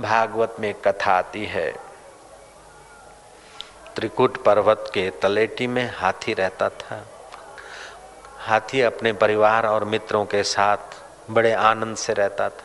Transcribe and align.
भागवत 0.00 0.56
में 0.60 0.74
कथा 0.74 1.12
आती 1.12 1.46
है। 1.46 1.72
त्रिकुट 3.96 4.36
पर्वत 4.44 4.90
के 4.94 5.10
तलेटी 5.10 5.66
में 5.66 5.92
हाथी 5.94 6.34
रहता 6.34 6.68
था। 6.68 7.06
हाथी 8.38 8.80
अपने 8.80 9.12
परिवार 9.12 9.66
और 9.66 9.84
मित्रों 9.84 10.24
के 10.24 10.42
साथ 10.42 10.76
बड़े 11.30 11.52
आनंद 11.52 11.96
से 11.96 12.12
रहता 12.12 12.48
था। 12.48 12.64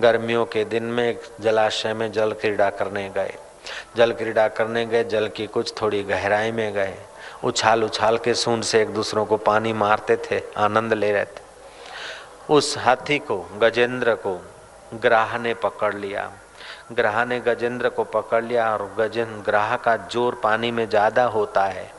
गर्मियों 0.00 0.44
के 0.44 0.64
दिन 0.64 0.82
में 0.82 1.18
जलाशय 1.40 1.94
में 1.94 2.12
जल 2.12 2.32
क्रीड़ा 2.32 2.70
करने 2.70 3.10
गए। 3.10 3.34
जल 3.96 4.12
क्रीड़ा 4.12 4.48
करने 4.48 4.86
गए, 4.86 5.04
जल 5.04 5.28
की 5.28 5.46
कुछ 5.46 5.82
थोड़ी 5.82 6.02
गहराई 6.02 6.52
में 6.52 6.72
गए। 6.72 6.94
उछाल 7.44 7.84
उछाल 7.84 8.18
के 8.18 8.34
सूंड 8.34 8.62
से 8.62 8.82
एक 8.82 8.88
दूसरों 8.88 9.26
को 9.26 9.36
पानी 9.36 9.72
मारते 9.72 10.16
थे, 10.16 10.42
आनंद 10.56 10.92
ले 10.92 11.12
रहे 11.12 11.24
थे। 11.24 11.42
उस 12.50 12.78
हाथी 12.78 13.18
को, 13.18 13.38
गजेंद्र 13.38 14.14
को 14.14 14.46
ग्राह 14.94 15.38
ने 15.38 15.54
पकड़ 15.54 15.94
लिया। 15.94 16.32
ग्राह 16.92 17.24
ने 17.24 17.38
गजेंद्र 17.40 17.88
को 17.88 18.04
पकड़ 18.04 18.42
लिया 18.44 18.72
और 18.72 18.82
गजेंद्र 18.98 19.42
ग्राह 19.42 19.76
का 19.76 19.96
ज़ोर 20.12 20.40
पानी 20.42 20.70
में 20.70 20.88
ज़्यादा 20.88 21.24
होता 21.26 21.64
है। 21.64 21.90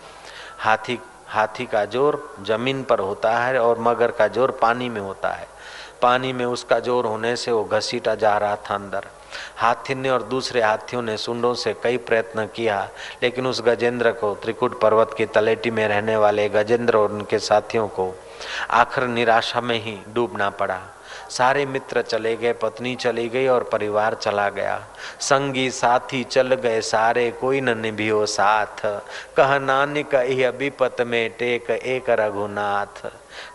हाथी 0.59 0.99
हाथी 1.27 1.65
का 1.65 1.83
ज़ोर 1.85 2.17
ज़मीन 2.41 2.83
पर 2.83 2.99
होता 2.99 3.37
है 3.37 3.59
और 3.59 3.79
मगर 3.79 4.11
का 4.11 4.27
ज़ोर 4.27 4.51
पानी 4.51 4.89
में 4.89 5.01
होता 5.01 5.29
है। 5.29 5.47
पानी 6.01 6.31
में 6.33 6.45
उसका 6.45 6.79
ज़ोर 6.79 7.05
होने 7.05 7.35
से 7.35 7.51
वो 7.51 7.63
घसीटा 7.63 8.15
जा 8.15 8.37
रहा 8.37 8.55
था 8.55 8.75
अंदर। 8.75 9.05
हाथी 9.57 9.95
ने 9.95 10.09
और 10.09 10.23
दूसरे 10.23 10.61
हाथियों 10.61 11.01
ने 11.01 11.15
सुंडों 11.17 11.53
से 11.53 11.73
कई 11.83 11.97
प्रयत्न 11.99 12.45
किया, 12.45 12.87
लेकिन 13.23 13.47
उस 13.47 13.61
गजेंद्र 13.61 14.11
को 14.11 14.33
त्रिकुट 14.35 14.79
पर्वत 14.81 15.13
की 15.17 15.25
तलेटी 15.27 15.71
में 15.71 15.87
रहने 15.87 16.15
वाले 16.17 16.47
गजेंद्र 16.49 16.97
और 16.97 17.11
उनके 17.11 17.39
साथियों 17.41 17.87
को 17.87 18.13
आखिर 18.71 19.07
निराशा 19.07 19.61
में 19.61 19.79
ही 19.79 19.97
डूबना 20.13 20.49
पड़ा। 20.51 20.79
सारे 21.29 21.65
मित्र 21.65 22.01
चले 22.01 22.35
गए, 22.35 22.53
पत्नी 22.53 22.95
चली 22.95 23.29
गई 23.29 23.47
और 23.47 23.63
परिवार 23.63 24.13
चला 24.13 24.49
गया। 24.49 24.87
संगी 25.19 25.69
साथी 25.71 26.23
चल 26.23 26.55
गए, 26.55 26.81
सारे 26.81 27.31
कोई 27.31 27.61
न 27.61 27.77
निभियो 27.77 28.25
साथ। 28.25 29.01
कह 29.37 29.59
नानिक 29.59 30.15
विपत 30.55 31.01
में 31.01 31.29
टेक 31.29 31.71
एक 31.71 32.09
रघुनाथ। 32.09 33.05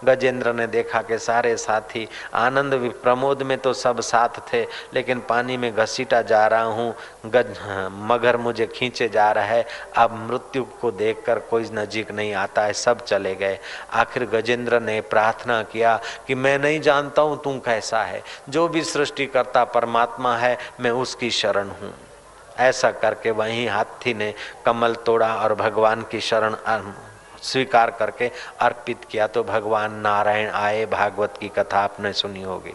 गजेंद्र 0.04 0.52
ने 0.52 0.66
देखा 0.66 1.02
कि 1.02 1.18
सारे 1.18 1.56
साथी 1.56 2.06
आनंद 2.34 2.74
प्रमोद 3.02 3.42
में 3.42 3.56
तो 3.58 3.72
सब 3.74 4.00
साथ 4.02 4.40
थे, 4.52 4.62
लेकिन 4.94 5.20
पानी 5.20 5.56
में 5.56 5.74
घसीटा 5.74 6.22
जा 6.22 6.46
रहा 6.46 6.62
हूँ। 6.62 6.94
गज, 7.26 7.56
मगर 8.02 8.36
मुझे 8.36 8.66
खींचे 8.66 9.08
जा 9.08 9.30
रहा 9.32 9.44
है। 9.44 9.66
अब 9.96 10.12
मृत्यु 10.22 10.64
को 10.80 10.90
देखकर 10.92 11.38
कोई 11.50 11.68
नजीक 11.72 12.10
नहीं 12.12 12.34
आता 12.34 12.62
है, 12.62 12.72
सब 12.72 13.04
चले 13.04 13.34
गए। 13.34 13.58
आखिर 13.92 14.24
गजेंद्र 14.26 14.80
ने 14.80 15.00
प्रार्थना 15.00 15.62
किया 15.62 15.98
कि 16.26 16.34
मैं 16.34 16.58
नहीं 16.58 16.80
जानता 16.80 17.22
हूँ 17.22 17.40
तू 17.42 17.58
कैसा 17.60 18.02
है। 18.02 18.22
जो 18.48 18.68
भी 18.68 18.82
सृष्टि 18.84 19.26
करता 19.26 19.64
परमात्मा 19.64 20.36
है, 20.36 20.56
मैं 20.80 20.90
उसकी 20.92 21.30
शरण 21.30 21.68
हूँ। 21.72 21.92
ऐसा 22.58 22.90
करके 22.92 23.30
वहीं 23.30 23.68
हाथी 23.68 24.14
ने 24.14 24.32
कमल 24.66 24.94
तोड़ा 25.06 25.34
और 25.34 25.54
भगवान 25.54 26.02
की 26.02 26.20
शरण 26.20 26.54
स्वीकार 27.42 27.90
करके 27.90 28.30
अर्पित 28.60 29.04
किया 29.10 29.26
तो 29.26 29.42
भगवान 29.44 29.94
नारायण 30.00 30.50
आए, 30.50 30.84
भागवत 30.86 31.34
की 31.40 31.48
कथा 31.48 31.80
आपने 31.80 32.12
सुनी 32.12 32.42
होगी। 32.42 32.74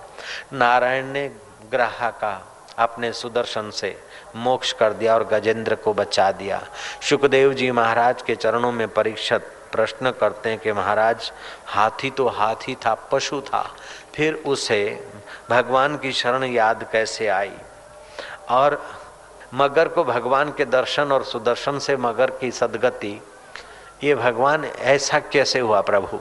नारायण 0.53 1.05
ने 1.05 1.27
ग्रह 1.71 2.09
का 2.11 2.41
अपने 2.77 3.11
सुदर्शन 3.13 3.69
से 3.71 3.95
मोक्ष 4.35 4.71
कर 4.73 4.93
दिया 4.93 5.13
और 5.13 5.23
गजेंद्र 5.23 5.75
को 5.75 5.93
बचा 5.93 6.31
दिया। 6.31 6.61
सुखदेव 7.01 7.53
जी 7.53 7.69
महाराज 7.71 8.21
के 8.21 8.35
चरणों 8.35 8.71
में 8.71 8.87
परीक्षित 8.87 9.51
प्रश्न 9.71 10.11
करते 10.11 10.49
हैं 10.49 10.59
कि 10.59 10.71
महाराज, 10.71 11.31
हाथी 11.65 12.09
तो 12.09 12.27
हाथी 12.27 12.75
था, 12.75 12.93
पशु 13.11 13.39
था, 13.41 13.63
फिर 14.15 14.33
उसे 14.45 15.07
भगवान 15.49 15.97
की 15.97 16.11
शरण 16.11 16.43
याद 16.43 16.87
कैसे 16.91 17.27
आई? 17.27 17.51
और 18.49 18.81
मगर 19.53 19.87
को 19.87 20.03
भगवान 20.03 20.51
के 20.51 20.65
दर्शन 20.65 21.11
और 21.11 21.23
सुदर्शन 21.23 21.79
से 21.79 21.95
मगर 21.97 22.31
की 22.31 22.51
सदगति 22.51 23.19
ये 24.03 24.15
भगवान 24.15 24.65
ऐसा 24.65 25.19
कैसे 25.19 25.59
हुआ 25.59 25.81
प्रभु? 25.81 26.19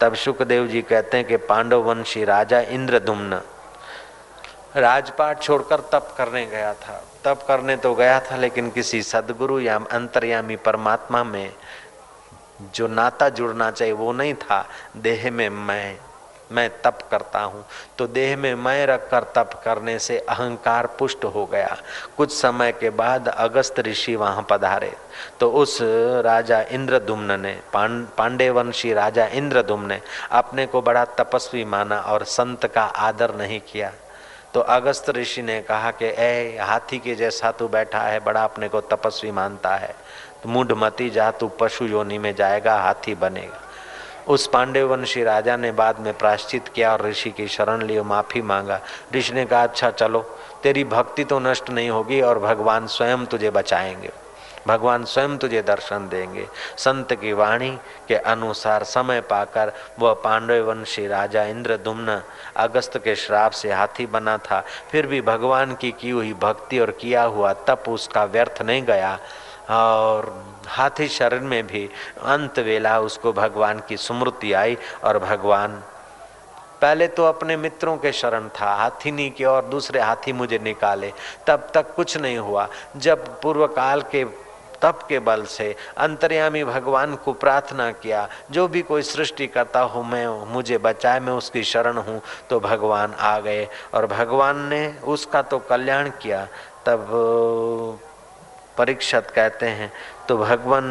तब 0.00 0.14
सुखदेव 0.14 0.66
जी 0.66 0.82
कहते 0.82 1.16
हैं 1.16 1.26
कि 1.26 1.36
पांडव 1.36 1.82
वंशी 1.82 2.24
राजा 2.24 2.60
इंद्रदुम्न 2.60 3.40
राजपाट 4.76 5.42
छोड़कर 5.42 5.80
तप 5.80 6.14
करने 6.18 6.46
गया 6.46 6.74
था। 6.74 7.04
तप 7.24 7.44
करने 7.48 7.76
तो 7.76 7.94
गया 7.94 8.20
था, 8.20 8.36
लेकिन 8.36 8.70
किसी 8.70 9.02
सदगुरु 9.02 9.60
या 9.60 9.76
अंतर्यामी 9.92 10.56
परमात्मा 10.56 11.24
में 11.24 11.52
जो 12.74 12.86
नाता 12.88 13.28
जुड़ना 13.28 13.70
चाहिए 13.70 13.94
वो 13.94 14.12
नहीं 14.12 14.34
था। 14.34 14.66
देह 14.96 15.30
में 15.30 15.48
मैं 15.48 15.98
मैं 16.52 16.68
तप 16.82 16.98
करता 17.10 17.40
हूँ। 17.40 17.64
तो 17.98 18.06
देह 18.06 18.36
में 18.36 18.54
मैं 18.54 18.86
रखकर 18.86 19.24
तप 19.34 19.60
करने 19.64 19.98
से 19.98 20.18
अहंकार 20.18 20.86
पुष्ट 20.98 21.24
हो 21.24 21.44
गया। 21.46 21.76
कुछ 22.16 22.32
समय 22.32 22.72
के 22.72 22.90
बाद 22.92 23.28
अगस्त 23.28 23.80
ऋषि 23.80 24.16
वहाँ 24.16 24.46
पधारे। 24.50 24.92
तो 25.40 25.50
उस 25.52 25.78
राजा 26.24 26.60
इंद्रदुम्न 26.70 27.40
ने, 27.40 27.58
पांडे 27.76 28.50
वंशी 28.50 28.92
राजा 28.92 29.26
इंद्रदुम्न 29.26 29.88
ने 29.88 30.00
अपने 30.30 30.66
को 30.66 30.82
बड़ा 30.82 31.04
तपस्वी 31.18 31.64
माना 31.64 31.98
और 31.98 32.24
संत 32.24 32.66
का 32.66 32.82
आदर 32.82 33.34
नहीं 33.34 33.60
किया। 33.60 33.92
तो 34.54 34.60
अगस्त 34.60 35.10
ऋषि 35.10 35.42
ने 35.42 35.60
कहा 35.60 35.90
कि 35.90 36.06
ए 36.18 36.58
हाथी 36.60 36.98
के 36.98 37.14
जैसा 37.14 37.50
तू 37.50 37.68
बैठा 37.68 38.00
है, 38.00 38.20
बड़ा 38.20 38.44
अपने 38.44 38.68
को 38.68 38.80
तपस्वी 38.80 39.30
मानता 39.30 39.74
है। 39.76 39.94
तो 40.42 40.76
मती 40.76 41.08
जा, 41.10 41.30
तू 41.30 41.48
पशु 41.48 41.84
योनि 41.84 42.18
में 42.18 42.34
जाएगा, 42.34 42.76
हाथी 42.76 43.14
बनेगा। 43.14 43.60
उस 44.28 44.46
पांडे 44.46 44.82
वंशी 44.82 45.24
राजा 45.24 45.56
ने 45.56 45.72
बाद 45.72 45.98
में 45.98 46.18
प्राश्चित 46.18 46.68
किया 46.68 46.92
और 46.92 47.02
ऋषि 47.02 47.30
की 47.30 47.48
शरण 47.48 47.82
लिए 47.82 48.02
माफ़ी 48.02 48.42
मांगा। 48.42 48.80
ऋषि 49.14 49.34
ने 49.34 49.44
कहा 49.44 49.62
अच्छा 49.62 49.90
चलो, 49.90 50.20
तेरी 50.62 50.84
भक्ति 50.84 51.24
तो 51.24 51.38
नष्ट 51.38 51.70
नहीं 51.70 51.90
होगी 51.90 52.20
और 52.20 52.38
भगवान 52.38 52.86
स्वयं 52.86 53.26
तुझे 53.26 53.50
बचाएँगे। 53.50 54.10
भगवान 54.66 55.04
स्वयं 55.04 55.38
तुझे 55.38 55.62
दर्शन 55.62 56.08
देंगे। 56.08 56.46
संत 56.78 57.12
की 57.12 57.32
वाणी 57.32 57.78
के 58.08 58.14
अनुसार 58.14 58.84
समय 58.84 59.20
पाकर 59.20 59.72
वह 59.98 60.12
पांडव 60.14 60.70
वंशी 60.70 61.06
राजा 61.06 61.42
इंद्रदुम्न 61.42 62.22
अगस्त 62.56 62.98
के 62.98 63.16
श्राप 63.16 63.52
से 63.52 63.72
हाथी 63.72 64.06
बना 64.06 64.38
था। 64.38 64.64
फिर 64.90 65.06
भी 65.06 65.20
भगवान 65.20 65.74
की 65.74 65.90
की 65.90 66.10
हुई 66.10 66.32
भक्ति 66.32 66.78
और 66.78 66.90
किया 66.90 67.22
हुआ 67.22 67.52
तप 67.52 67.84
उसका 67.88 68.24
व्यर्थ 68.24 68.62
नहीं 68.62 68.82
गया 68.82 69.18
और 69.70 70.44
हाथी 70.72 71.08
शरण 71.08 71.46
में 71.46 71.66
भी 71.66 71.88
अंत 72.26 72.58
वेला 72.58 72.98
उसको 73.00 73.32
भगवान 73.32 73.82
की 73.88 73.96
स्मृति 73.98 74.52
आई 74.54 74.76
और 75.04 75.18
भगवान 75.20 75.82
पहले 76.82 77.06
तो 77.08 77.24
अपने 77.24 77.56
मित्रों 77.56 77.96
के 77.96 78.12
शरण 78.12 78.48
था 78.50 78.74
हाथी 78.74 79.10
नहीं 79.10 79.30
के 79.30 79.44
और 79.44 79.64
दूसरे 79.64 80.00
हाथी 80.00 80.32
मुझे 80.32 80.58
निकाले, 80.58 81.12
तब 81.46 81.70
तक 81.74 81.94
कुछ 81.94 82.16
नहीं 82.16 82.38
हुआ। 82.38 82.68
जब 82.96 83.40
पूर्व 83.40 83.66
काल 83.68 84.02
के, 84.12 84.24
तप 84.82 85.04
के 85.08 85.18
बल 85.18 85.44
से 85.46 85.74
अंतर्यामी 85.96 86.62
भगवान 86.64 87.14
को 87.16 87.32
प्रार्थना 87.34 87.90
किया, 87.92 88.26
जो 88.50 88.66
भी 88.68 88.82
कोई 88.82 89.02
सृष्टि 89.04 89.46
करता 89.46 89.80
हो 89.82 90.02
मैं, 90.02 90.26
मुझे 90.52 90.78
बचाए, 90.78 91.20
मैं 91.20 91.32
उसकी 91.32 91.62
शरण 91.64 91.96
हूँ 91.98 92.20
तो 92.50 92.60
भगवान 92.60 93.14
आ 93.14 93.38
गए 93.40 93.66
और 93.94 94.06
भगवान 94.08 94.68
ने 94.68 94.86
उसका 95.06 95.42
तो 95.42 95.58
कल्याण 95.60 96.10
किया। 96.22 96.46
तब 96.86 97.06
परीक्षत 98.78 99.32
कहते 99.34 99.66
हैं 99.68 99.92
तो 100.28 100.36
भगवान, 100.38 100.86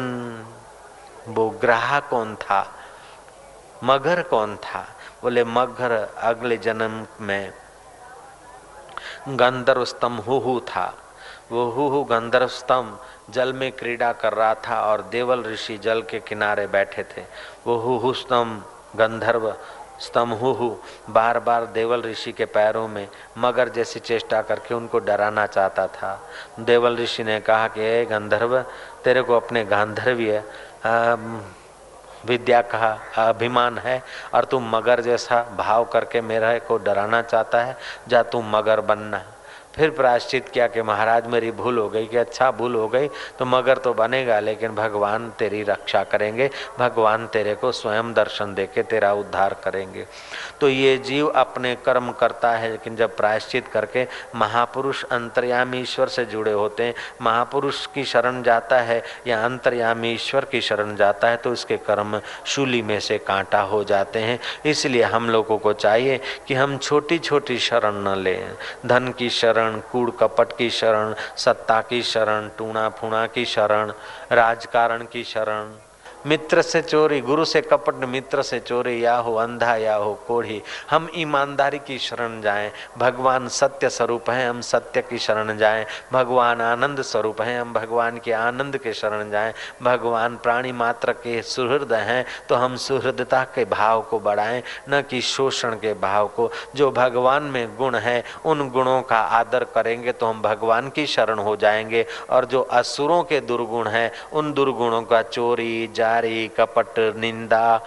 वो 1.28 1.50
ग्राह 1.50 2.00
कौन 2.00 2.36
था? 2.36 2.72
मगर 3.84 4.22
कौन 4.22 4.56
था? 4.56 4.86
बोले, 5.22 5.44
मगर 5.44 6.14
अगले 6.18 6.56
जन्म 6.56 7.06
में 7.20 7.52
गंधर्व 9.28 9.84
स्तंभ 9.84 10.20
हु 10.20 10.60
था। 10.60 10.94
वो 11.52 11.70
हु 11.70 12.04
गंधर्व 12.04 12.46
स्तंभ 12.46 12.98
जल 13.30 13.52
में 13.52 13.72
क्रीड़ा 13.72 14.12
कर 14.12 14.32
रहा 14.32 14.54
था 14.54 14.80
और 14.80 15.02
देवल 15.02 15.44
ऋषि 15.44 15.78
जल 15.78 16.02
के 16.02 16.20
किनारे 16.20 16.66
बैठे 16.66 17.02
थे। 17.02 17.24
वो 17.66 17.98
हु 17.98 18.12
स्तंभ, 18.12 18.64
गंधर्व 18.96 19.56
स्तंभु 20.00 20.76
बार 21.10 21.38
बार 21.38 21.66
देवल 21.66 22.02
ऋषि 22.02 22.32
के 22.32 22.44
पैरों 22.44 22.88
में 22.88 23.08
मगर 23.38 23.68
जैसी 23.68 24.00
चेष्टा 24.00 24.42
करके 24.42 24.74
उनको 24.74 24.98
डराना 24.98 25.46
चाहता 25.46 25.86
था। 25.86 26.20
देवल 26.60 26.96
ऋषि 26.96 27.24
ने 27.24 27.40
कहा 27.40 27.68
कि 27.68 27.80
ए 27.80 28.04
गंधर्व 28.04 28.64
तेरे 29.04 29.22
को 29.22 29.36
अपने 29.36 29.64
गांधर्वीय 29.64 30.42
विद्या 32.26 32.60
का 32.62 32.98
अभिमान 33.18 33.78
है, 33.78 34.02
और 34.34 34.44
तू 34.44 34.60
मगर 34.60 35.00
जैसा 35.00 35.42
भाव 35.58 35.84
करके 35.84 36.20
मेरे 36.20 36.58
को 36.60 36.76
डराना 36.78 37.22
चाहता 37.22 37.62
है, 37.62 37.76
जा 38.08 38.22
तू 38.22 38.42
मगर 38.42 38.80
बनना। 38.80 39.22
फिर 39.74 39.90
प्रायश्चित 39.92 40.48
किया 40.48 40.66
कि 40.66 40.82
महाराज, 40.82 41.26
मेरी 41.26 41.50
भूल 41.52 41.78
हो 41.78 41.88
गई 41.88 42.06
कि 42.06 42.16
अच्छा 42.16 42.50
भूल 42.52 42.74
हो 42.74 42.88
गई 42.88 43.08
तो 43.38 43.44
मगर 43.46 43.78
तो 43.78 43.92
बनेगा, 43.94 44.38
लेकिन 44.40 44.74
भगवान 44.74 45.30
तेरी 45.38 45.62
रक्षा 45.64 46.02
करेंगे, 46.04 46.50
भगवान 46.78 47.26
तेरे 47.26 47.54
को 47.54 47.72
स्वयं 47.72 48.12
दर्शन 48.14 48.54
दे 48.54 48.66
के 48.66 48.82
तेरा 48.84 49.12
उद्धार 49.14 49.56
करेंगे। 49.64 50.06
तो 50.60 50.68
ये 50.68 50.96
जीव 50.98 51.28
अपने 51.28 51.74
कर्म 51.84 52.10
करता 52.12 52.50
है, 52.52 52.70
लेकिन 52.70 52.96
जब 52.96 53.16
प्रायश्चित 53.16 53.68
करके 53.68 54.06
महापुरुष 54.36 55.04
अंतर्यामी 55.04 55.80
ईश्वर 55.80 56.08
से 56.08 56.24
जुड़े 56.26 56.52
होते 56.52 56.82
हैं, 56.82 56.94
महापुरुष 57.22 57.86
की 57.86 58.04
शरण 58.04 58.42
जाता 58.42 58.80
है 58.80 59.02
या 59.26 59.44
अंतर्यामी 59.44 60.12
ईश्वर 60.12 60.44
की 60.44 60.60
शरण 60.60 60.94
जाता 60.96 61.28
है 61.28 61.36
तो 61.36 61.52
उसके 61.52 61.76
कर्म 61.78 62.20
शूली 62.46 62.82
में 62.82 62.98
से 63.00 63.18
कांटा 63.20 63.60
हो 63.62 63.82
जाते 63.84 64.18
हैं। 64.18 64.38
इसलिए 64.66 65.02
हम 65.04 65.28
लोगों 65.30 65.58
को 65.58 65.72
चाहिए 65.74 66.20
कि 66.48 66.54
हम 66.54 66.76
छोटी 66.78 67.18
छोटी 67.20 67.58
शरण 67.60 68.02
न 68.02 68.16
लें, 68.16 68.54
धन 68.86 69.12
की 69.18 69.30
शरण 69.32 69.60
शरण, 69.62 69.80
कूड़ 69.92 70.10
कपट 70.10 70.56
की 70.58 70.70
शरण, 70.70 71.14
सत्ता 71.36 71.80
की 71.80 72.02
शरण 72.02 72.48
टूणा 72.58 72.88
फूणा 72.88 73.26
की 73.26 73.44
शरण, 73.44 73.92
राजकारण 74.32 75.04
की 75.12 75.24
शरण। 75.24 75.72
मित्र 76.26 76.62
से 76.62 76.80
चोरी, 76.82 77.20
गुरु 77.20 77.44
से 77.44 77.60
कपट, 77.60 78.04
मित्र 78.04 78.42
से 78.42 78.58
चोरी 78.60 79.04
या 79.04 79.14
हो 79.16 79.34
अंधा 79.34 79.74
या 79.76 79.94
हो 79.94 80.12
कोढ़ी। 80.28 80.60
हम 80.90 81.08
ईमानदारी 81.16 81.78
की 81.78 81.98
शरण 81.98 82.40
जाएँ। 82.42 82.70
भगवान 82.98 83.48
सत्य 83.48 83.88
स्वरूप 83.88 84.30
हैं, 84.30 84.48
हम 84.50 84.60
सत्य 84.60 85.02
की 85.02 85.18
शरण 85.18 85.56
जाएँ। 85.58 85.84
भगवान 86.12 86.60
आनंद 86.60 87.02
स्वरूप 87.02 87.40
हैं, 87.40 87.60
हम 87.60 87.72
भगवान 87.72 88.18
के 88.18 88.32
आनंद 88.32 88.76
के 88.78 88.92
शरण 88.92 89.30
जाएँ। 89.30 89.52
भगवान 89.82 90.36
प्राणी 90.36 90.72
मात्र 90.72 91.12
के 91.14 91.40
सुहृद 91.42 91.92
हैं 91.92 92.24
तो 92.48 92.54
हम 92.54 92.76
सुहृदता 92.76 93.42
के 93.44 93.64
भाव 93.64 94.02
को 94.02 94.18
बढ़ाएँ, 94.20 94.62
न 94.90 95.02
कि 95.02 95.20
शोषण 95.22 95.74
के 95.74 95.94
भाव 95.94 96.28
को। 96.28 96.50
जो 96.74 96.90
भगवान 96.90 97.42
में 97.44 97.76
गुण 97.76 97.94
है, 97.96 98.22
उन 98.44 98.68
गुणों 98.70 99.00
का 99.02 99.18
आदर 99.18 99.64
करेंगे 99.64 100.12
तो 100.12 100.26
हम 100.26 100.42
भगवान 100.42 100.88
की 100.88 101.06
शरण 101.06 101.38
हो 101.38 101.56
जाएँगे। 101.56 102.06
और 102.30 102.44
जो 102.44 102.62
असुरों 102.62 103.22
के 103.22 103.40
दुर्गुण 103.42 103.88
हैं, 103.88 104.10
उन 104.32 104.52
दुर्गुणों 104.52 105.02
का 105.02 105.22
चोरी 105.22 105.90
जा 105.94 106.11
बेगारी 106.12 106.48
कपट, 106.58 106.98
निंदा, 107.16 107.80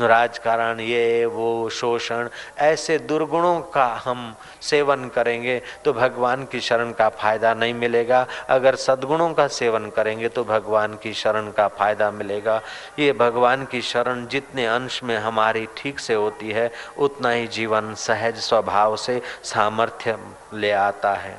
राजकारण, 0.00 0.80
ये, 0.80 1.24
वो, 1.26 1.68
शोषण, 1.70 2.28
ऐसे 2.58 2.98
दुर्गुणों 2.98 3.60
का 3.72 3.86
हम 4.04 4.34
सेवन 4.62 5.08
करेंगे 5.08 5.60
तो 5.84 5.92
भगवान 5.92 6.44
की 6.44 6.60
शरण 6.60 6.92
का 6.92 7.08
फ़ायदा 7.10 7.52
नहीं 7.54 7.74
मिलेगा। 7.74 8.26
अगर 8.48 8.74
सद्गुणों 8.76 9.32
का 9.34 9.46
सेवन 9.48 9.88
करेंगे 9.90 10.28
तो 10.28 10.44
भगवान 10.44 10.94
की 11.02 11.12
शरण 11.14 11.50
का 11.50 11.66
फ़ायदा 11.68 12.10
मिलेगा। 12.10 12.60
ये 12.98 13.12
भगवान 13.12 13.64
की 13.64 13.82
शरण 13.82 14.26
जितने 14.26 14.66
अंश 14.66 15.02
में 15.04 15.16
हमारी 15.18 15.66
ठीक 15.76 16.00
से 16.00 16.14
होती 16.14 16.50
है, 16.50 16.70
उतना 16.98 17.30
ही 17.30 17.46
जीवन 17.48 17.94
सहज 17.98 18.40
स्वभाव 18.40 18.96
से 18.96 19.20
सामर्थ्य 19.44 20.18
ले 20.54 20.70
आता 20.72 21.14
है। 21.14 21.38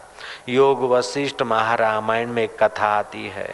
योग 0.50 0.90
वशिष्ठ 0.92 1.42
महारामायण 1.42 2.30
में 2.30 2.48
कथा 2.60 2.88
आती 2.90 3.28
है। 3.28 3.54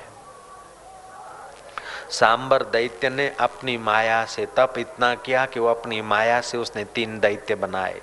सांबर 2.09 2.63
दैत्य 2.63 3.09
ने 3.09 3.35
अपनी 3.39 3.77
माया 3.77 4.25
से 4.25 4.45
तप 4.45 4.73
इतना 4.77 5.15
किया 5.15 5.45
कि 5.45 5.59
वो 5.59 5.67
अपनी 5.67 6.01
माया 6.01 6.41
से 6.41 6.57
उसने 6.57 6.83
तीन 6.83 7.19
दैत्य 7.19 7.55
बनाए। 7.55 8.01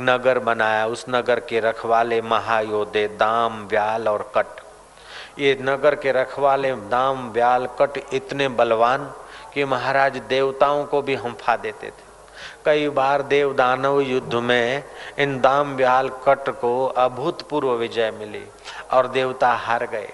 नगर 0.00 0.38
बनाया, 0.38 0.86
उस 0.86 1.04
नगर 1.08 1.40
के 1.40 1.60
रखवाले 1.60 2.22
महायोधे 2.22 3.08
दाम, 3.08 3.66
व्याल 3.66 4.08
और 4.08 4.32
कट। 4.36 4.60
ये 5.38 5.58
नगर 5.62 5.94
के 5.94 6.12
रखवाले 6.12 6.74
दाम, 6.74 7.30
व्याल, 7.30 7.66
कट 7.66 8.14
इतने 8.14 8.48
बलवान 8.48 9.14
कि 9.54 9.64
महाराज 9.64 10.16
देवताओं 10.16 10.84
को 10.84 11.02
भी 11.02 11.14
हंफा 11.14 11.56
देते 11.56 11.86
थे। 11.86 12.10
कई 12.64 12.88
बार 12.88 13.22
देव 13.22 13.54
दानव 13.54 14.00
युद्ध 14.00 14.34
में 14.34 14.84
इन 15.18 15.40
दाम, 15.40 15.76
व्याल, 15.76 16.08
कट 16.08 16.48
को 16.48 16.86
अभूतपूर्व 16.86 17.72
विजय 17.72 18.10
मिली 18.10 18.44
और 18.90 19.06
देवता 19.06 19.52
हार 19.52 19.86
गए। 19.86 20.12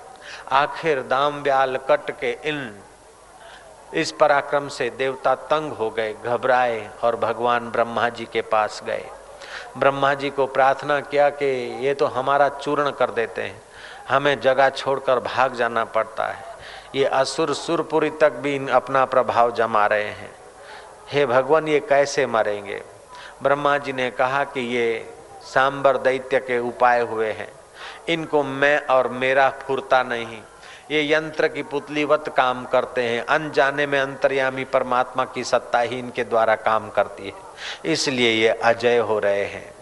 आखिर 0.52 1.00
दाम 1.02 1.42
ब्याल 1.42 1.76
कट 1.76 2.10
के 2.10 2.30
इन। 2.44 2.76
इस 3.94 4.12
पराक्रम 4.12 4.68
से 4.68 4.90
देवता 4.90 5.34
तंग 5.34 5.72
हो 5.72 5.90
गए, 5.90 6.14
घबराए 6.24 6.90
और 7.04 7.16
भगवान 7.16 7.70
ब्रह्मा 7.70 8.08
जी 8.08 8.24
के 8.24 8.42
पास 8.42 8.82
गए। 8.86 9.04
ब्रह्मा 9.78 10.14
जी 10.14 10.30
को 10.30 10.46
प्रार्थना 10.46 11.00
किया 11.00 11.30
कि 11.30 11.46
ये 11.86 11.94
तो 11.94 12.06
हमारा 12.06 12.48
चूर्ण 12.48 12.90
कर 12.90 13.10
देते 13.10 13.42
हैं। 13.42 13.62
हमें 14.08 14.40
जगह 14.40 14.68
छोड़कर 14.70 15.20
भाग 15.20 15.54
जाना 15.54 15.84
पड़ता 15.84 16.26
है। 16.26 16.44
ये 16.94 17.04
असुर 17.04 17.54
सुरपुरी 17.54 18.10
तक 18.10 18.32
भी 18.32 18.68
अपना 18.68 19.04
प्रभाव 19.04 19.50
जमा 19.50 19.86
रहे 19.86 20.08
हैं। 20.08 20.30
हे 21.08 21.26
भगवान, 21.26 21.68
ये 21.68 21.80
कैसे 21.80 22.26
मरेंगे? 22.26 22.82
ब्रह्मा 23.42 23.78
जी 23.78 23.92
ने 23.92 24.10
कहा 24.10 24.44
कि 24.44 24.60
ये 24.60 25.14
सांबर 25.42 25.96
दैत्य 25.96 26.40
के 26.40 26.58
उपाय 26.58 27.00
हुए 27.00 27.32
हैं। 27.32 27.57
इनको 28.08 28.42
मैं 28.42 28.78
और 28.86 29.08
मेरा 29.08 29.48
फुरता 29.60 30.02
नहीं। 30.02 30.40
ये 30.90 31.02
यंत्र 31.12 31.48
की 31.48 31.62
पुतलीवत 31.62 32.28
काम 32.36 32.64
करते 32.64 33.02
हैं। 33.02 33.24
अनजाने 33.26 33.86
में 33.86 33.98
अंतर्यामी 34.00 34.64
परमात्मा 34.64 35.24
की 35.24 35.44
सत्ता 35.44 35.80
ही 35.80 35.98
इनके 35.98 36.24
द्वारा 36.24 36.54
काम 36.58 36.88
करती 36.90 37.26
है। 37.26 37.92
इसलिए 37.92 38.30
ये 38.32 38.48
अजय 38.48 38.98
हो 38.98 39.18
रहे 39.18 39.44
हैं। 39.44 39.72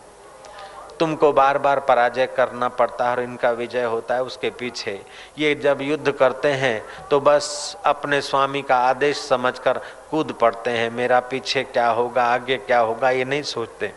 तुमको 1.00 1.32
बार 1.32 1.58
बार 1.58 1.81
पराजय 1.81 2.26
करना 2.26 2.69
पड़ता 2.69 3.05
है 3.05 3.11
और 3.11 3.23
इनका 3.23 3.50
विजय 3.50 3.84
होता 3.84 4.14
है 4.14 4.23
उसके 4.23 4.50
पीछे। 4.50 5.00
ये 5.38 5.55
जब 5.55 5.82
युद्ध 5.82 6.12
करते 6.12 6.49
हैं 6.50 6.82
तो 7.11 7.20
बस 7.20 7.76
अपने 7.84 8.20
स्वामी 8.20 8.62
का 8.62 8.76
आदेश 8.78 9.19
समझकर 9.19 9.81
कूद 10.11 10.32
पड़ते 10.32 10.70
हैं। 10.70 10.90
मेरा 10.90 11.20
पीछे 11.20 11.62
क्या 11.64 11.88
होगा, 11.88 12.25
आगे 12.25 12.56
क्या 12.56 12.78
होगा, 12.78 13.11
ये 13.11 13.25
नहीं 13.25 13.43
सोचते। 13.44 13.93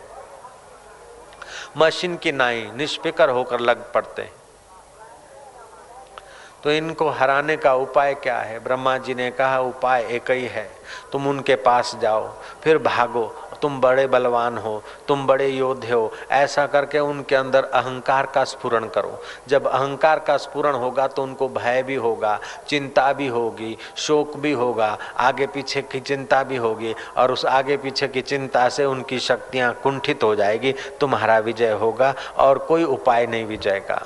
मशीन 1.76 2.16
की 2.16 2.32
नाई 2.32 2.70
निष्फिकर 2.74 3.28
होकर 3.28 3.60
लग 3.60 3.92
पड़ते 3.92 4.22
हैं। 4.22 4.32
तो 6.64 6.70
इनको 6.70 7.08
हराने 7.08 7.56
का 7.56 7.74
उपाय 7.74 8.14
क्या 8.14 8.38
है? 8.38 8.58
ब्रह्मा 8.58 8.98
जी 8.98 9.14
ने 9.14 9.30
कहा, 9.30 9.60
उपाय 9.60 10.02
एक 10.02 10.30
ही 10.30 10.46
है। 10.46 10.70
तुम 11.12 11.26
उनके 11.26 11.54
पास 11.54 11.96
जाओ, 12.02 12.34
फिर 12.62 12.78
भागो। 12.78 13.49
तुम 13.62 13.80
बड़े 13.80 14.06
बलवान 14.06 14.58
हो, 14.58 14.82
तुम 15.08 15.26
बड़े 15.26 15.48
योद्धे 15.48 15.92
हो, 15.92 16.12
ऐसा 16.30 16.66
करके 16.66 16.98
उनके 17.00 17.36
अंदर 17.36 17.64
अहंकार 17.64 18.26
का 18.26 18.44
स्फुरन 18.44 18.88
करो। 18.88 19.18
जब 19.48 19.66
अहंकार 19.66 20.18
का 20.18 20.36
स्फुरन 20.36 20.74
होगा 20.74 21.06
तो 21.06 21.22
उनको 21.22 21.48
भय 21.50 21.82
भी 21.82 21.94
होगा, 21.96 22.38
चिंता 22.68 23.12
भी 23.12 23.26
होगी, 23.28 23.76
शोक 23.96 24.36
भी 24.36 24.52
होगा, 24.52 24.96
आगे 25.18 25.46
पीछे 25.46 25.82
की 25.82 26.00
चिंता 26.00 26.42
भी 26.42 26.56
होगी 26.56 26.94
और 27.16 27.32
उस 27.32 27.44
आगे 27.46 27.76
पीछे 27.76 28.08
की 28.08 28.20
चिंता 28.22 28.68
से 28.68 28.84
उनकी 28.84 29.18
शक्तियाँ 29.20 29.72
कुंठित 29.82 30.22
हो 30.22 30.34
जाएगी, 30.34 30.74
तुम्हारा 31.00 31.38
विजय 31.40 31.72
होगा 31.72 32.14
और 32.38 32.58
कोई 32.60 32.84
उपाय 32.84 33.26
नहीं 33.26 33.44
विजय 33.46 33.80
का। 33.80 34.02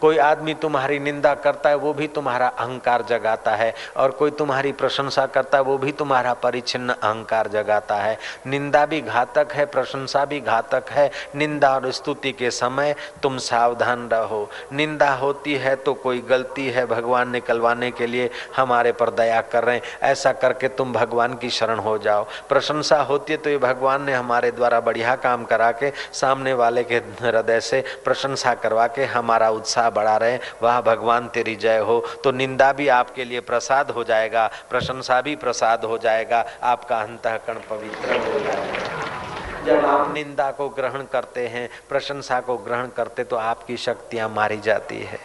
कोई 0.00 0.18
आदमी 0.18 0.54
तुम्हारी 0.54 0.98
निंदा 0.98 1.34
करता 1.34 1.68
है, 1.68 1.74
वो 1.74 1.92
भी 1.92 2.08
तुम्हारा 2.08 2.46
अहंकार 2.48 3.02
जगाता 3.02 3.50
है। 3.50 3.74
और 3.96 4.10
कोई 4.10 4.30
तुम्हारी 4.30 4.72
प्रशंसा 4.72 5.26
करता 5.26 5.58
है, 5.58 5.64
वो 5.64 5.78
भी 5.78 5.92
तुम्हारा 5.92 6.34
परिचिन्न 6.34 6.92
अहंकार 6.92 7.48
जगाता 7.48 7.94
है। 7.94 8.18
निंदा 8.46 8.86
भी 8.86 9.00
घातक 9.00 9.48
है, 9.52 9.64
प्रशंसा 9.66 10.24
भी 10.24 10.40
घातक 10.40 10.84
है। 10.90 11.10
निंदा 11.36 11.74
और 11.74 11.90
स्तुति 11.90 12.32
के 12.32 12.50
समय 12.50 12.94
तुम 13.22 13.38
सावधान 13.38 14.08
रहो। 14.08 14.50
निंदा 14.72 15.10
होती 15.10 15.54
है 15.54 15.76
तो 15.76 15.94
कोई 15.94 16.20
गलती 16.20 16.68
है, 16.70 16.86
भगवान 16.86 17.30
निकलवाने 17.30 17.90
के 17.90 18.06
लिए 18.06 18.30
हमारे 18.56 18.92
पर 18.92 19.10
दया 19.10 19.40
कर 19.42 19.64
रहे 19.64 19.76
हैं। 19.76 19.82
ऐसा 20.02 20.32
करके 20.32 20.68
तुम 20.68 20.92
भगवान 20.92 21.34
की 21.34 21.50
शरण 21.50 21.78
हो 21.78 21.96
जाओ। 21.98 22.26
प्रशंसा 22.48 23.00
होती 23.02 23.32
है 23.32 23.38
तो 23.38 23.50
ये 23.50 23.58
भगवान 23.58 24.02
ने 24.02 24.12
हमारे 24.12 24.50
द्वारा 24.50 24.80
बढ़िया 24.80 25.14
काम 25.16 25.44
करा 25.44 25.70
के 25.72 25.92
सामने 26.12 26.52
वाले 26.52 26.84
के 26.84 26.96
हृदय 26.96 27.60
से 27.60 27.82
प्रशंसा 28.04 28.54
करवा 28.54 28.86
के 28.86 29.04
हमारा 29.04 29.50
उत्साह 29.64 29.90
बढ़ा 29.90 30.16
रहे 30.16 30.38
वह, 30.62 30.80
भगवान, 30.82 31.28
तेरी 31.28 31.56
जय 31.56 31.78
हो। 31.80 31.98
तो 32.24 32.30
निंदा 32.32 32.72
भी 32.72 32.88
आपके 32.90 33.24
लिए 33.24 33.40
प्रसाद 33.42 33.90
हो 33.90 34.04
जाएगा, 34.04 34.46
प्रशंसा 34.70 35.20
भी 35.20 35.36
प्रसाद 35.36 35.84
हो 35.84 35.98
जाएगा, 35.98 36.44
आपका 36.62 37.00
अंतकरण 37.00 37.60
पवित्र 37.70 38.18
हो 38.18 38.40
जाएगा। 38.40 39.62
जब 39.66 39.84
आप 39.86 40.12
निंदा 40.14 40.50
को 40.50 40.68
ग्रहण 40.68 41.02
करते 41.12 41.46
हैं, 41.48 41.68
प्रशंसा 41.88 42.40
को 42.40 42.56
ग्रहण 42.56 42.88
करते 42.96 43.24
तो 43.24 43.36
आपकी 43.36 43.76
शक्तियाँ 43.76 44.28
मारी 44.28 44.60
जाती 44.60 44.98
है। 45.02 45.18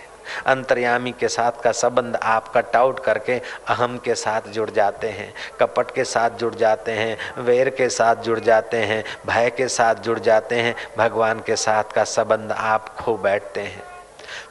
अंतर्यामी 0.45 1.11
के 1.11 1.27
साथ 1.27 1.61
का 1.63 1.71
संबंध 1.71 2.15
आप 2.15 2.51
कट 2.55 2.75
आउट 2.75 3.03
करके 3.03 3.39
अहम 3.67 3.97
के 3.97 4.15
साथ 4.15 4.49
जुड़ 4.49 4.69
जाते 4.69 5.09
हैं, 5.09 5.33
कपट 5.59 5.91
के 5.91 6.03
साथ 6.03 6.37
जुड़ 6.39 6.53
जाते 6.55 6.91
हैं, 6.91 7.43
वेर 7.43 7.69
के 7.69 7.89
साथ 7.89 8.15
जुड़ 8.15 8.39
जाते 8.39 8.77
हैं, 8.77 9.03
भय 9.27 9.49
के 9.49 9.67
साथ 9.67 9.95
जुड़ 9.95 10.19
जाते 10.19 10.55
हैं, 10.55 10.75
भगवान 10.97 11.39
के 11.39 11.55
साथ 11.55 11.93
का 11.95 12.03
संबंध 12.03 12.51
आप 12.51 12.95
खो 12.97 13.17
बैठते 13.17 13.61
हैं। 13.61 13.88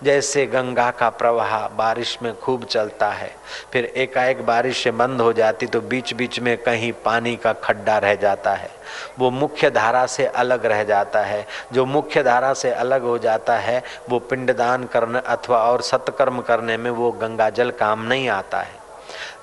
जैसे 0.02 0.44
गंगा 0.46 0.90
का 0.90 1.08
प्रवाह 1.10 1.56
बारिश 1.68 2.16
में 2.22 2.34
खूब 2.34 2.64
चलता 2.64 3.08
है, 3.10 3.30
फिर 3.72 3.84
एकाएक 3.86 4.44
बारिश 4.46 4.82
से 4.84 4.90
बंद 4.92 5.20
हो 5.20 5.32
जाती 5.32 5.66
तो 5.66 5.80
बीच 5.82 6.12
बीच 6.14 6.40
में 6.40 6.56
कहीं 6.58 6.92
पानी 7.04 7.36
का 7.36 7.52
खड्डा 7.54 7.98
रह 7.98 8.14
जाता 8.16 8.52
है। 8.52 8.70
वो 9.18 9.30
मुख्य 9.30 9.70
धारा 9.70 10.04
से 10.06 10.26
अलग 10.26 10.66
रह 10.66 10.82
जाता 10.84 11.20
है। 11.20 11.46
जो 11.72 11.84
मुख्य 11.86 12.22
धारा 12.22 12.52
से 12.54 12.70
अलग 12.72 13.02
हो 13.02 13.16
जाता 13.18 13.56
है, 13.56 13.82
वो 14.10 14.18
पिंडदान 14.20 14.84
करने 14.84 15.20
अथवा 15.26 15.62
और 15.62 15.82
सत्कर्म 15.82 16.40
करने 16.40 16.76
में 16.76 16.90
वो 16.90 17.10
गंगा 17.12 17.50
जल 17.50 17.70
काम 17.70 18.02
नहीं 18.02 18.28
आता 18.30 18.60
है। 18.60 18.76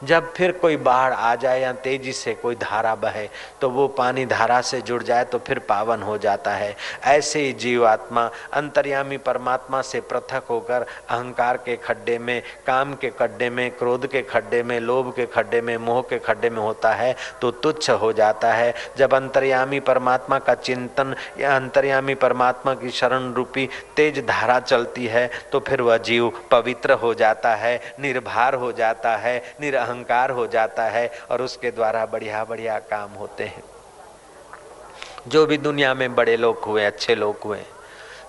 जब 0.05 0.33
फिर 0.33 0.51
कोई 0.51 0.77
बाढ़ 0.79 1.13
आ 1.13 1.33
जाए 1.35 1.62
या 1.62 1.71
तेज़ी 1.83 2.13
से 2.13 2.33
कोई 2.35 2.55
धारा 2.55 2.93
बहे 2.97 3.27
तो 3.62 3.69
वो 3.69 3.88
पानी 3.97 4.25
धारा 4.25 4.59
से 4.62 4.81
जुड़ 4.81 5.01
जाए 5.03 5.24
तो 5.25 5.39
फिर 5.39 5.59
पावन 5.69 6.01
हो 6.01 6.17
जाता 6.17 6.51
है। 6.51 6.75
ऐसे 7.05 7.39
ही 7.41 7.53
जीवात्मा, 7.55 8.29
अंतर्यामी 8.53 9.17
परमात्मा 9.19 9.81
से 9.81 10.01
पृथक 10.03 10.43
होकर 10.50 10.85
अहंकार 11.09 11.57
के 11.57 11.75
खड्डे 11.77 12.17
में, 12.19 12.41
काम 12.67 12.93
के 12.93 13.09
खड्डे 13.09 13.50
में, 13.50 13.69
क्रोध 13.71 14.07
के 14.07 14.21
खड्डे 14.24 14.62
में, 14.63 14.79
लोभ 14.79 15.12
के 15.15 15.25
खड्डे 15.25 15.62
में, 15.62 15.75
मोह 15.77 16.01
के 16.01 16.19
खड्डे 16.19 16.50
में 16.50 16.62
होता 16.62 16.91
है 16.93 17.15
तो 17.41 17.51
तुच्छ 17.53 17.89
हो 17.91 18.12
जाता 18.13 18.53
है। 18.53 18.74
जब 18.97 19.13
अंतर्यामी 19.13 19.79
परमात्मा 19.81 20.39
का 20.39 20.53
चिंतन 20.55 21.15
या 21.39 21.55
अंतर्यामी 21.55 22.15
परमात्मा 22.17 22.74
की 22.74 22.89
शरण 22.91 23.31
रूपी 23.33 23.67
तेज 23.95 24.19
धारा 24.27 24.59
चलती 24.62 25.05
है 25.07 25.29
तो 25.51 25.59
फिर 25.59 25.81
वह 25.81 25.97
जीव 26.00 26.31
पवित्र 26.51 26.93
हो 26.95 27.13
जाता 27.15 27.55
है, 27.55 27.79
निर्भर 28.00 28.53
हो 28.55 28.71
जाता 28.74 29.15
है, 29.17 29.38
निरहंकार 29.62 29.93
अहंकार 29.95 30.31
हो 30.31 30.47
जाता 30.47 30.83
है 30.83 31.11
और 31.31 31.41
उसके 31.41 31.71
द्वारा 31.71 32.05
बढ़िया 32.05 32.43
बढ़िया 32.45 32.79
काम 32.89 33.11
होते 33.11 33.43
हैं। 33.43 33.63
जो 35.27 35.45
भी 35.45 35.57
दुनिया 35.57 35.93
में 35.93 36.13
बड़े 36.15 36.35
लोग 36.37 36.63
हुए, 36.63 36.83
अच्छे 36.85 37.15
लोग 37.15 37.35
हुए, 37.45 37.61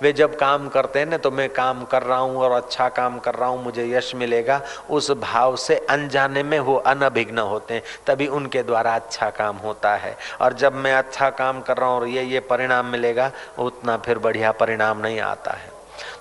वे 0.03 0.13
जब 0.13 0.37
काम 0.37 0.69
करते 0.69 0.99
हैं 0.99 1.07
ना 1.07 1.17
तो 1.17 1.31
मैं 1.31 1.49
काम 1.49 1.85
कर 1.85 2.03
रहा 2.03 2.19
हूँ 2.19 2.37
और 2.37 2.53
अच्छा 2.53 2.89
काम 2.89 3.19
कर 3.19 3.35
रहा 3.35 3.49
हूँ, 3.49 3.63
मुझे 3.65 3.87
यश 3.89 4.15
मिलेगा। 4.15 4.61
उस 4.91 5.11
भाव 5.11 5.57
से 5.57 5.77
अनजाने 5.91 6.43
में 6.43 6.59
वो 6.61 6.75
अनभिघ्न 6.77 7.39
होते 7.39 7.75
हैं, 7.75 7.83
तभी 8.07 8.27
उनके 8.29 8.63
द्वारा 8.63 8.95
अच्छा 8.95 9.31
काम 9.31 9.57
होता 9.57 9.95
है। 9.95 10.17
और 10.41 10.53
जब 10.55 10.75
मैं 10.75 10.95
अच्छा 10.95 11.31
काम 11.31 11.61
कर 11.61 11.77
रहा 11.77 11.89
हूँ 11.89 12.01
और 12.01 12.07
ये 12.09 12.23
ये 12.25 12.41
परिणाम 12.41 12.87
मिलेगा, 12.87 13.31
उतना 13.59 13.97
फिर 13.97 14.19
बढ़िया 14.19 14.53
परिणाम 14.53 15.01
नहीं 15.01 15.21
आता 15.21 15.53
है। 15.53 15.76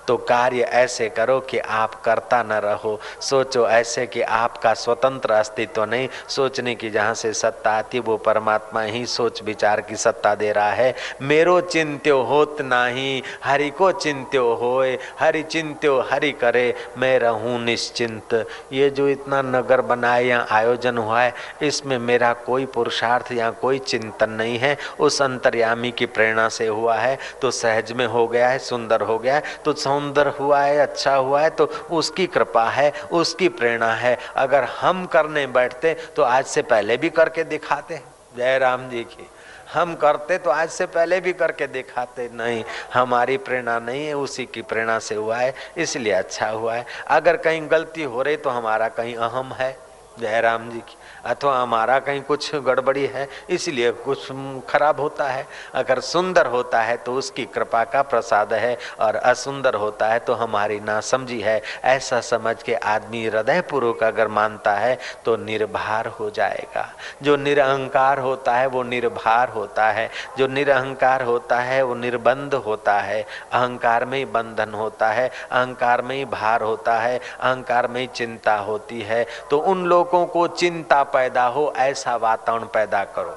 तो 0.08 0.16
कार्य 0.18 0.62
ऐसे 0.62 1.08
करो 1.08 1.38
कि 1.40 1.58
आप 1.58 1.94
करता 2.02 2.42
न 2.42 2.60
रहो। 2.64 2.98
सोचो 3.20 3.66
ऐसे 3.68 4.06
कि 4.06 4.20
आपका 4.22 4.72
स्वतंत्र 4.74 5.32
अस्तित्व 5.32 5.84
नहीं। 5.84 6.08
सोचने 6.28 6.74
की 6.74 6.90
जहाँ 6.90 7.14
से 7.14 7.32
सत्ता 7.32 7.70
आती, 7.70 7.98
वो 7.98 8.16
परमात्मा 8.16 8.82
ही 8.82 9.04
सोच 9.06 9.42
विचार 9.42 9.80
की 9.80 9.96
सत्ता 9.96 10.34
दे 10.34 10.52
रहा 10.52 10.72
है। 10.72 10.94
मेरो 11.22 11.60
चिंत्यो 11.62 12.20
होत 12.22 12.60
नाही, 12.62 13.22
हरि 13.44 13.70
को 13.70 13.90
चिंत्यो 13.92 14.52
होए, 14.54 14.96
हरि 15.18 15.42
चिंत्यो 15.42 15.98
हरि 16.10 16.30
करे, 16.32 16.74
मैं 16.98 17.18
रहूँ 17.18 17.58
निश्चिंत। 17.60 18.34
ये 18.72 18.90
जो 18.90 19.08
इतना 19.08 19.42
नगर 19.42 19.80
बनाए 19.82 20.24
या 20.24 20.46
आयोजन 20.50 20.98
हुआ 20.98 21.20
है, 21.20 21.34
इसमें 21.62 21.98
मेरा 21.98 22.32
कोई 22.46 22.66
पुरुषार्थ 22.66 23.32
या 23.32 23.50
कोई 23.52 23.78
चिंतन 23.78 24.30
नहीं 24.30 24.58
है। 24.58 24.76
उस 25.00 25.20
अंतर्यामी 25.22 25.90
की 25.90 26.06
प्रेरणा 26.06 26.48
से 26.48 26.66
हुआ 26.66 26.96
है 26.96 27.18
तो 27.42 27.50
सहज 27.50 27.92
में 27.92 28.06
हो 28.06 28.26
गया 28.28 28.48
है, 28.48 28.58
सुंदर 28.58 29.00
हो 29.00 29.18
गया 29.18 29.34
है 29.34 29.42
तो 29.64 29.72
सौंदर्य 29.96 30.32
हुआ 30.40 30.60
है 30.60 30.78
अच्छा 30.78 31.14
हुआ 31.14 31.40
है 31.40 31.50
तो 31.50 31.64
उसकी 31.90 32.26
कृपा 32.26 32.64
है, 32.70 32.90
उसकी 33.12 33.48
प्रेरणा 33.50 33.92
है। 33.94 34.16
अगर 34.36 34.64
हम 34.72 35.04
करने 35.06 35.46
बैठते 35.48 35.94
तो 36.16 36.22
आज 36.22 36.44
से 36.46 36.62
पहले 36.64 36.96
भी 36.96 37.10
करके 37.10 37.44
दिखाते। 37.44 38.00
जय 38.36 38.58
राम 38.58 38.88
जी 38.90 39.02
की। 39.04 39.26
हम 39.72 39.94
करते 39.94 40.38
तो 40.38 40.50
आज 40.50 40.68
से 40.68 40.86
पहले 40.86 41.20
भी 41.20 41.32
करके 41.32 41.66
दिखाते। 41.66 42.28
नहीं, 42.34 42.62
हमारी 42.94 43.36
प्रेरणा 43.38 43.78
नहीं 43.78 44.06
है, 44.06 44.14
उसी 44.14 44.44
की 44.46 44.62
प्रेरणा 44.62 44.98
से 44.98 45.14
हुआ 45.14 45.36
है, 45.36 45.54
इसलिए 45.76 46.12
अच्छा 46.12 46.48
हुआ 46.48 46.74
है। 46.74 46.84
अगर 47.08 47.36
कहीं 47.38 47.70
गलती 47.70 48.02
हो 48.04 48.22
रही 48.22 48.36
तो 48.36 48.50
हमारा 48.50 48.88
कहीं 48.90 49.16
अहम 49.16 49.52
है। 49.52 49.76
जय 50.18 50.40
राम 50.40 50.68
जी 50.70 50.78
की। 50.78 50.96
अथवा 51.24 51.56
हमारा 51.58 51.98
कहीं 51.98 52.20
कुछ 52.22 52.54
गड़बड़ी 52.56 53.04
है, 53.06 53.28
इसलिए 53.50 53.90
कुछ 53.92 54.28
खराब 54.68 55.00
होता 55.00 55.24
है। 55.24 55.46
अगर 55.74 56.00
सुंदर 56.00 56.46
होता 56.46 56.80
है 56.82 56.96
तो 56.96 57.14
उसकी 57.14 57.44
कृपा 57.44 57.82
का 57.84 58.02
प्रसाद 58.02 58.52
है, 58.52 58.76
और 59.00 59.16
असुंदर 59.16 59.74
होता 59.74 60.08
है 60.08 60.18
तो 60.18 60.34
हमारी 60.34 60.78
ना 60.80 61.00
समझी 61.00 61.40
है। 61.40 61.60
ऐसा 61.84 62.20
समझ 62.20 62.62
के 62.62 62.74
आदमी 62.74 63.24
हृदय 63.26 63.60
पूर्वक 63.60 64.02
अगर 64.02 64.28
मानता 64.28 64.72
है 64.72 64.98
तो 65.24 65.36
निर्भर 65.36 66.06
हो 66.20 66.30
जाएगा। 66.30 66.88
जो 67.22 67.36
निरहंकार 67.36 68.18
होता 68.18 68.54
है, 68.54 68.66
वो 68.66 68.82
निर्भर 68.82 69.48
होता 69.48 69.86
है। 69.86 70.08
जो 70.38 70.46
निरहंकार 70.46 71.22
होता 71.22 71.60
है, 71.60 71.82
वो 71.82 71.94
निर्बंध 71.94 72.54
होता 72.56 72.98
है। 73.00 73.22
अहंकार 73.52 74.04
में 74.04 74.18
ही 74.18 74.24
बंधन 74.24 74.74
होता 74.74 75.08
है, 75.08 75.28
अहंकार 75.28 76.02
में 76.02 76.16
ही 76.16 76.24
भार 76.24 76.62
होता 76.62 76.98
है, 76.98 77.18
अहंकार 77.18 77.86
में 77.86 78.00
ही 78.00 78.06
चिंता 78.06 78.56
होती 78.58 79.00
है। 79.02 79.24
तो 79.50 79.58
उन 79.58 79.84
लोगों 79.84 80.04
को 80.06 80.46
चिंता 80.48 81.02
पैदा 81.02 81.46
हो, 81.46 81.72
ऐसा 81.76 82.16
वातावरण 82.16 82.64
पैदा 82.64 83.02
करो। 83.16 83.36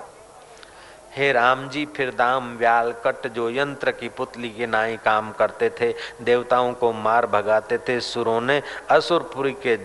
हे 1.14 1.32
राम 1.32 1.68
जी 1.70 1.86
फिर 1.96 2.10
दाम 2.12 2.56
व्याल 2.58 2.94
कट, 3.06 3.28
जो 3.28 3.50
यंत्र 3.50 3.92
की 3.92 4.10
पुतली 4.10 4.50
के 4.50 4.68
नाई 4.68 4.98
काम 4.98 5.32
करते 5.32 5.70
थे, 5.82 5.94
देवताओं 6.22 6.74
को 6.74 6.92
मार 6.94 7.26
भगाते 7.28 7.78
थे, 7.78 8.00
सुरों 8.00 8.40
ने 8.42 8.62
असुरपुरी 8.90 9.56
के 9.66 9.76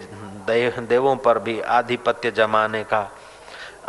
देवों 0.82 1.16
पर 1.16 1.38
भी 1.38 1.60
आधिपत्य 1.60 2.30
जमाने 2.30 2.82
का 2.84 3.10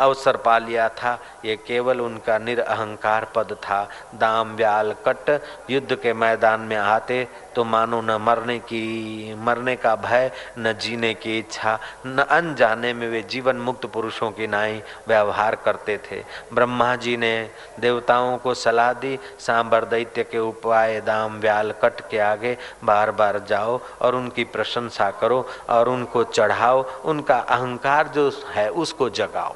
अवसर 0.00 0.36
पा 0.36 0.58
लिया 0.58 0.88
था। 0.90 1.18
ये 1.44 1.56
केवल 1.56 2.00
उनका 2.00 2.38
निरअहकार 2.38 3.26
पद 3.34 3.56
था। 3.62 3.82
दाम 4.14 4.54
व्याल 4.56 4.94
कट, 5.06 5.40
युद्ध 5.70 5.94
के 5.94 6.12
मैदान 6.14 6.60
में 6.60 6.76
आते 6.76 7.26
तो 7.54 7.64
मानो 7.64 8.00
न 8.00 8.16
मरने 8.20 8.58
की, 8.58 9.34
मरने 9.38 9.74
का 9.76 9.94
भय, 9.96 10.30
न 10.58 10.72
जीने 10.72 11.12
की 11.14 11.38
इच्छा, 11.38 11.78
न 12.06 12.24
अनजाने 12.30 12.92
में 12.94 13.08
वे 13.08 13.22
जीवन 13.22 13.56
मुक्त 13.56 13.86
पुरुषों 13.86 14.30
की 14.30 14.46
नाई 14.46 14.82
व्यवहार 15.08 15.54
करते 15.56 15.96
थे। 16.10 16.22
ब्रह्मा 16.54 16.94
जी 16.96 17.16
ने 17.16 17.50
देवताओं 17.80 18.36
को 18.38 18.54
सलाह 18.54 18.92
दी, 18.92 19.18
सांबर 19.38 19.84
दैत्य 19.84 20.22
के 20.22 20.38
उपाय, 20.38 21.00
दाम 21.00 21.40
व्याल 21.40 21.74
कट 21.82 22.08
के 22.10 22.18
आगे 22.18 22.56
बार 22.84 23.10
बार 23.10 23.38
जाओ 23.48 23.80
और 24.02 24.14
उनकी 24.14 24.44
प्रशंसा 24.46 25.10
करो 25.10 25.46
और 25.70 25.88
उनको 25.88 26.24
चढ़ाओ, 26.24 26.84
उनका 27.04 27.38
अहंकार 27.38 28.08
जो 28.08 28.30
है 28.46 28.68
उसको 28.70 29.10
जगाओ। 29.10 29.54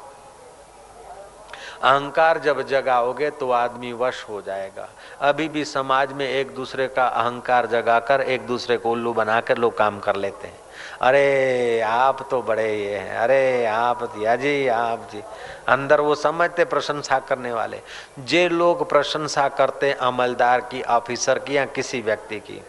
अहंकार 1.82 2.38
जब 2.38 2.60
जगाओगे 2.62 3.30
तो 3.30 3.50
आदमी 3.50 3.92
वश 3.92 4.25
हो 4.28 4.40
जाएगा। 4.42 4.88
अभी 5.20 5.49
भी 5.49 5.64
समाज 5.64 6.12
में 6.12 6.26
एक 6.28 6.54
दूसरे 6.54 6.88
का 6.88 7.06
अहंकार 7.06 7.66
जगाकर, 7.66 8.20
एक 8.20 8.46
दूसरे 8.46 8.76
को 8.76 8.90
उल्लू 8.90 9.12
बनाकर 9.12 9.58
लोग 9.58 9.76
काम 9.76 9.99
कर 9.99 10.16
लेते 10.16 10.49
हैं। 10.49 10.58
अरे 11.00 11.80
आप 11.80 12.26
तो 12.30 12.40
बड़े 12.42 12.73
ये 12.75 12.97
हैं। 12.97 13.16
अरे 13.16 13.66
आप 13.66 14.02
दिया 14.07 14.35
जी 14.37 14.66
आप 14.69 15.09
जी। 15.12 15.23
अंदर 15.69 16.00
वो 16.00 16.14
समझते 16.14 16.64
प्रशंसा 16.64 17.19
करने 17.19 17.52
वाले। 17.52 17.80
जे 18.21 18.49
लोग 18.49 18.88
प्रशंसा 18.88 19.49
करते 19.50 19.92
अमलदार 19.92 20.61
की, 20.62 20.83
ऑफिसर 20.83 21.38
की 21.38 21.57
या 21.57 21.64
किसी 21.66 22.00
व्यक्ति 22.00 22.38
की 22.40 22.61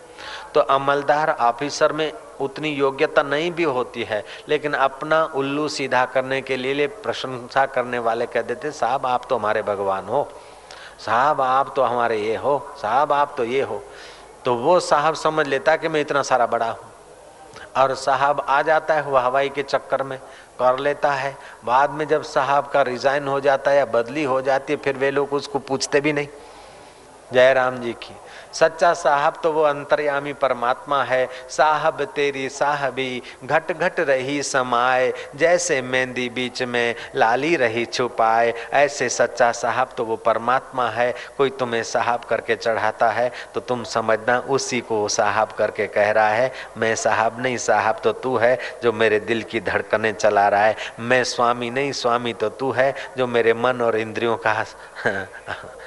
तो 0.53 0.61
अमलदार 0.61 1.29
ऑफिसर 1.29 1.93
में 1.93 2.11
उतनी 2.41 2.69
योग्यता 2.69 3.21
नहीं 3.23 3.51
भी 3.51 3.63
होती 3.65 4.03
है, 4.03 4.23
लेकिन 4.49 4.73
अपना 4.73 5.23
उल्लू 5.35 5.67
सीधा 5.69 6.03
करने 6.05 6.41
के 6.41 6.57
लिए 6.57 6.87
प्रशंसा 6.87 7.65
करने 7.65 7.99
वाले 7.99 8.25
कह 8.25 8.41
देते, 8.41 8.71
साहब, 8.71 9.05
आप 9.05 9.25
तो 9.29 9.37
हमारे 9.37 9.61
भगवान 9.61 10.05
हो। 10.05 10.27
साहब, 10.99 11.41
आप 11.41 11.73
तो 11.75 11.83
हमारे 11.83 12.17
ये 12.17 12.35
हो। 12.35 12.57
साहब, 12.77 13.11
आप 13.11 13.33
तो 13.37 13.43
ये 13.43 13.61
हो। 13.61 13.81
तो 14.45 14.55
वो 14.55 14.79
साहब 14.79 15.15
समझ 15.15 15.47
लेता 15.47 15.75
कि 15.75 15.87
मैं 15.87 16.01
इतना 16.01 16.21
सारा 16.21 16.45
बड़ा 16.45 16.69
हूँ। 16.69 16.90
और 17.77 17.95
साहब 17.95 18.45
आ 18.49 18.61
जाता 18.61 18.93
है 18.93 19.01
वह 19.01 19.21
हवाई 19.21 19.49
के 19.49 19.63
चक्कर 19.63 20.03
में 20.03 20.17
कर 20.59 20.79
लेता 20.79 21.11
है। 21.11 21.37
बाद 21.65 21.89
में 21.89 22.07
जब 22.07 22.23
साहब 22.23 22.67
का 22.67 22.81
रिजाइन 22.81 23.27
हो 23.27 23.39
जाता 23.39 23.71
है 23.71 23.77
या 23.77 23.85
बदली 23.85 24.23
हो 24.23 24.41
जाती 24.41 24.73
है, 24.73 24.79
फिर 24.79 24.97
वे 24.97 25.11
लोग 25.11 25.33
उसको 25.33 25.59
पूछते 25.59 26.01
भी 26.01 26.13
नहीं। 26.13 26.27
जय 27.33 27.53
राम 27.53 27.77
जी 27.77 27.93
की। 27.93 28.15
सच्चा 28.53 28.93
साहब 28.93 29.39
तो 29.43 29.51
वो 29.51 29.61
अंतर्यामी 29.61 30.33
परमात्मा 30.33 31.03
है। 31.03 31.27
साहब 31.49 32.03
तेरी 32.05 32.49
साहबी, 32.49 33.21
घट 33.43 33.71
घट 33.71 33.99
रही 33.99 34.43
समाए। 34.43 35.13
जैसे 35.35 35.81
मेहंदी 35.81 36.29
बीच 36.29 36.63
में 36.63 36.95
लाली 37.15 37.55
रही 37.55 37.85
छुपाए। 37.85 38.53
ऐसे 38.73 39.09
सच्चा 39.09 39.51
साहब 39.51 39.89
तो 39.97 40.05
वो 40.05 40.15
परमात्मा 40.15 40.89
है। 40.89 41.13
कोई 41.37 41.49
तुम्हें 41.49 41.83
साहब 41.83 42.23
करके 42.23 42.55
चढ़ाता 42.55 43.09
है 43.09 43.31
तो 43.53 43.59
तुम 43.59 43.83
समझना 43.83 44.37
उसी 44.39 44.81
को 44.81 45.07
साहब 45.07 45.51
करके 45.51 45.87
कह 45.87 46.11
रहा 46.11 46.29
है। 46.29 46.51
मैं 46.77 46.95
साहब 46.95 47.41
नहीं, 47.41 47.57
साहब 47.57 47.99
तो 48.03 48.11
तू 48.11 48.37
है, 48.37 48.57
जो 48.83 48.91
मेरे 48.93 49.19
दिल 49.19 49.43
की 49.43 49.59
धड़कने 49.59 50.13
चला 50.13 50.47
रहा 50.47 50.65
है। 50.65 50.75
मैं 50.99 51.23
स्वामी 51.23 51.69
नहीं, 51.69 51.91
स्वामी 51.91 52.33
तो 52.33 52.49
तू 52.49 52.71
है, 52.71 52.93
जो 53.17 53.27
मेरे 53.27 53.53
मन 53.53 53.81
और 53.81 53.97
इंद्रियों 53.97 54.37
का 54.37 54.65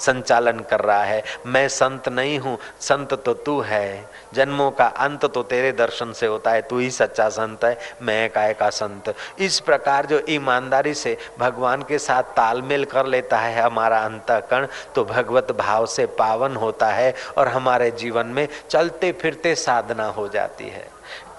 संचालन 0.00 0.60
कर 0.60 0.80
रहा 0.80 1.02
है। 1.04 1.22
मैं 1.46 1.66
संत 1.68 2.08
नहीं 2.08 2.38
हूँ, 2.38 2.56
संत 2.80 3.14
तो 3.14 3.34
तू 3.34 3.60
है। 3.60 4.08
जन्मों 4.34 4.70
का 4.70 4.86
अंत 4.86 5.24
तो 5.24 5.42
तेरे 5.42 5.72
दर्शन 5.72 6.12
से 6.12 6.26
होता 6.26 6.50
है, 6.50 6.62
तू 6.62 6.78
ही 6.78 6.90
सच्चा 6.90 7.28
संत 7.28 7.64
है, 7.64 7.78
मैं 8.02 8.28
काय 8.30 8.52
का 8.54 8.68
संत। 8.70 9.14
इस 9.38 9.58
प्रकार 9.60 10.06
जो 10.06 10.20
ईमानदारी 10.28 10.94
से 10.94 11.16
भगवान 11.38 11.82
के 11.82 11.98
साथ 11.98 12.22
तालमेल 12.36 12.84
कर 12.84 13.06
लेता 13.06 13.38
है 13.38 13.60
हमारा 13.62 13.98
अंतकरण 13.98 14.66
तो 14.94 15.04
भगवत 15.04 15.52
भाव 15.58 15.86
से 15.86 16.06
पावन 16.18 16.56
होता 16.56 16.88
है 16.88 17.14
और 17.38 17.48
हमारे 17.48 17.90
जीवन 17.90 18.26
में 18.26 18.46
चलते 18.70 19.12
फिरते 19.12 19.54
साधना 19.56 20.06
हो 20.08 20.28
जाती 20.28 20.68
है। 20.68 20.86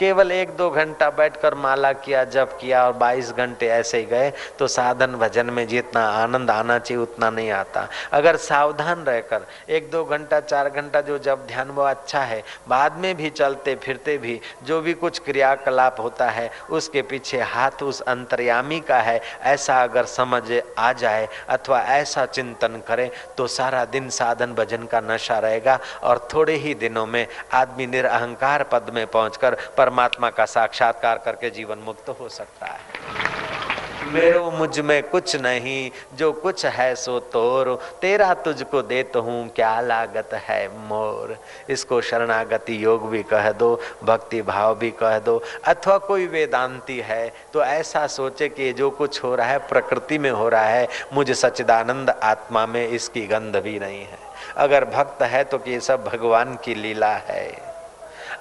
केवल 0.02 0.32
एक 0.32 0.56
दो 0.58 0.70
घंटा 0.72 1.10
बैठकर 1.10 1.54
माला 1.54 1.92
किया 1.96 2.24
जब 2.26 2.58
किया 2.60 2.86
और 2.86 2.94
22 2.98 3.32
घंटे 3.34 3.68
ऐसे 3.70 3.98
ही 3.98 4.06
गए 4.06 4.32
तो 4.60 4.68
साधन 4.68 5.16
भजन 5.16 5.50
में 5.50 5.68
जितना 5.68 6.06
आनंद 6.14 6.52
आना 6.52 6.78
चाहिए, 6.80 7.02
उतना 7.04 7.30
नहीं 7.30 7.52
आता। 7.52 7.88
अगर 8.12 8.36
सावधान 8.38 9.04
रहकर, 9.04 9.46
एक 9.70 9.92
दो 9.92 10.04
घंटा, 10.06 10.40
चार 10.42 10.70
घंटा 10.70 11.02
जो 11.02 11.18
जब 11.20 11.46
ध्यान, 11.48 11.70
वो 11.70 11.84
अच्छा 11.84 12.22
है। 12.22 12.42
बाद 12.68 12.98
में 12.98 13.16
भी 13.18 13.30
चलते 13.32 13.76
फिरते 13.76 14.18
भी, 14.18 14.40
जो 14.64 14.80
भी 14.82 14.94
कुछ 14.94 15.20
क्रियाकलाप 15.20 16.00
होता 16.00 16.30
है, 16.30 16.50
उसके 16.70 17.02
पीछे 17.04 17.42
हाथ 17.44 17.84
उस 17.84 18.02
अंतर्यामी 18.08 18.80
का 18.80 19.00
है। 19.00 19.22
ऐसा 19.44 19.82
अगर 19.84 20.06
समझ 20.08 20.42
आ 20.80 20.92
जाए, 20.94 21.28
अथवा 21.50 21.82
ऐसा 21.92 22.26
चिंतन 22.26 22.82
करे 22.88 23.10
तो 23.38 23.48
सारा 23.50 23.86
दिन 23.88 24.10
साधन 24.10 24.54
भजन 24.56 24.86
का 24.86 25.02
नशा 25.04 25.40
रहेगा, 25.40 25.80
और 26.04 26.28
थोड़े 26.34 26.56
ही 26.56 26.74
दिनों 26.76 27.06
में 27.06 27.26
आदमी 27.54 27.88
निरअहकार 27.88 28.64
पद 28.64 28.92
में 28.94 29.06
पहुंचकर 29.08 29.58
पर 29.78 29.90
परमात्मा 29.92 30.30
का 30.30 30.46
साक्षात्कार 30.46 31.18
करके 31.26 31.50
जीवन 31.50 31.78
मुक्त 31.78 32.10
हो 32.20 32.28
सकता 32.30 32.66
है। 32.66 34.12
मेरो 34.12 34.50
मुझमें 34.52 35.02
कुछ 35.04 35.36
नहीं, 35.36 35.92
जो 36.16 36.32
कुछ 36.34 36.66
है 36.68 36.94
सो 36.96 37.18
तोर। 37.34 37.74
तेरा 38.02 38.34
तुझको 38.44 38.82
देत 38.82 39.16
हूँ, 39.18 39.48
क्या 39.50 39.80
लागत 39.82 40.34
है 40.44 40.68
मोर? 40.88 41.36
इसको 41.70 42.00
शरणागति 42.02 42.84
योग 42.84 43.10
भी 43.10 43.24
कह 43.24 43.52
दो, 43.54 43.80
भक्ति 44.04 44.42
भाव 44.42 44.76
भी 44.76 44.92
कह 44.92 45.18
दो। 45.20 45.42
अथवा 45.66 45.98
कोई 45.98 46.28
वेदांती 46.28 46.98
है 47.00 47.32
तो 47.54 47.64
ऐसा 47.64 48.06
सोचे 48.10 48.50
कि 48.50 48.72
जो 48.74 48.90
कुछ 48.92 49.24
हो 49.24 49.36
रहा 49.36 49.48
है, 49.48 49.58
प्रकृति 49.60 50.18
में 50.18 50.32
हो 50.32 50.48
रहा 50.50 50.66
है, 50.66 50.88
मुझे 51.14 51.34
सच्चिदानंद 51.34 52.10
आत्मा 52.10 52.66
में 52.66 52.88
इसकी 52.88 53.26
गंध 53.28 53.58
भी 53.58 53.78
नहीं 53.80 54.02
है। 54.02 54.20
अगर 54.58 54.86
भक्त 54.88 55.22
है 55.24 55.44
तो 55.44 55.58
कि 55.58 55.72
ये 55.72 55.80
सब 55.82 56.04
भगवान 56.06 56.58
की 56.64 56.76
लीला 56.76 57.14
है। 57.28 57.71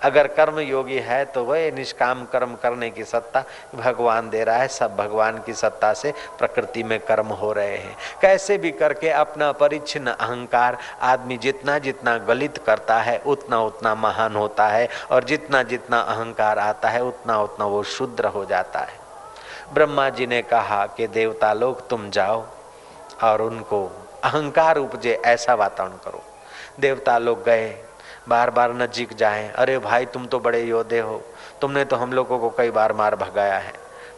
अगर 0.03 0.27
कर्म 0.27 0.59
योगी 0.61 0.99
है 0.99 1.25
तो 1.25 1.45
वह 1.45 1.71
निष्काम 1.71 2.25
कर्म 2.25 2.55
करने 2.55 2.91
की 2.91 3.05
सत्ता 3.05 3.45
भगवान 3.75 4.31
दे 4.31 4.45
रहा 4.45 4.57
है। 4.57 4.69
सब 4.69 4.97
भगवान 4.97 5.39
की 5.39 5.55
सत्ता 5.55 5.93
से 5.93 6.13
प्रकृति 6.39 6.83
में 6.83 6.99
कर्म 7.01 7.27
हो 7.27 7.53
रहे 7.53 7.77
हैं। 7.77 7.97
कैसे 8.23 8.59
भी 8.59 8.71
करके 8.73 9.11
अपना 9.11 9.51
परिच्छिन्न 9.53 10.11
अहंकार 10.11 10.79
आदमी 11.03 11.37
जितना 11.39 11.79
जितना 11.79 12.17
गलित 12.19 12.59
करता 12.59 12.99
है, 12.99 13.19
उतना 13.19 13.61
उतना 13.61 13.95
महान 13.95 14.37
होता 14.37 14.69
है 14.69 14.89
और 15.11 15.25
जितना 15.25 15.63
जितना 15.63 16.01
अहंकार 16.01 16.59
आता 16.59 16.89
है, 16.89 17.03
उतना 17.03 17.41
उतना 17.41 17.67
वो 17.67 17.83
शुद्र 17.83 18.27
हो 18.27 18.45
जाता 18.45 18.79
है। 18.79 18.99
ब्रह्मा 19.75 20.09
जी 20.09 20.27
ने 20.27 20.41
कहा 20.43 20.85
कि 20.87 21.07
देवता 21.07 21.53
लोग 21.53 21.89
तुम 21.89 22.09
जाओ 22.11 22.45
और 23.23 23.43
उनको 23.43 23.85
अहंकार 24.25 24.77
उपजे, 24.77 25.13
ऐसा 25.17 25.55
वातावरण 25.55 25.97
करो। 26.05 26.23
देवता 26.81 27.17
लोग 27.19 27.45
गए 27.45 27.69
बार 28.29 28.51
बार 28.51 28.73
नजीक 28.75 29.13
जाए। 29.17 29.49
अरे 29.49 29.79
भाई, 29.79 30.07
तुम 30.07 30.27
तो 30.27 30.39
बड़े 30.41 30.63
योद्धे 30.63 30.99
हो। 31.01 31.23
तुमने 31.61 31.85
तो 31.85 31.97
हम 31.97 32.13
लोगों 32.13 32.39
को 32.39 32.51
कई 32.51 32.71
बार 32.71 32.93
मार 32.93 33.17
भगाया 33.17 33.59
है। 33.59 33.73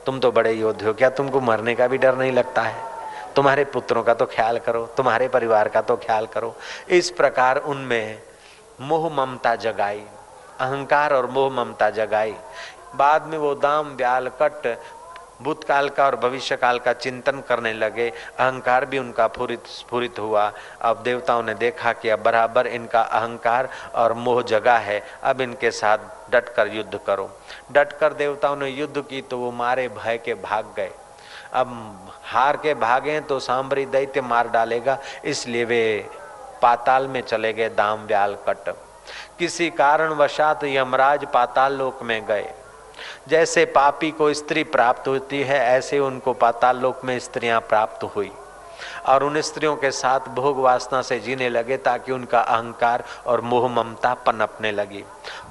तुम 0.07 0.19
तो 0.21 0.33
बड़े 0.33 0.53
योद्धे 0.53 0.87
हो। 0.87 0.93
क्या 0.93 1.11
तुमको 1.11 1.41
मरने 1.41 1.75
का 1.75 1.87
भी 1.87 1.99
डर 1.99 2.17
नहीं 2.17 2.33
लगता 2.33 2.63
है? 2.63 2.93
तुम्हारे 3.37 3.65
पुत्रों 3.65 4.03
का 4.03 4.15
तो 4.15 4.27
ख्याल 4.27 4.59
करो, 4.59 4.85
तुम्हारे 4.87 5.29
परिवार 5.29 5.69
का 5.69 5.81
तो 5.81 5.97
ख्याल 5.97 6.27
करो। 6.27 6.55
इस 6.89 7.11
प्रकार 7.11 7.57
उनमें 7.57 8.23
मोह 8.81 9.09
ममता 9.15 9.55
जगाई, 9.57 10.03
अहंकार 10.61 11.15
और 11.15 11.27
मोह 11.27 11.51
ममता 11.53 11.91
जगाई। 11.91 12.35
बाद 12.95 13.27
में 13.27 13.39
वो 13.39 13.55
दाम 13.55 13.97
ब्याल 13.97 14.29
कट 14.43 14.67
भूतकाल 15.43 15.89
का 15.89 16.05
और 16.07 16.17
भविष्य 16.17 16.57
काल 16.57 16.79
का 16.79 16.93
चिंतन 16.93 17.43
करने 17.49 17.73
लगे। 17.73 18.09
अहंकार 18.11 18.85
भी 18.85 18.99
उनका 18.99 19.27
फूरित 19.29 19.67
स्फूरित 19.69 20.19
हुआ। 20.19 20.51
अब 20.81 21.03
देवताओं 21.03 21.43
ने 21.43 21.55
देखा 21.55 21.93
कि 21.93 22.09
अब 22.09 22.23
बराबर 22.23 22.67
इनका 22.67 23.01
अहंकार 23.01 23.69
और 23.95 24.13
मोह 24.15 24.43
जगा 24.43 24.77
है। 24.79 25.03
अब 25.23 25.41
इनके 25.41 25.71
साथ 25.71 25.99
डट 26.33 26.49
कर 26.49 26.69
युद्ध 26.69 27.01
करो। 27.07 27.31
डट 27.73 27.93
कर 27.93 28.13
देवताओं 28.15 28.57
ने 28.57 28.69
युद्ध 28.69 29.01
की 29.01 29.23
तो 29.23 29.39
वो 29.39 29.51
मारे, 29.53 29.89
भय 29.89 30.19
के 30.19 30.35
भाग 30.35 30.73
गए। 30.77 30.91
अब 31.53 32.09
हार 32.25 32.57
के 32.57 32.75
भागे 32.77 33.21
तो 33.21 33.39
सांबरी 33.41 33.85
दैत्य 33.87 34.21
मार 34.21 34.49
डालेगा। 34.49 34.99
इसलिए 35.25 35.65
वे 35.65 36.11
पाताल 36.63 37.07
में 37.07 37.21
चले 37.23 37.53
गए, 37.53 37.69
दाम 37.69 38.07
व्याल 38.07 38.37
कट 38.49 38.75
किसी 39.39 39.69
कारण 39.71 40.13
वशात 40.15 40.65
यमराज 40.65 41.25
पाताल 41.27 41.73
लोक 41.73 42.03
में 42.03 42.25
गए। 42.27 42.51
जैसे 43.29 43.65
पापी 43.65 44.11
को 44.11 44.33
स्त्री 44.35 44.65
प्राप्त 44.65 45.09
होती 45.09 45.43
है, 45.43 45.59
ऐसे 45.59 45.99
उनको 45.99 46.33
पाताल 46.33 46.79
लोक 46.79 47.05
में 47.05 47.19
स्त्रियाँ 47.19 47.61
प्राप्त 47.61 48.05
हुई। 48.05 48.33
और 49.07 49.25
उन 49.25 49.41
स्त्रियों 49.41 49.77
के 49.77 49.91
साथ 49.91 50.21
भोग 50.21 50.59
वासना 50.59 51.03
से 51.03 51.21
जीने 51.21 51.49
लगे 51.49 51.77
ताकि 51.77 52.13
उनका 52.13 52.41
अहंकार 52.41 53.05
और 53.27 53.41
मोह 53.41 53.69
ममता 53.69 54.15
पनपने 54.15 54.73
लगी। 54.73 55.05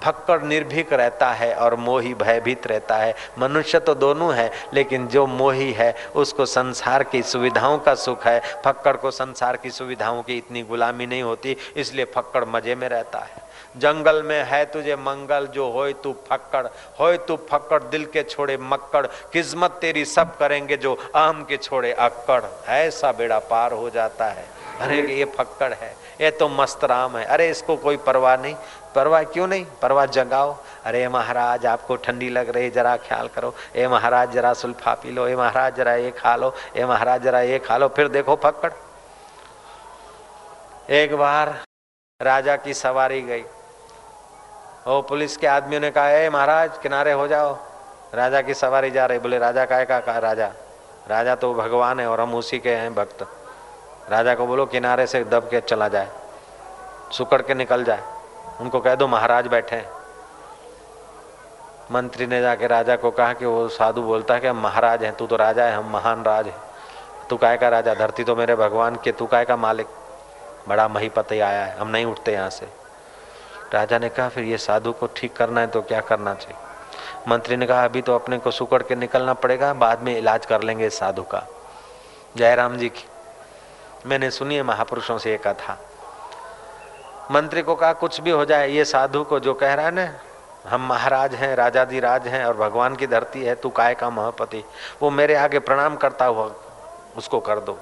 फक्कड़ 0.03 0.41
निर्भीक 0.43 0.93
रहता 0.93 1.31
है 1.31 1.53
और 1.55 1.75
मोही 1.75 2.13
भयभीत 2.13 2.67
रहता 2.67 2.95
है। 2.95 3.15
मनुष्य 3.39 3.79
तो 3.79 3.95
दोनों 3.95 4.33
है, 4.35 4.51
लेकिन 4.73 5.07
जो 5.07 5.25
मोही 5.25 5.71
है, 5.71 5.95
उसको 6.15 6.45
संसार 6.45 7.03
की 7.03 7.23
सुविधाओं 7.23 7.77
का 7.77 7.95
सुख 7.95 8.25
है। 8.25 8.41
फक्कड़ 8.65 8.95
को 8.97 9.11
संसार 9.11 9.57
की 9.57 9.69
सुविधाओं 9.69 10.21
की 10.21 10.37
इतनी 10.37 10.63
गुलामी 10.63 11.05
नहीं 11.05 11.23
होती, 11.23 11.57
इसलिए 11.75 12.05
फक्कड़ 12.05 12.45
मज़े 12.45 12.75
में 12.75 12.89
रहता 12.89 13.19
है। 13.19 13.50
जंगल 13.77 14.23
में 14.23 14.43
है 14.43 14.65
तुझे 14.65 14.95
मंगल, 14.95 15.47
जो 15.47 15.71
होए 15.71 15.93
तू 15.93 16.15
फक्कड़। 16.29 16.67
होए 16.99 17.17
तू 17.17 17.35
फक्कड़, 17.35 17.83
दिल 17.83 18.05
के 18.05 18.23
छोड़े 18.23 18.57
मक्कड़। 18.57 19.07
किस्मत 19.07 19.71
तेरी 19.71 20.05
सब 20.05 20.37
करेंगे 20.37 20.77
जो 20.77 21.11
आम 21.15 21.43
के 21.43 21.57
छोड़े 21.57 21.93
अक्कड़। 21.93 22.69
ऐसा 22.69 23.11
बेड़ा 23.11 23.39
पार 23.39 23.71
हो 23.71 23.89
जाता 23.89 24.25
है। 24.25 24.45
अरे, 24.81 25.01
ये 25.01 25.25
फक्कड़ 25.25 25.73
है। 25.73 25.95
ये 26.21 26.31
तो 26.31 26.49
मस्त 26.49 26.83
राम 26.83 27.17
है। 27.17 27.25
अरे, 27.25 27.49
इसको 27.49 27.77
कोई 27.77 27.97
परवाह 27.97 28.37
नहीं। 28.37 28.55
परवाह 28.95 29.23
क्यों 29.23 29.47
नहीं? 29.47 29.65
परवाह 29.81 30.05
जगाओ। 30.05 30.57
अरे, 30.85 31.07
महाराज, 31.07 31.65
आपको 31.65 31.95
ठंडी 31.95 32.29
लग 32.29 32.49
रही 32.49 32.69
जरा 32.69 32.97
ख्याल 32.97 33.27
करो। 33.27 33.55
ए, 33.75 33.87
महाराज, 33.87 34.31
जरा 34.31 34.53
सुल्फा 34.53 34.93
पी 34.93 35.11
लो। 35.11 35.27
ए, 35.27 35.35
महाराज, 35.35 35.75
जरा 35.75 35.93
ये 35.93 36.11
खा 36.11 36.35
लो। 36.35 36.53
ए, 36.75 36.85
महाराज, 36.85 37.21
जरा 37.21 37.41
ये 37.41 37.59
खा 37.59 37.77
लो। 37.77 37.87
फिर 37.87 38.07
देखो 38.07 38.35
फक्कड़। 38.35 38.71
एक 40.91 41.15
बार 41.15 41.61
राजा 42.21 42.55
की 42.55 42.73
सवारी 42.73 43.21
गई। 43.21 43.43
ओ, 44.87 45.01
पुलिस 45.01 45.37
के 45.37 45.47
आदमियों 45.47 45.81
ने 45.81 45.91
कहा 45.91 46.03
है 46.03 46.29
महाराज, 46.29 46.77
किनारे 46.77 47.11
हो 47.11 47.27
जाओ। 47.27 47.57
राजा 48.13 48.41
की 48.41 48.53
सवारी 48.53 48.91
जा 48.91 49.05
रही, 49.05 49.19
बोले, 49.19 49.37
राजा 49.39 49.65
का 49.65 49.83
का 49.83 50.17
राजा? 50.17 50.51
राजा 51.07 51.35
तो 51.35 51.53
भगवान 51.53 51.99
है 51.99 52.07
और 52.07 52.21
हम 52.21 52.35
उसी 52.35 52.59
के 52.59 52.69
हैं, 52.69 52.95
भक्त। 52.95 53.27
राजा 54.09 54.35
को 54.35 54.45
बोलो, 54.45 54.65
किनारे 54.65 55.07
से 55.07 55.23
दब 55.23 55.49
के 55.49 55.61
चला 55.61 55.87
जाए, 55.87 56.09
सुकड़ 57.11 57.41
के 57.41 57.53
निकल 57.53 57.83
जाए। 57.83 58.03
उनको 58.61 58.79
कह 58.79 58.95
दो, 58.95 59.07
महाराज 59.07 59.47
बैठे 59.47 59.83
मंत्री 61.91 62.27
ने 62.27 62.41
जाके 62.41 62.67
राजा 62.67 62.95
को 62.95 63.11
कहा 63.11 63.33
कि 63.33 63.45
वो 63.45 63.67
साधु 63.67 64.01
बोलता 64.01 64.33
है 64.33 64.39
कि, 64.39 64.47
हम 64.47 64.61
महाराज 64.61 65.03
हैं, 65.03 65.15
तू 65.15 65.27
तो 65.27 65.35
राजा 65.35 65.63
है, 65.63 65.75
हम 65.75 65.93
महान 65.93 66.23
राज 66.23 66.47
है। 66.47 66.53
तू 67.29 67.37
काय 67.37 67.57
का 67.57 67.69
राजा? 67.69 67.93
धरती 67.93 68.23
तो 68.23 68.35
मेरे 68.35 68.55
भगवान 68.55 68.95
के, 68.95 69.11
तू 69.11 69.25
काय 69.25 69.45
का 69.45 69.55
मालिक? 69.55 69.87
बड़ा 70.67 70.87
महीपति 70.87 71.39
आया 71.39 71.65
है, 71.65 71.77
हम 71.77 71.87
नहीं 71.87 72.05
उठते 72.05 72.33
यहाँ 72.33 72.49
से। 72.49 72.80
राजा 73.73 73.97
ने 73.97 74.09
कहा, 74.09 74.29
फिर 74.29 74.43
ये 74.43 74.57
साधु 74.57 74.91
को 74.91 75.07
ठीक 75.07 75.35
करना 75.35 75.61
है 75.61 75.67
तो 75.67 75.81
क्या 75.81 76.01
करना 76.01 76.33
चाहिए? 76.33 76.57
मंत्री 77.27 77.57
ने 77.57 77.65
कहा, 77.65 77.83
अभी 77.85 78.01
तो 78.01 78.15
अपने 78.15 78.37
को 78.37 78.51
सुकड़ 78.51 78.81
के 78.83 78.95
निकलना 78.95 79.33
पड़ेगा, 79.33 79.73
बाद 79.73 80.01
में 80.01 80.17
इलाज 80.17 80.45
कर 80.45 80.63
लेंगे 80.63 80.89
साधु 80.89 81.23
का। 81.23 81.45
जयराम 82.37 82.77
जी 82.77 82.89
की, 82.89 83.05
मैंने 84.05 84.31
सुनी 84.31 84.55
है, 84.55 84.63
महापुरुषों 84.63 85.17
से 85.17 85.33
एक 85.33 85.47
कथा। 85.47 85.77
मंत्री 87.31 87.61
को 87.61 87.75
कहा, 87.75 87.93
कुछ 87.93 88.19
भी 88.21 88.31
हो 88.31 88.45
जाए, 88.45 88.69
ये 88.69 88.85
साधु 88.85 89.23
को 89.23 89.39
जो 89.39 89.53
कह 89.53 89.73
रहा 89.73 89.85
है 89.85 89.91
ना, 89.91 90.11
हम 90.67 90.87
महाराज 90.87 91.35
हैं 91.35 91.55
राजादी 91.55 91.99
राज 91.99 92.27
हैं 92.27 92.43
और 92.45 92.57
भगवान 92.57 92.95
की 92.95 93.07
धरती 93.07 93.43
है, 93.43 93.55
तू 93.55 93.69
काय 93.69 93.95
का 93.95 94.09
महापति 94.09 94.63
वो 95.01 95.09
मेरे 95.09 95.35
आगे 95.35 95.59
प्रणाम 95.59 95.95
करता 95.95 96.25
हुआ 96.25 96.51
उसको 97.17 97.39
कर 97.39 97.59
दो। 97.59 97.77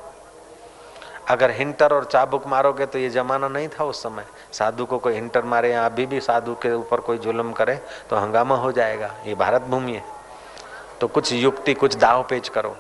अगर 1.30 1.52
हिंटर 1.52 1.94
और 1.94 2.06
चाबुक 2.06 2.46
मारोगे 2.48 2.86
तो 2.86 3.00
ये 3.00 3.10
जमाना 3.10 3.48
नहीं 3.48 3.68
था 3.70 3.84
उस 3.84 4.02
समय। 4.04 4.26
साधु 4.54 4.86
को 4.86 4.98
कोई 4.98 5.13
हिंटर 5.13 5.44
मारे 5.44 5.72
या 5.72 5.86
अभी 5.86 6.06
भी 6.06 6.20
साधु 6.22 6.54
के 6.56 6.72
ऊपर 6.74 7.00
कोई 7.00 7.18
जुल्म 7.18 7.52
करे 7.52 7.76
तो 8.10 8.15
हंगामा 8.15 8.56
हो 8.56 8.72
जाएगा। 8.72 9.13
ये 9.26 9.36
भारत 9.36 9.62
भूमि 9.62 9.94
है। 9.94 10.04
तो 11.02 11.08
कुछ 11.08 11.32
युक्ति, 11.34 11.74
कुछ 11.74 11.96
दाव 11.96 12.24
पेच 12.24 12.50
करो। 12.50 12.76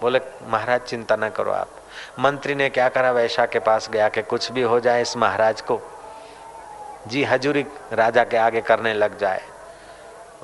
बोले, 0.00 0.20
महाराज, 0.46 0.80
चिंता 0.80 1.16
न 1.16 1.28
करो 1.28 1.52
आप। 1.52 1.68
मंत्री 2.20 2.54
ने 2.54 2.68
क्या 2.68 2.88
करा, 2.88 3.10
वैशा 3.12 3.46
के 3.46 3.58
पास 3.58 3.88
गया 3.90 4.08
कि 4.08 4.22
कुछ 4.22 4.50
भी 4.52 4.62
हो 4.62 4.78
जाए 4.80 5.02
इस 5.02 5.16
महाराज 5.16 5.60
को, 5.60 5.80
जी 7.06 7.22
हजूरी 7.24 7.64
राजा 7.92 8.24
के 8.24 8.36
आगे 8.36 8.60
करने 8.60 8.92
लग 8.94 9.18
जाए। 9.18 9.42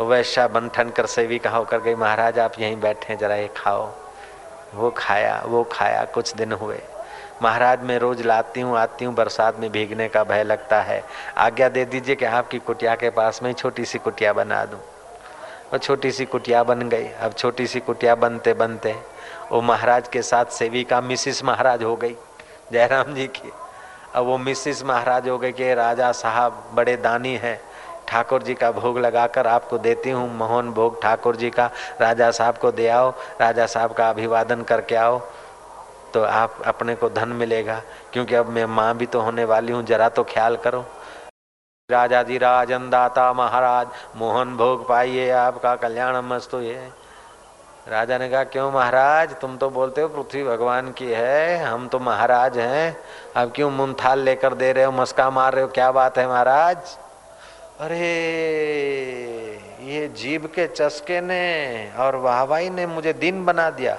वैश्या 0.01 0.47
ठन 0.69 0.91
कर 0.91 1.07
सेवी 1.07 1.39
कहा 1.39 1.57
होकर 1.57 1.81
गई, 1.81 1.95
महाराज, 1.95 2.39
आप 2.39 2.59
यहीं 2.59 2.81
बैठे 2.81 3.17
जरा 3.17 3.35
ये 3.35 3.49
खाओ। 3.57 3.91
वो 4.75 4.91
खाया 4.91 5.43
वो 5.47 5.63
खाया, 5.65 6.05
कुछ 6.05 6.35
दिन 6.35 6.53
हुए। 6.53 6.81
महाराज, 7.43 7.83
मैं 7.83 7.99
रोज 7.99 8.21
लाती 8.23 8.61
हूँ, 8.61 8.77
आती 8.79 9.05
हूँ, 9.05 9.15
बरसात 9.15 9.59
में 9.61 9.71
भीगने 9.73 10.09
का 10.09 10.25
भय 10.25 10.43
लगता 10.45 10.81
है। 10.83 11.03
आज्ञा 11.39 11.69
दे 11.69 11.85
दीजिए 11.85 12.15
कि 12.15 12.25
आपकी 12.25 12.59
कुटिया 12.59 12.95
के 12.95 13.11
पास 13.11 13.43
में 13.43 13.53
छोटी 13.53 13.85
सी 13.85 13.99
कुटिया 13.99 14.33
बना 14.33 14.65
दूँ। 14.65 14.81
और 15.73 15.79
छोटी 15.79 16.11
सी 16.13 16.25
कुटिया 16.25 16.63
बन 16.63 16.89
गई। 16.89 17.09
अब 17.21 17.33
छोटी 17.33 17.67
सी 17.67 17.81
कुटिया 17.81 18.15
बनते 18.15 18.55
बनते 18.55 18.95
वो 19.51 19.61
महाराज 19.61 20.09
के 20.09 20.23
साथ 20.23 20.45
सेविका 20.45 21.01
मिसिस 21.01 21.43
महाराज 21.45 21.83
हो 21.83 21.95
गई, 21.97 22.15
जयराम 22.73 23.15
जी 23.15 23.27
की। 23.27 23.53
अब 24.15 24.25
वो 24.27 24.37
मिसिस 24.39 24.85
महाराज 24.85 25.29
हो 25.29 25.39
गए 25.39 25.53
कि 25.53 25.75
राजा 25.75 26.13
साहब, 26.13 26.63
बड़े 26.75 26.97
दानी 26.97 27.35
हैं। 27.37 27.61
ठाकुर 28.09 28.43
जी 28.43 28.55
का 28.55 28.71
भोग 28.73 28.99
लगाकर 28.99 29.47
आपको 29.47 29.79
देती 29.79 30.11
हूँ, 30.11 30.29
मोहन 30.37 30.71
भोग 30.71 31.03
ठाकुर 31.03 31.37
जी 31.37 31.51
का। 31.51 31.71
राजा 32.01 32.31
साहब 32.31 32.57
को 32.57 32.71
दे 32.73 32.89
आओ, 32.89 33.11
राजा 33.41 33.67
साहब 33.67 33.93
का 33.93 34.09
अभिवादन 34.11 34.63
करके 34.63 34.95
आओ। 34.95 35.21
तो 36.15 36.23
आप 36.23 36.63
अपने 36.67 36.95
को 36.95 37.09
धन 37.09 37.29
मिलेगा, 37.29 37.81
क्योंकि 38.13 38.35
अब 38.35 38.49
मैं 38.49 38.65
माँ 38.67 38.95
भी 38.97 39.07
तो 39.07 39.21
होने 39.21 39.45
वाली 39.45 39.73
हूँ, 39.73 39.83
जरा 39.85 40.09
तो 40.09 40.25
ख्याल 40.25 40.57
करो। 40.57 40.85
राजा 41.89 42.23
जी 42.23 42.39
राजन 42.39 42.91
दाता 42.91 43.33
महाराज, 43.33 43.87
मोहन 44.17 44.57
भोग 44.57 44.89
पाइए 44.89 45.31
आपका, 45.31 45.77
कल्याण 45.77 46.17
मस्तु 46.23 46.61
ये। 46.61 46.89
राजा 47.89 48.19
ने 48.19 48.29
कहा, 48.29 48.45
क्यों 48.45 48.71
महाराज? 48.73 49.35
तुम 49.41 49.57
तो 49.57 49.71
बोलते 49.71 50.01
हो 50.01 50.09
पृथ्वी 50.09 50.43
भगवान 50.45 50.91
की 50.93 51.07
है, 51.07 51.65
हम 51.65 51.89
तो 51.89 51.99
महाराज 51.99 52.59
हैं। 52.59 52.97
अब 53.37 53.53
क्यों 53.53 53.71
मुंथाल 53.71 54.19
लेकर 54.19 54.55
दे 54.55 54.73
रहे 54.73 54.85
हो, 54.85 54.93
मस्का 54.93 55.31
मार 55.31 55.53
रहे 55.53 55.63
हो, 55.63 55.69
क्या 55.69 55.91
बात 55.93 56.19
है 56.19 56.27
महाराज? 56.29 56.77
अरे, 57.81 57.99
ये 59.83 60.09
जीव 60.09 60.47
के 60.47 60.67
चस्के 60.67 61.21
ने 61.21 61.93
और 61.99 62.17
वाहवाही 62.17 62.71
ने 62.71 62.87
मुझे 62.87 63.13
दिन 63.13 63.45
बना 63.45 63.71
दिया। 63.71 63.97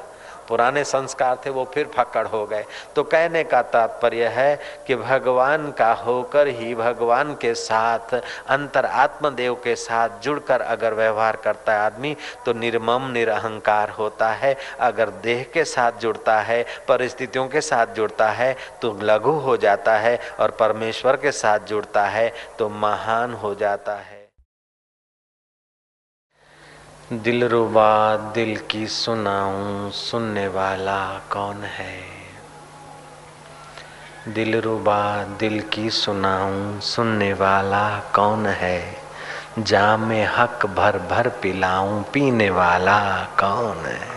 पुराने 0.51 0.83
संस्कार 0.85 1.37
थे, 1.45 1.49
वो 1.49 1.63
फिर 1.73 1.89
फकड़ 1.95 2.25
हो 2.27 2.45
गए। 2.45 2.65
तो 2.95 3.03
कहने 3.05 3.43
का 3.43 3.61
तात्पर्य 3.63 4.27
है 4.29 4.59
कि 4.87 4.95
भगवान 4.97 5.69
का 5.71 5.91
होकर 5.95 6.47
ही 6.49 6.73
भगवान 6.75 7.33
के 7.35 7.53
साथ, 7.55 8.13
अंतर 8.47 8.85
आत्मदेव 8.85 9.53
के 9.63 9.75
साथ 9.77 10.19
जुड़कर 10.23 10.61
अगर 10.61 10.93
व्यवहार 10.93 11.35
करता 11.35 11.73
है 11.73 11.79
आदमी 11.81 12.15
तो 12.45 12.53
निर्मम 12.53 13.09
निरहंकार 13.11 13.89
होता 13.89 14.29
है। 14.31 14.55
अगर 14.81 15.09
देह 15.23 15.45
के 15.53 15.63
साथ 15.65 15.99
जुड़ता 16.01 16.39
है, 16.41 16.63
परिस्थितियों 16.87 17.47
के 17.47 17.61
साथ 17.61 17.95
जुड़ता 17.95 18.29
है 18.29 18.55
तो 18.81 18.97
लघु 19.03 19.31
हो 19.41 19.57
जाता 19.57 19.97
है 19.97 20.19
और 20.39 20.51
परमेश्वर 20.59 21.15
के 21.17 21.31
साथ 21.33 21.67
जुड़ता 21.67 22.05
है 22.05 22.31
तो 22.59 22.69
महान 22.71 23.33
हो 23.33 23.55
जाता 23.55 23.93
है। 23.93 24.20
दिल 27.13 27.43
रुबा, 27.43 28.17
दिल 28.17 28.58
की 28.58 28.88
सुनाऊं, 28.88 29.91
सुनने 29.91 30.47
वाला 30.47 31.21
कौन 31.32 31.63
है? 31.63 32.02
दिल 34.28 34.62
रुबा, 34.62 35.24
दिल 35.24 35.62
की 35.62 35.89
सुनाऊं, 35.89 36.80
सुनने 36.80 37.34
वाला 37.34 38.00
कौन 38.00 38.47
है? 38.47 38.97
जाम 39.60 40.12
हक 40.12 40.65
भर 40.65 40.97
भर 40.97 41.30
पिलाऊं, 41.30 42.04
पीने 42.04 42.50
वाला 42.50 43.24
कौन 43.39 43.86
है? 43.86 44.08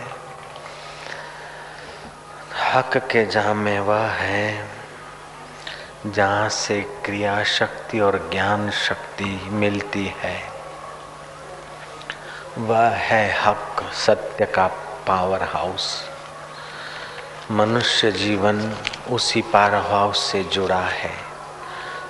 हक 2.73 2.97
के 2.97 3.25
जामे 3.25 3.79
वह 3.79 4.07
है, 4.07 4.69
जहाँ 6.05 6.49
से 6.49 6.81
क्रिया 6.81 7.43
शक्ति 7.43 7.99
और 7.99 8.29
ज्ञान 8.31 8.71
शक्ति 8.71 9.49
मिलती 9.51 10.13
है। 10.17 10.54
वह 12.57 12.89
है 12.89 13.41
हक, 13.41 13.93
सत्य 13.93 14.45
का 14.45 14.67
पावर 15.07 15.43
हाउस 15.43 16.09
मनुष्य 17.51 18.11
जीवन 18.11 18.73
उसी 19.09 19.41
पावर 19.41 19.75
हाउस 19.75 20.31
से 20.31 20.43
जुड़ा 20.43 20.79
है। 20.79 21.11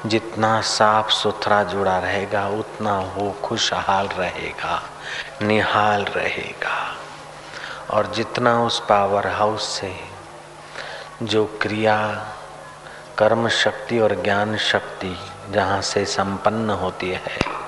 जितना 0.05 0.62
साफ़ 0.62 1.10
सुथरा 1.10 1.63
जुड़ा 1.63 1.99
रहेगा, 1.99 2.47
उतना 2.47 2.99
वो 2.99 3.31
खुशहाल 3.43 4.08
रहेगा, 4.08 4.84
निहाल 5.41 6.03
रहेगा। 6.03 6.95
और 7.91 8.08
जितना 8.08 8.63
उस 8.63 8.79
पावर 8.79 9.27
हाउस 9.27 9.79
से 9.79 9.99
जो 11.23 11.45
क्रिया, 11.62 12.27
कर्म 13.17 13.49
शक्ति 13.49 13.99
और 13.99 14.23
ज्ञान 14.23 14.58
शक्ति 14.58 15.19
जहाँ 15.51 15.81
से 15.81 16.05
संपन्न 16.05 16.69
होती 16.69 17.10
है 17.10 17.64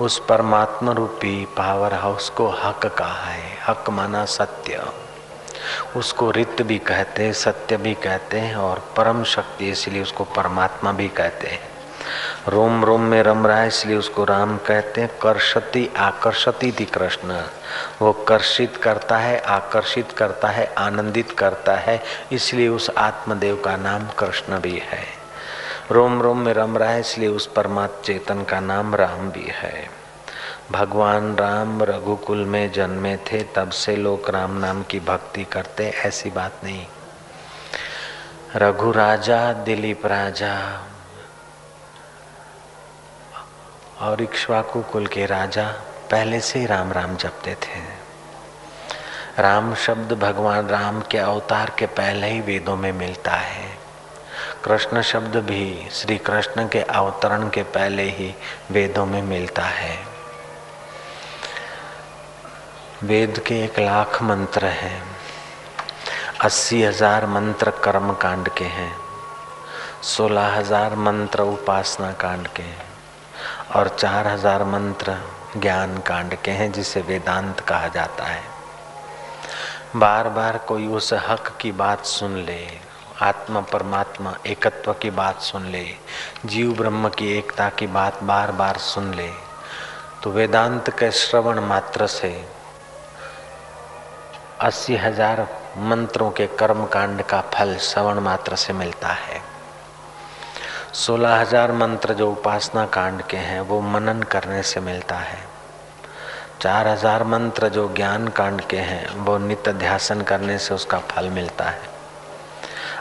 उस 0.00 0.26
परमात्मा 0.26 0.92
रूपी 0.92 1.44
पावर 1.44 1.94
हाउस 1.94 2.30
को 2.30 2.48
हक 2.48 2.86
कहा 2.86 3.24
है। 3.24 3.58
हक 3.68 3.90
माना 3.90 4.24
सत्य। 4.24 4.82
उसको 5.96 6.30
रित 6.30 6.62
भी 6.62 6.78
कहते 6.78 7.22
हैं, 7.22 7.32
सत्य 7.32 7.76
भी 7.76 7.94
कहते 7.94 8.38
हैं 8.38 8.56
और 8.56 8.92
परम 8.96 9.24
शक्ति, 9.24 9.70
इसलिए 9.70 10.02
उसको 10.02 10.24
परमात्मा 10.24 10.92
भी 10.92 11.08
कहते 11.08 11.46
हैं। 11.46 11.60
रोम 12.48 12.84
रोम 12.84 13.00
में 13.00 13.22
रम 13.22 13.46
रहा 13.46 13.58
है, 13.58 13.68
इसलिए 13.68 13.96
उसको 13.96 14.24
राम 14.24 14.58
कहते 14.58 15.00
हैं। 15.00 15.10
कर्षति, 15.22 15.90
आकर्षति 15.96 16.76
थी 16.80 16.84
कृष्ण। 16.84 17.42
वो 18.02 18.12
कर्षित 18.12 18.76
करता 18.76 19.18
है, 19.18 19.38
आकर्षित 19.38 20.12
करता 20.12 20.48
है, 20.48 20.74
आनंदित 20.78 21.30
करता 21.30 21.74
है, 21.74 22.02
इसलिए 22.32 22.68
उस 22.68 22.90
आत्मदेव 22.98 23.62
का 23.64 23.76
नाम 23.76 24.06
कृष्ण 24.08 24.60
भी 24.60 24.78
है। 24.78 25.13
रोम 25.90 26.22
रोम 26.22 26.38
में 26.38 26.52
रम 26.54 26.78
रहा 26.78 26.90
है 26.90 27.00
इसलिए 27.00 27.28
उस 27.28 27.46
परमात्म 27.46 28.02
चेतन 28.02 28.44
का 28.44 28.60
नाम 28.60 28.94
राम 28.94 29.30
भी 29.30 29.44
है। 29.44 29.90
भगवान 30.72 31.36
राम 31.36 31.82
रघुकुल 31.82 32.44
में 32.44 32.72
जन्मे 32.72 33.16
थे, 33.16 33.42
तब 33.42 33.70
से 33.70 33.96
लोग 33.96 34.30
राम 34.30 34.58
नाम 34.58 34.82
की 34.82 35.00
भक्ति 35.00 35.44
करते, 35.44 35.88
ऐसी 35.88 36.30
बात 36.30 36.52
नहीं। 36.64 36.86
रघु 38.56 38.92
राजा, 38.92 39.52
दिलीप 39.52 40.06
राजा 40.06 40.84
और 44.00 44.22
इक्ष्वाकु 44.22 44.82
कुल 44.82 45.06
के 45.06 45.26
राजा 45.26 45.68
पहले 46.10 46.40
से 46.40 46.58
ही 46.58 46.66
राम 46.66 46.92
राम 46.92 47.16
जपते 47.16 47.54
थे। 47.54 48.04
राम 49.42 49.74
शब्द 49.74 50.12
भगवान 50.12 50.68
राम 50.68 51.00
के 51.00 51.18
अवतार 51.18 51.72
के 51.78 51.86
पहले 51.86 52.26
ही 52.26 52.40
वेदों 52.40 52.76
में 52.76 52.92
मिलता 52.92 53.32
है। 53.32 53.83
कृष्ण 54.64 55.00
शब्द 55.02 55.36
भी 55.36 55.88
श्री 55.92 56.16
कृष्ण 56.18 56.66
के 56.68 56.80
अवतरण 56.80 57.48
के 57.48 57.62
पहले 57.62 58.02
ही 58.02 58.34
वेदों 58.70 59.04
में 59.06 59.22
मिलता 59.22 59.62
है। 59.62 59.96
वेद 63.02 63.38
के 63.38 63.54
एक 63.64 63.78
लाख 63.78 64.22
मंत्र 64.22 64.66
हैं, 64.66 65.02
अस्सी 66.40 66.82
हज़ार 66.82 67.26
मंत्र 67.26 67.70
कर्म 67.84 68.12
कांड 68.12 68.48
के 68.48 68.64
हैं, 68.64 68.92
सोलह 70.02 70.46
हज़ार 70.48 70.94
मंत्र 70.96 71.42
उपासना 71.42 72.12
कांड 72.12 72.48
के 72.48 72.62
हैं, 72.62 72.86
और 73.76 73.88
चार 73.88 74.28
हज़ार 74.28 74.64
मंत्र 74.64 75.18
ज्ञान 75.56 75.98
कांड 75.98 76.34
के 76.34 76.50
हैं, 76.50 76.72
जिसे 76.72 77.00
वेदांत 77.00 77.60
कहा 77.60 77.88
जाता 77.88 78.24
है। 78.24 78.42
बार 79.96 80.28
बार 80.28 80.58
कोई 80.58 80.86
उस 80.86 81.12
हक 81.28 81.56
की 81.60 81.72
बात 81.72 82.04
सुन 82.06 82.36
ले 82.36 82.58
आत्मा 83.22 83.60
परमात्मा 83.60 84.34
एकत्व 84.46 84.92
की 84.92 85.10
बात 85.10 85.40
सुन 85.40 85.66
ले, 85.66 85.84
जीव 86.46 86.72
ब्रह्म 86.74 87.08
की 87.08 87.30
एकता 87.38 87.68
की 87.68 87.86
बात 87.86 88.22
बार 88.22 88.52
बार 88.52 88.76
सुन 88.76 89.14
ले। 89.14 89.28
तो 90.22 90.30
वेदांत 90.30 90.90
के 90.90 91.10
श्रवण 91.10 91.60
मात्र 91.60 92.06
से 92.06 92.48
अस्सी 94.60 94.96
हज़ार 94.96 95.46
मंत्रों 95.78 96.30
के 96.30 96.46
कर्म 96.46 96.84
कांड 96.84 97.22
का 97.22 97.40
फल 97.54 97.76
श्रवण 97.76 98.20
मात्र 98.20 98.56
से 98.56 98.72
मिलता 98.72 99.08
है। 99.08 99.40
सोलह 100.94 101.34
हज़ार 101.36 101.72
मंत्र 101.72 102.14
जो 102.14 102.30
उपासना 102.32 102.86
कांड 102.86 103.22
के 103.22 103.36
हैं, 103.36 103.60
वो 103.60 103.80
मनन 103.80 104.22
करने 104.22 104.62
से 104.62 104.80
मिलता 104.80 105.16
है। 105.16 105.38
चार 106.60 106.88
हज़ार 106.88 107.24
मंत्र 107.24 107.68
जो 107.68 107.88
ज्ञान 107.94 108.28
कांड 108.28 108.60
के 108.60 108.76
हैं, 108.76 109.16
वो 109.16 109.38
नित्य 109.38 109.72
ध्यासन 109.72 110.22
करने 110.22 110.58
से 110.58 110.74
उसका 110.74 110.98
फल 110.98 111.30
मिलता 111.30 111.64
है। 111.64 111.93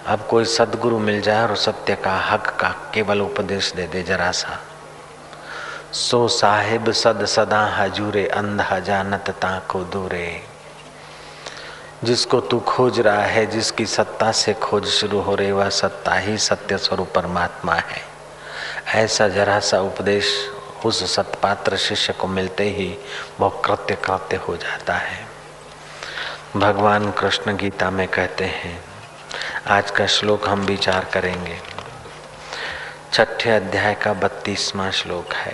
अब 0.08 0.28
कोई 0.30 0.46
सदगुरु 0.46 1.00
मिल 1.00 1.22
जाए 1.22 1.44
और 1.44 1.56
सत्य 1.56 1.96
का, 1.96 2.18
हक 2.18 2.48
का 2.60 2.70
केवल 2.94 3.22
उपदेश 3.22 3.74
दे 3.74 3.88
दे 3.88 4.04
जरा 4.04 4.32
सा। 4.32 4.60
सो 5.94 6.28
साहिब 6.28 6.92
सद 6.92 7.26
सदा 7.26 7.66
हजूरे, 7.66 8.28
अंधा 8.28 8.80
जानत 8.80 9.30
ता 9.30 9.62
को 9.70 9.84
दूरे। 9.84 10.44
जिसको 12.04 12.40
तू 12.40 12.60
खोज 12.60 13.00
रहा 13.00 13.24
है, 13.24 13.46
जिसकी 13.46 13.86
सत्ता 13.86 14.32
से 14.32 14.54
खोज 14.54 14.86
शुरू 14.86 15.22
हो 15.22 15.36
रही, 15.36 15.52
वह 15.52 15.70
सत्ता 15.70 16.14
ही 16.14 16.38
सत्य 16.38 16.78
स्वरूप 16.78 17.10
परमात्मा 17.16 17.74
है। 17.74 18.02
ऐसा 18.96 19.28
जरा 19.28 19.60
सा 19.60 19.82
उपदेश 19.82 20.50
उस 20.86 21.16
सत्पात्र 21.16 21.78
शिष्य 21.78 22.14
को 22.14 22.28
मिलते 22.28 22.64
ही 22.64 22.98
वह 23.40 23.62
कृत्य 23.66 23.96
कृत्य 23.96 24.36
हो 24.36 24.58
जाता 24.58 24.94
है। 24.94 25.28
भगवान 26.58 27.12
कृष्ण 27.12 27.58
गीता 27.58 27.92
में 27.92 28.08
कहते 28.08 28.46
हैं 28.46 28.93
आज 29.68 29.92
का 29.92 30.06
श्लोक 30.06 30.50
हम 30.50 30.60
विचार 30.60 31.06
करेंगे। 31.14 31.56
छठे 33.14 33.50
अध्याय 33.50 33.94
का 33.94 34.14
बत्तीसवा 34.14 34.92
श्लोक 34.92 35.34
है। 35.34 35.54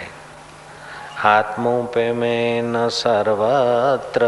आत्मोपमेन 1.25 2.89
सर्वत्र 2.89 4.25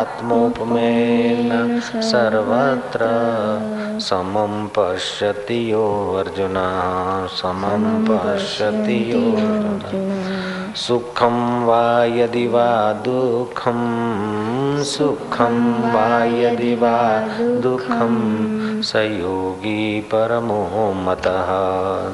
आत्मोपमेन 0.00 1.80
सर्वत्र, 1.80 2.98
समं 4.00 4.68
पश्यति 4.78 5.72
यो 5.72 6.14
अर्जुन, 6.14 6.54
समं 7.30 8.06
पश्यति 8.06 9.12
यो 9.12 9.34
सुखम 10.76 11.64
वा 11.64 12.04
यदि 12.04 12.46
वा 12.46 12.92
दुःखं 12.92 13.78
सुखम 14.82 15.74
वा 15.74 16.24
यदि 16.24 16.74
वा 16.74 17.20
दुःखं 17.60 18.38
सयोगी 18.82 20.00
परमो 20.00 20.92
मतः, 20.96 21.46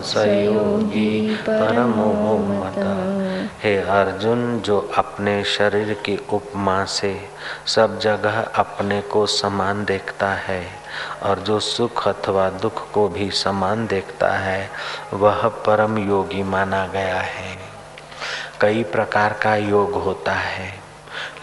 सयोगी 0.03 1.35
परमो 1.35 2.39
मतः। 2.39 3.25
हे 3.63 3.77
अर्जुन, 3.77 4.61
जो 4.61 4.91
अपने 4.99 5.45
शरीर 5.45 5.95
की 5.95 6.21
उपमा 6.33 6.85
से 6.85 7.21
सब 7.67 8.01
जगह 8.01 8.41
अपने 8.41 9.01
को 9.01 9.27
समान 9.27 9.85
देखता 9.85 10.29
है 10.29 10.67
और 11.23 11.39
जो 11.39 11.61
सुख 11.61 12.09
अथवा 12.09 12.51
दुख 12.51 12.91
को 12.93 13.09
भी 13.09 13.31
समान 13.31 13.87
देखता 13.87 14.29
है, 14.29 14.71
वह 15.15 15.49
परम 15.49 15.99
योगी 15.99 16.43
माना 16.43 16.87
गया 16.87 17.21
है। 17.21 17.59
कई 18.61 18.83
प्रकार 18.83 19.33
का 19.33 19.57
योग 19.57 19.93
होता 19.93 20.33
है। 20.33 20.84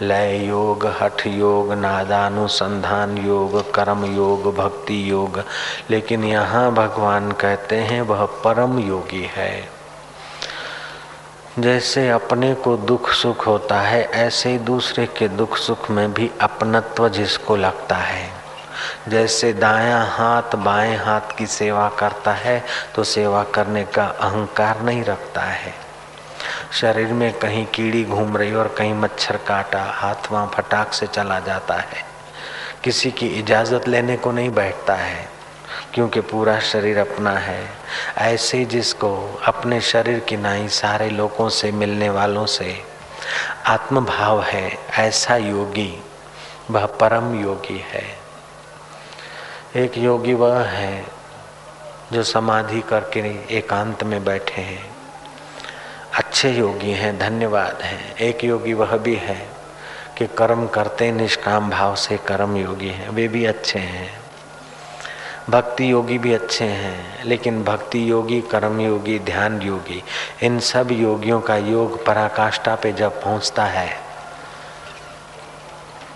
लय 0.02 0.46
योग, 0.46 0.86
हठ 0.86 1.26
योग, 1.26 1.72
नादानुसंधान 1.72 3.18
योग, 3.18 3.74
कर्म 3.74 4.04
योग, 4.04 4.56
भक्ति 4.56 5.10
योग। 5.10 5.42
लेकिन 5.90 6.24
यहाँ 6.24 6.72
भगवान 6.72 7.32
कहते 7.32 7.76
हैं, 7.76 8.02
वह 8.02 8.24
परम 8.24 8.78
योगी 8.78 9.30
है। 9.34 9.68
जैसे 11.58 12.10
अपने 12.10 12.54
को 12.54 12.76
दुख 12.76 13.10
सुख 13.10 13.46
होता 13.46 13.80
है, 13.80 14.04
ऐसे 14.04 14.50
ही 14.50 14.58
दूसरे 14.58 15.06
के 15.06 15.28
दुख 15.28 15.56
सुख 15.56 15.90
में 15.90 16.12
भी 16.12 16.30
अपनत्व 16.40 17.08
जिसको 17.08 17.56
लगता 17.56 17.96
है। 17.96 18.30
जैसे 19.08 19.52
दाया 19.52 20.02
हाथ, 20.02 20.56
बाएँ 20.56 20.96
हाथ 20.96 21.36
की 21.38 21.46
सेवा 21.46 21.88
करता 21.88 22.32
है 22.32 22.64
तो 22.94 23.04
सेवा 23.04 23.44
करने 23.44 23.84
का 23.84 24.04
अहंकार 24.04 24.82
नहीं 24.82 25.04
रखता 25.04 25.40
है। 25.40 25.81
शरीर 26.72 27.06
में 27.06 27.32
कहीं 27.38 27.66
कीड़ी 27.66 28.04
घूम 28.04 28.36
रही 28.36 28.52
और 28.52 28.68
कहीं 28.68 28.94
मच्छर 28.94 29.36
काटा 29.36 29.82
हाथ 29.84 30.30
वहाँ 30.32 30.50
फटाक 30.54 30.92
से 30.92 31.06
चला 31.06 31.40
जाता 31.40 31.74
है। 31.74 32.04
किसी 32.84 33.10
की 33.10 33.26
इजाज़त 33.26 33.88
लेने 33.88 34.16
को 34.16 34.32
नहीं 34.32 34.50
बैठता 34.50 34.94
है, 34.94 35.28
क्योंकि 35.94 36.20
पूरा 36.20 36.58
शरीर 36.60 36.98
अपना 36.98 37.30
है। 37.30 37.68
ऐसे 38.18 38.64
जिसको 38.64 39.40
अपने 39.46 39.80
शरीर 39.80 40.18
की 40.18 40.36
नाई 40.36 40.68
सारे 40.68 41.10
लोगों 41.10 41.48
से, 41.48 41.72
मिलने 41.72 42.10
वालों 42.10 42.46
से 42.46 42.82
आत्मभाव 43.66 44.42
है, 44.42 44.78
ऐसा 44.90 45.36
योगी, 45.36 46.02
वह 46.70 46.86
परम 46.86 47.34
योगी 47.42 47.84
है। 47.88 48.04
एक 49.76 49.98
योगी 49.98 50.34
वह 50.34 50.62
है 50.62 51.04
जो 52.12 52.22
समाधि 52.22 52.80
करके 52.80 53.20
एकांत 53.56 54.02
में 54.02 54.24
बैठे 54.24 54.62
हैं। 54.62 54.91
अच्छे 56.32 56.50
योगी 56.50 56.90
हैं, 56.90 57.18
धन्यवाद 57.18 57.82
हैं। 57.82 58.14
एक 58.16 58.44
योगी 58.44 58.72
वह 58.72 58.96
भी 58.96 59.14
है 59.14 59.36
कि 60.18 60.26
कर्म 60.26 60.66
करते, 60.66 61.10
निष्काम 61.12 61.68
भाव 61.70 61.94
से 61.94 62.16
कर्म 62.16 62.56
योगी 62.56 62.88
हैं। 62.88 63.08
वे 63.08 63.26
भी 63.28 63.44
अच्छे 63.44 63.78
हैं। 63.78 64.08
भक्ति 65.50 65.90
योगी 65.92 66.16
भी 66.18 66.32
अच्छे 66.34 66.64
हैं, 66.64 67.24
लेकिन 67.24 67.62
भक्ति 67.64 68.10
योगी, 68.10 68.40
कर्म 68.40 68.80
योगी, 68.80 69.18
ध्यान 69.18 69.60
योगी, 69.62 70.02
इन 70.42 70.58
सब 70.60 70.92
योगियों 70.92 71.40
का 71.40 71.56
योग 71.56 72.04
पराकाष्ठा 72.06 72.74
पे 72.74 72.92
जब 72.92 73.22
पहुँचता 73.22 73.64
है 73.66 73.88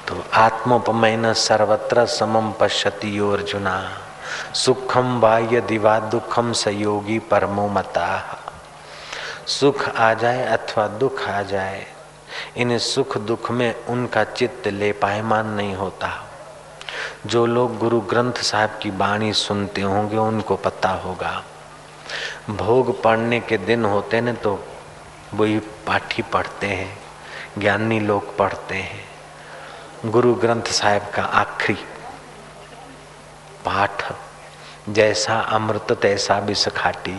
तो 0.08 0.24
आत्मोपमैन 0.34 1.32
सर्वत्र 1.32 2.06
समम 2.06 2.52
पश्यति 2.52 3.18
अर्जुना 3.18 3.76
सुखम 4.54 5.20
बाह्य 5.20 5.60
दिवा 5.60 5.98
दुखम 6.10 6.52
सयोगी 6.52 7.18
परमो 7.18 7.68
मता। 7.68 8.08
सुख 9.46 9.88
आ 9.88 10.12
जाए 10.14 10.44
अथवा 10.46 10.86
दुख 10.88 11.22
आ 11.22 11.42
जाए, 11.42 11.86
इन 12.56 12.76
सुख 12.78 13.16
दुख 13.18 13.50
में 13.50 13.84
उनका 13.84 14.24
चित्त 14.24 14.66
ले 14.68 14.92
पायमान 14.92 15.46
नहीं 15.46 15.74
होता। 15.74 16.10
जो 17.26 17.44
लोग 17.46 17.78
गुरु 17.78 18.00
ग्रंथ 18.00 18.42
साहब 18.42 18.78
की 18.82 18.90
बाणी 18.90 19.32
सुनते 19.32 19.80
होंगे, 19.80 20.16
उनको 20.16 20.56
पता 20.56 20.88
होगा। 20.88 21.42
भोग 22.50 23.02
पढ़ने 23.02 23.40
के 23.40 23.58
दिन 23.58 23.84
होते 23.84 24.20
न 24.20 24.34
तो 24.34 24.58
वही 25.34 25.58
पाठी 25.86 26.22
पढ़ते 26.22 26.66
हैं, 26.66 26.98
ज्ञानी 27.58 28.00
लोग 28.00 28.36
पढ़ते 28.36 28.74
हैं। 28.74 29.04
गुरु 30.06 30.34
ग्रंथ 30.34 30.72
साहब 30.72 31.10
का 31.14 31.22
आखिरी 31.22 31.78
पाठ, 33.64 34.12
जैसा 34.88 35.38
अमृत 35.40 35.92
तैसा 35.92 36.40
बिस 36.40 36.68
खाटी 36.68 37.18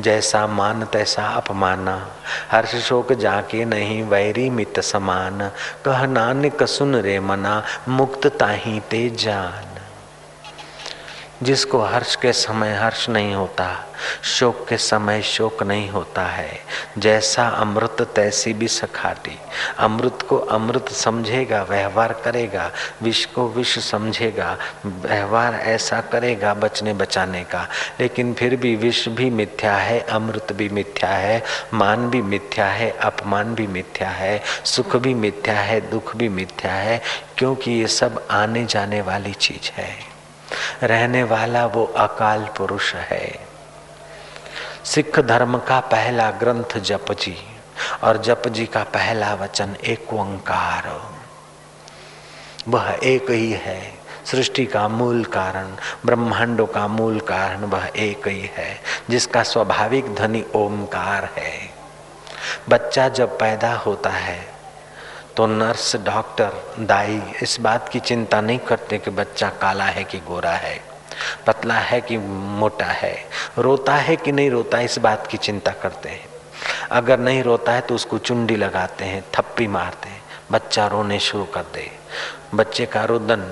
जैसा 0.00 0.46
मान 0.46 0.84
तैसा 0.84 1.22
अपमाना। 1.22 2.08
हर्ष 2.50 2.74
शोक 2.76 3.12
जाके 3.12 3.64
नहीं, 3.64 4.02
वैरी 4.02 4.50
मित 4.50 4.80
समान। 4.80 5.50
कह 5.84 6.06
नानक 6.06 6.62
सुन 6.62 6.96
रे 6.96 7.20
मना, 7.20 7.62
मुक्त 7.88 8.26
ताही 8.26 8.80
ते 8.80 9.10
जान। 9.10 9.67
जिसको 11.42 11.80
हर्ष 11.80 12.16
के 12.16 12.32
समय 12.32 12.74
हर्ष 12.74 13.08
नहीं 13.08 13.34
होता, 13.34 13.84
शोक 14.22 14.68
के 14.68 14.76
समय 14.76 15.22
शोक 15.22 15.62
नहीं 15.62 15.90
होता 15.90 16.26
है। 16.26 16.60
जैसा 16.98 17.48
अमृत 17.48 18.12
तैसी 18.16 18.52
भी 18.52 18.68
सखाटी 18.68 19.38
अमृत 19.78 20.18
को 20.28 20.38
अमृत 20.38 20.88
समझेगा, 20.88 21.62
व्यवहार 21.62 22.12
करेगा। 22.12 22.70
विष 23.02 23.24
को 23.24 23.48
विष 23.48 23.78
समझेगा, 23.78 24.58
व्यवहार 24.86 25.54
ऐसा 25.54 26.00
करेगा 26.00 26.54
बचने 26.54 26.92
बचाने 26.92 27.44
का। 27.44 27.68
लेकिन 28.00 28.34
फिर 28.34 28.56
भी 28.56 28.76
विष 28.76 29.08
भी 29.08 29.30
मिथ्या 29.30 29.76
है, 29.76 30.00
अमृत 30.00 30.52
भी 30.52 30.68
मिथ्या 30.68 31.10
है, 31.10 31.42
मान 31.74 32.10
भी 32.10 32.22
मिथ्या 32.22 32.66
है, 32.66 32.90
अपमान 32.90 33.54
भी 33.54 33.66
मिथ्या 33.66 34.08
है, 34.08 34.42
सुख 34.64 34.96
भी 34.96 35.14
मिथ्या 35.14 35.60
है, 35.60 35.90
दुख 35.90 36.16
भी 36.16 36.28
मिथ्या 36.28 36.72
है, 36.72 37.02
क्योंकि 37.38 37.70
ये 37.70 37.86
सब 37.86 38.26
आने 38.30 38.64
जाने 38.64 39.00
वाली 39.00 39.32
चीज़ 39.32 39.70
है। 39.72 40.07
रहने 40.82 41.22
वाला 41.22 41.66
वो 41.66 41.84
अकाल 41.84 42.48
पुरुष 42.56 42.94
है। 42.94 43.48
सिख 44.84 45.20
धर्म 45.20 45.58
का 45.58 45.80
पहला 45.80 46.30
ग्रंथ 46.30 46.78
जप 46.78 47.12
जी 47.12 47.36
और 48.02 48.16
जप 48.16 48.48
जी 48.48 48.66
का 48.66 48.82
पहला 48.82 49.34
वचन 49.34 49.76
एक 49.84 50.12
ओंकार 50.12 50.90
वह 52.68 52.98
एक 53.02 53.30
ही 53.30 53.50
है, 53.52 53.80
सृष्टि 54.24 54.64
का 54.66 54.88
मूल 54.88 55.24
कारण, 55.24 55.68
ब्रह्मांडों 56.06 56.66
का 56.66 56.86
मूल 56.88 57.20
कारण 57.20 57.64
वह 57.64 57.90
एक 57.96 58.28
ही 58.28 58.50
है, 58.54 58.80
जिसका 59.10 59.42
स्वाभाविक 59.42 60.14
ध्वनि 60.14 60.44
ओमकार 60.54 61.28
है। 61.36 61.70
बच्चा 62.68 63.08
जब 63.08 63.38
पैदा 63.38 63.74
होता 63.74 64.10
है 64.10 64.57
तो 65.38 65.46
नर्स, 65.46 65.94
डॉक्टर 65.96 66.52
दाई 66.80 67.20
इस 67.42 67.56
बात 67.60 67.88
की 67.88 68.00
चिंता 68.00 68.40
नहीं 68.40 68.58
करते 68.58 68.98
कि 68.98 69.10
बच्चा 69.10 69.48
काला 69.60 69.84
है 69.84 70.02
कि 70.04 70.18
गोरा 70.18 70.52
है, 70.52 70.80
पतला 71.46 71.74
है 71.74 72.00
कि 72.00 72.16
मोटा 72.18 72.86
है, 72.86 73.14
रोता 73.58 73.94
है 73.94 74.16
कि 74.16 74.32
नहीं 74.32 74.50
रोता, 74.50 74.80
इस 74.80 74.98
बात 74.98 75.26
की 75.26 75.36
चिंता 75.36 75.72
करते 75.72 76.08
हैं। 76.08 76.26
अगर 76.90 77.18
नहीं 77.18 77.42
रोता 77.42 77.72
है 77.72 77.80
तो 77.80 77.94
उसको 77.94 78.18
चुंडी 78.18 78.56
लगाते 78.56 79.04
हैं, 79.04 79.22
थप्पी 79.34 79.66
मारते 79.68 80.08
हैं, 80.08 80.22
बच्चा 80.52 80.86
रोने 80.86 81.18
शुरू 81.20 81.44
कर 81.44 81.70
दे। 81.74 81.90
बच्चे 82.54 82.86
का 82.86 83.04
रुदन 83.04 83.44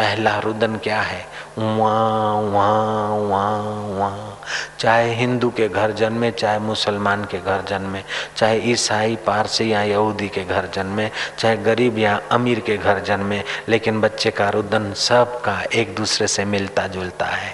पहला 0.00 0.38
रुदन 0.38 0.76
क्या 0.76 1.00
है? 1.00 1.26
वहाँ 1.58 2.34
वहाँ 2.34 3.10
वहाँ 3.10 3.62
वहाँ 3.98 4.40
चाहे 4.78 5.14
हिंदू 5.14 5.50
के 5.50 5.68
घर 5.68 5.92
जन्मे, 5.92 6.30
चाहे 6.30 6.58
मुसलमान 6.58 7.24
के 7.24 7.38
घर 7.38 7.64
जन्मे, 7.68 8.02
चाहे 8.36 8.58
ईसाई, 8.58 9.16
पारसी 9.16 9.72
या 9.72 9.82
यहूदी 9.82 10.28
के 10.28 10.44
घर 10.44 10.70
जन्मे, 10.74 11.10
चाहे 11.38 11.56
गरीब 11.56 11.98
या 11.98 12.20
अमीर 12.30 12.60
के 12.60 12.76
घर 12.76 13.00
जन्मे, 13.00 13.42
लेकिन 13.68 14.00
बच्चे 14.00 14.30
का 14.30 14.48
रुदन 14.48 14.92
सब 14.92 15.40
का 15.40 15.62
एक 15.74 15.94
दूसरे 15.96 16.26
से 16.26 16.44
मिलता 16.44 16.86
जुलता 16.86 17.26
है। 17.26 17.52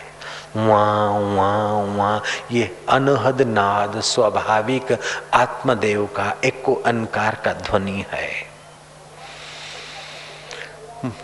वहाँ 0.57 1.11
वहाँ 1.11 1.75
वहाँ 1.75 2.23
ये 2.53 2.77
अनहद 2.89 3.43
नाद, 3.43 4.01
स्वाभाविक 4.01 4.99
आत्मदेव 5.35 6.07
का 6.07 6.37
एको 6.45 6.75
अनकार 6.75 7.35
का 7.45 7.53
ध्वनि 7.53 8.05
है। 8.13 8.46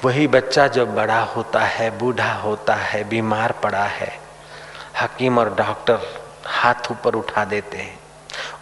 वही 0.04 0.26
बच्चा 0.26 0.66
जब 0.68 0.94
बड़ा 0.94 1.20
होता 1.20 1.60
है, 1.60 1.98
बूढ़ा 1.98 2.32
होता 2.32 2.74
है, 2.74 3.04
बीमार 3.04 3.52
पड़ा 3.52 3.84
है, 3.84 4.12
हकीम 5.00 5.38
और 5.38 5.54
डॉक्टर 5.54 5.98
हाथ 6.46 6.90
ऊपर 6.90 7.14
उठा 7.14 7.44
देते 7.44 7.78
हैं। 7.78 7.98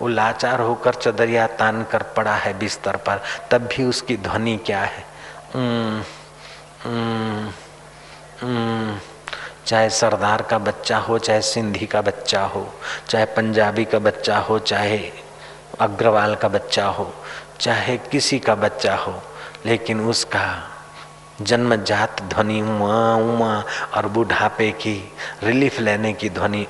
वो 0.01 0.09
लाचार 0.09 0.61
होकर 0.61 0.95
चदरिया 0.95 1.47
तान 1.47 1.83
कर 1.85 2.03
पड़ा 2.03 2.35
है 2.35 2.59
बिस्तर 2.59 2.97
पर, 2.97 3.21
तब 3.51 3.67
भी 3.67 3.85
उसकी 3.85 4.17
ध्वनि 4.17 4.57
क्या 4.67 4.81
है? 4.81 5.05
चाहे 9.67 9.91
सरदार 9.91 10.43
का 10.43 10.59
बच्चा 10.59 10.99
हो, 10.99 11.19
चाहे 11.19 11.41
सिंधी 11.43 11.87
का 11.87 12.03
बच्चा 12.03 12.45
हो, 12.45 12.75
चाहे 13.09 13.25
पंजाबी 13.25 13.85
का 13.85 13.99
बच्चा 13.99 14.39
हो, 14.39 14.59
चाहे 14.59 15.13
अग्रवाल 15.81 16.35
का 16.35 16.49
बच्चा 16.49 16.87
हो, 16.87 17.15
चाहे 17.61 17.97
किसी 17.97 18.39
का 18.39 18.55
बच्चा 18.55 18.95
हो, 18.97 19.23
लेकिन 19.67 20.01
उसका 20.01 20.70
जन्मजात 21.41 22.23
ध्वनि 22.31 22.61
उमा 22.63 23.15
उमा 23.17 23.53
और 23.97 24.07
बुढ़ापे 24.09 24.71
की 24.83 24.97
रिलीफ 25.43 25.79
लेने 25.81 26.13
की 26.13 26.29
ध्वनि 26.31 26.67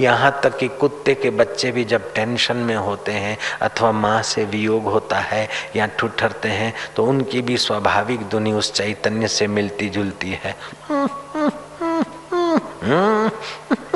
यहाँ 0.00 0.30
तक 0.44 0.56
कि 0.58 0.68
कुत्ते 0.80 1.14
के 1.14 1.30
बच्चे 1.30 1.72
भी 1.72 1.84
जब 1.84 2.12
टेंशन 2.14 2.56
में 2.66 2.74
होते 2.76 3.12
हैं 3.12 3.36
अथवा 3.62 3.90
माँ 3.92 4.20
से 4.22 4.44
वियोग 4.44 4.84
होता 4.86 5.18
है 5.22 5.48
या 5.76 5.86
ठुठरते 5.98 6.48
हैं 6.50 6.72
तो 6.96 7.04
उनकी 7.04 7.42
भी 7.42 7.56
स्वाभाविक 7.58 8.28
ध्वनि 8.30 8.52
उस 8.52 8.72
चैतन्य 8.72 9.28
से 9.28 9.46
मिलती 9.48 9.88
जुलती 9.88 10.38
है 10.44 10.54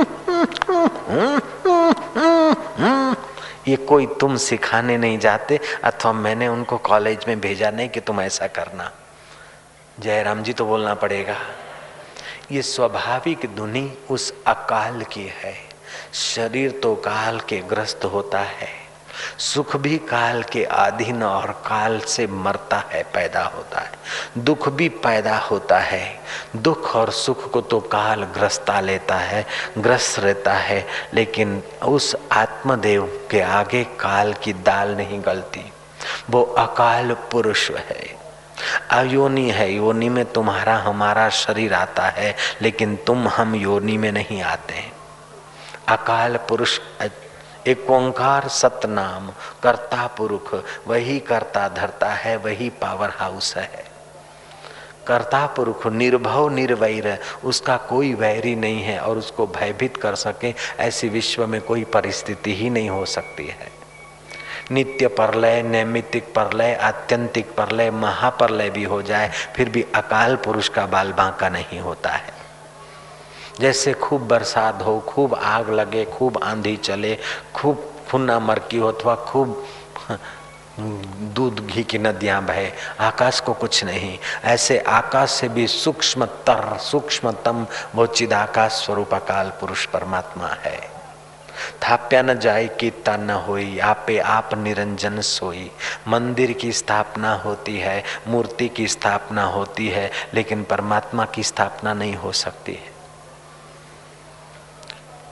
ये 3.71 3.77
कोई 3.77 4.07
तुम 4.21 4.37
सिखाने 4.37 4.97
नहीं 4.99 5.19
जाते, 5.19 5.59
अथवा 5.85 6.13
मैंने 6.13 6.49
उनको 6.49 6.79
कॉलेज 6.79 7.25
में 7.29 7.41
भेजा 7.41 7.71
नहीं 7.71 7.89
कि 7.89 8.01
तुम 8.01 8.21
ऐसा 8.21 8.47
करना। 8.49 8.91
जयराम 10.01 10.43
जी 10.43 10.53
तो 10.53 10.65
बोलना 10.67 10.95
पड़ेगा, 10.95 11.37
ये 12.53 12.63
स्वाभाविक 12.63 13.47
धुनी 13.57 13.93
उस 14.11 14.33
अकाल 14.47 15.03
की 15.03 15.27
है। 15.35 15.55
शरीर 16.15 16.71
तो 16.83 16.95
काल 16.97 17.41
के 17.41 17.59
ग्रस्त 17.69 18.05
होता 18.05 18.41
है। 18.41 18.80
सुख 19.39 19.77
भी 19.77 19.99
काल 19.99 20.43
के 20.43 20.65
अधीन 20.65 21.23
और 21.23 21.47
काल 21.47 22.01
से 22.01 22.27
मरता 22.27 22.85
है, 22.91 23.03
पैदा 23.03 23.43
होता 23.43 23.81
है। 23.81 23.93
दुख 24.39 24.69
भी 24.69 24.89
पैदा 24.89 25.39
होता 25.39 25.79
है। 25.79 26.21
दुख 26.57 26.97
और 26.97 27.11
सुख 27.11 27.51
को 27.51 27.61
तो 27.61 27.81
काल 27.81 28.23
ग्रस्ता 28.25 28.81
लेता 28.81 29.17
है 29.17 29.47
ग्रस्त 29.79 30.19
रहता 30.19 30.53
है, 30.53 30.87
लेकिन 31.15 31.63
उस 31.85 32.17
आत्मदेव 32.33 33.29
के 33.31 33.41
आगे 33.41 33.85
काल 33.85 34.33
की 34.33 34.53
दाल 34.53 34.89
नहीं 34.89 35.23
गलती। 35.25 35.73
वो 36.31 36.43
अकाल 36.43 37.13
पुरुष 37.13 37.71
है। 37.71 38.21
अयोनि 38.91 39.51
है। 39.51 39.73
योनि 39.73 40.09
में 40.09 40.25
तुम्हारा, 40.25 40.77
हमारा 40.77 41.29
शरीर 41.29 41.75
आता 41.75 42.03
है, 42.03 42.37
लेकिन 42.63 42.97
तुम 42.97 43.29
हम 43.29 43.55
योनि 43.55 43.97
में 43.97 44.13
नहीं 44.13 44.43
आते। 44.43 44.75
हैं 44.75 44.93
अकाल 45.89 46.37
पुरुष 46.37 46.79
एक 47.67 47.91
ओंकार 47.91 48.49
सतनाम, 48.49 49.31
कर्ता 49.63 50.07
पुरुष 50.07 50.61
वही 50.87 51.21
करता 51.21 51.69
धरता 51.69 52.09
है, 52.09 52.37
वही 52.37 52.71
पावर 52.71 53.11
हाउस 53.17 53.57
है। 53.57 53.85
कर्ता 55.07 55.47
पुरुष 55.47 55.87
निर्भव, 55.87 56.49
निर्वैर, 56.49 57.19
उसका 57.45 57.77
कोई 57.77 58.15
वैरी 58.15 58.55
नहीं 58.55 58.83
है 58.83 58.99
और 58.99 59.19
उसको 59.19 59.47
भयभीत 59.47 59.97
कर 59.97 60.15
सके, 60.15 60.55
ऐसी 60.79 61.09
विश्व 61.09 61.47
में 61.47 61.61
कोई 61.61 61.85
परिस्थिति 61.85 62.55
ही 62.55 62.71
नहीं 62.71 62.91
हो 62.91 63.05
सकती 63.05 63.47
है। 63.47 63.73
नित्य 64.71 65.07
परलय 65.07 65.63
नैमितिक 65.63 66.35
परलय, 66.35 66.75
आत्यंतिक 66.75 67.55
परलय, 67.55 67.91
महाप्रलय 67.91 68.71
भी 68.71 68.85
हो 68.85 69.03
जाए, 69.03 69.31
फिर 69.57 69.69
भी 69.69 69.87
अकाल 69.95 70.37
पुरुष 70.37 70.69
का 70.69 70.87
बाल 70.87 71.13
बांका 71.13 71.49
नहीं 71.49 71.81
होता 71.81 72.11
है। 72.11 72.40
जैसे 73.61 73.93
खूब 73.93 74.27
बरसात 74.29 74.83
हो, 74.83 74.99
खूब 75.01 75.35
आग 75.35 75.71
लगे, 75.71 76.05
खूब 76.05 76.39
आंधी 76.43 76.77
चले, 76.77 77.19
खूब 77.55 77.95
फुन्ना 78.09 78.39
मरकी 78.39 78.79
हो, 78.79 78.93
अथवा 78.93 79.15
खूब 79.15 79.67
दूध 81.35 81.61
घी 81.67 81.83
की 81.85 81.99
नदियाँ 81.99 82.43
बहे, 82.45 82.71
आकाश 83.01 83.41
को 83.41 83.53
कुछ 83.53 83.85
नहीं। 83.85 84.19
ऐसे 84.45 84.79
आकाश 84.79 85.31
से 85.31 85.49
भी 85.49 85.67
सूक्ष्म 85.67 86.25
तर, 86.25 86.77
सूक्ष्मतम 86.79 87.67
वो 87.95 88.07
चिदाकाश 88.07 88.73
स्वरूप 88.73 89.15
अकाल 89.15 89.51
पुरुष 89.51 89.87
परमात्मा 89.87 90.49
है। 90.49 90.79
थाप्या 91.83 92.23
न 92.23 92.39
जाए 92.39 92.67
कीता 92.81 93.17
न 93.17 93.31
होई, 93.31 93.79
आपे 93.79 94.19
आप 94.19 94.55
निरंजन 94.55 95.21
सोई। 95.21 95.71
मंदिर 96.09 96.53
की 96.53 96.73
स्थापना 96.73 97.35
होती 97.35 97.79
है, 97.79 98.03
मूर्ति 98.29 98.69
की 98.69 98.89
स्थापना 98.89 99.45
होती 99.45 99.89
है, 99.89 100.11
लेकिन 100.35 100.65
परमात्मा 100.65 101.25
की 101.25 101.43
स्थापना 101.43 101.95
नहीं 101.95 102.15
हो 102.15 102.33
सकती 102.33 102.73
है। 102.73 102.90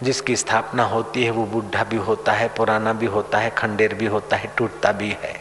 जिसकी 0.03 0.37
स्थापना 0.37 0.85
होती 0.85 1.25
है 1.25 1.31
वो 1.31 1.45
बुढ़ा 1.45 1.85
भी 1.85 1.97
होता 1.97 2.33
है, 2.33 2.49
पुराना 2.49 2.93
भी 2.93 3.07
होता 3.07 3.39
है, 3.39 3.51
खंडेर 3.51 3.95
भी 3.95 4.07
होता 4.07 4.37
है, 4.37 4.51
टूटता 4.57 4.93
भी 4.93 5.09
है, 5.23 5.35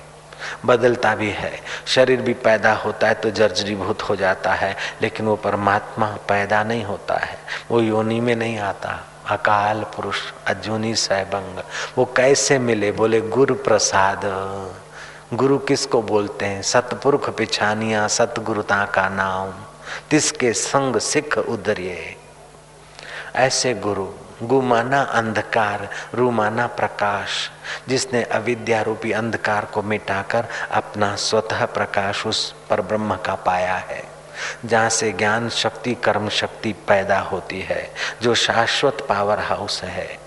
बदलता 0.65 1.13
भी 1.15 1.29
है। 1.31 1.51
शरीर 1.87 2.21
भी 2.21 2.33
पैदा 2.33 2.73
होता 2.75 3.07
है 3.07 3.13
तो 3.13 3.29
जर्जरीभूत 3.31 4.01
हो 4.01 4.15
जाता 4.15 4.53
है, 4.53 4.75
लेकिन 5.01 5.25
वो 5.25 5.35
परमात्मा 5.35 6.07
पैदा 6.29 6.63
नहीं 6.63 6.83
होता 6.85 7.15
है, 7.15 7.37
वो 7.71 7.81
योनि 7.81 8.19
में 8.19 8.35
नहीं 8.35 8.57
आता। 8.59 8.99
अकाल 9.29 9.83
पुरुष 9.95 10.19
अजूनी 10.47 10.93
सहबंग 10.95 11.61
वो 11.97 12.05
कैसे 12.17 12.57
मिले? 12.59 12.91
बोले 12.91 13.19
गुरु 13.21 13.55
प्रसाद 13.55 14.21
गुरु 15.33 15.57
किसको 15.59 16.01
बोलते 16.01 16.45
हैं? 16.45 16.61
सतपुरुख 16.61 17.29
पिछानिया 17.29 18.07
सतगुरुता 18.07 18.83
का 18.85 19.07
नाम। 19.09 19.51
तिसके 20.09 20.51
संग 20.53 20.97
सिख 20.99 21.37
उदरिये 21.37 22.15
ऐसे 23.35 23.73
गुरु 23.73 24.07
गुमाना 24.43 25.01
अंधकार, 25.01 25.89
रूमाना 26.13 26.67
प्रकाश, 26.67 27.51
जिसने 27.89 28.23
अविद्या 28.23 28.81
रूपी 28.81 29.11
अंधकार 29.11 29.65
को 29.65 29.81
मिटाकर 29.81 30.45
अपना 30.71 31.15
स्वतः 31.15 31.65
प्रकाश 31.65 32.27
उस 32.27 32.55
पर 32.69 32.81
ब्रह्म 32.81 33.15
का 33.15 33.35
पाया 33.35 33.75
है, 33.75 34.03
जहाँ 34.65 34.89
से 34.89 35.11
ज्ञान 35.11 35.49
शक्ति, 35.49 35.95
कर्म 35.95 36.29
शक्ति 36.29 36.73
पैदा 36.73 37.19
होती 37.19 37.61
है, 37.61 37.93
जो 38.21 38.35
शाश्वत 38.35 39.05
पावर 39.09 39.39
हाउस 39.39 39.83
है। 39.83 40.19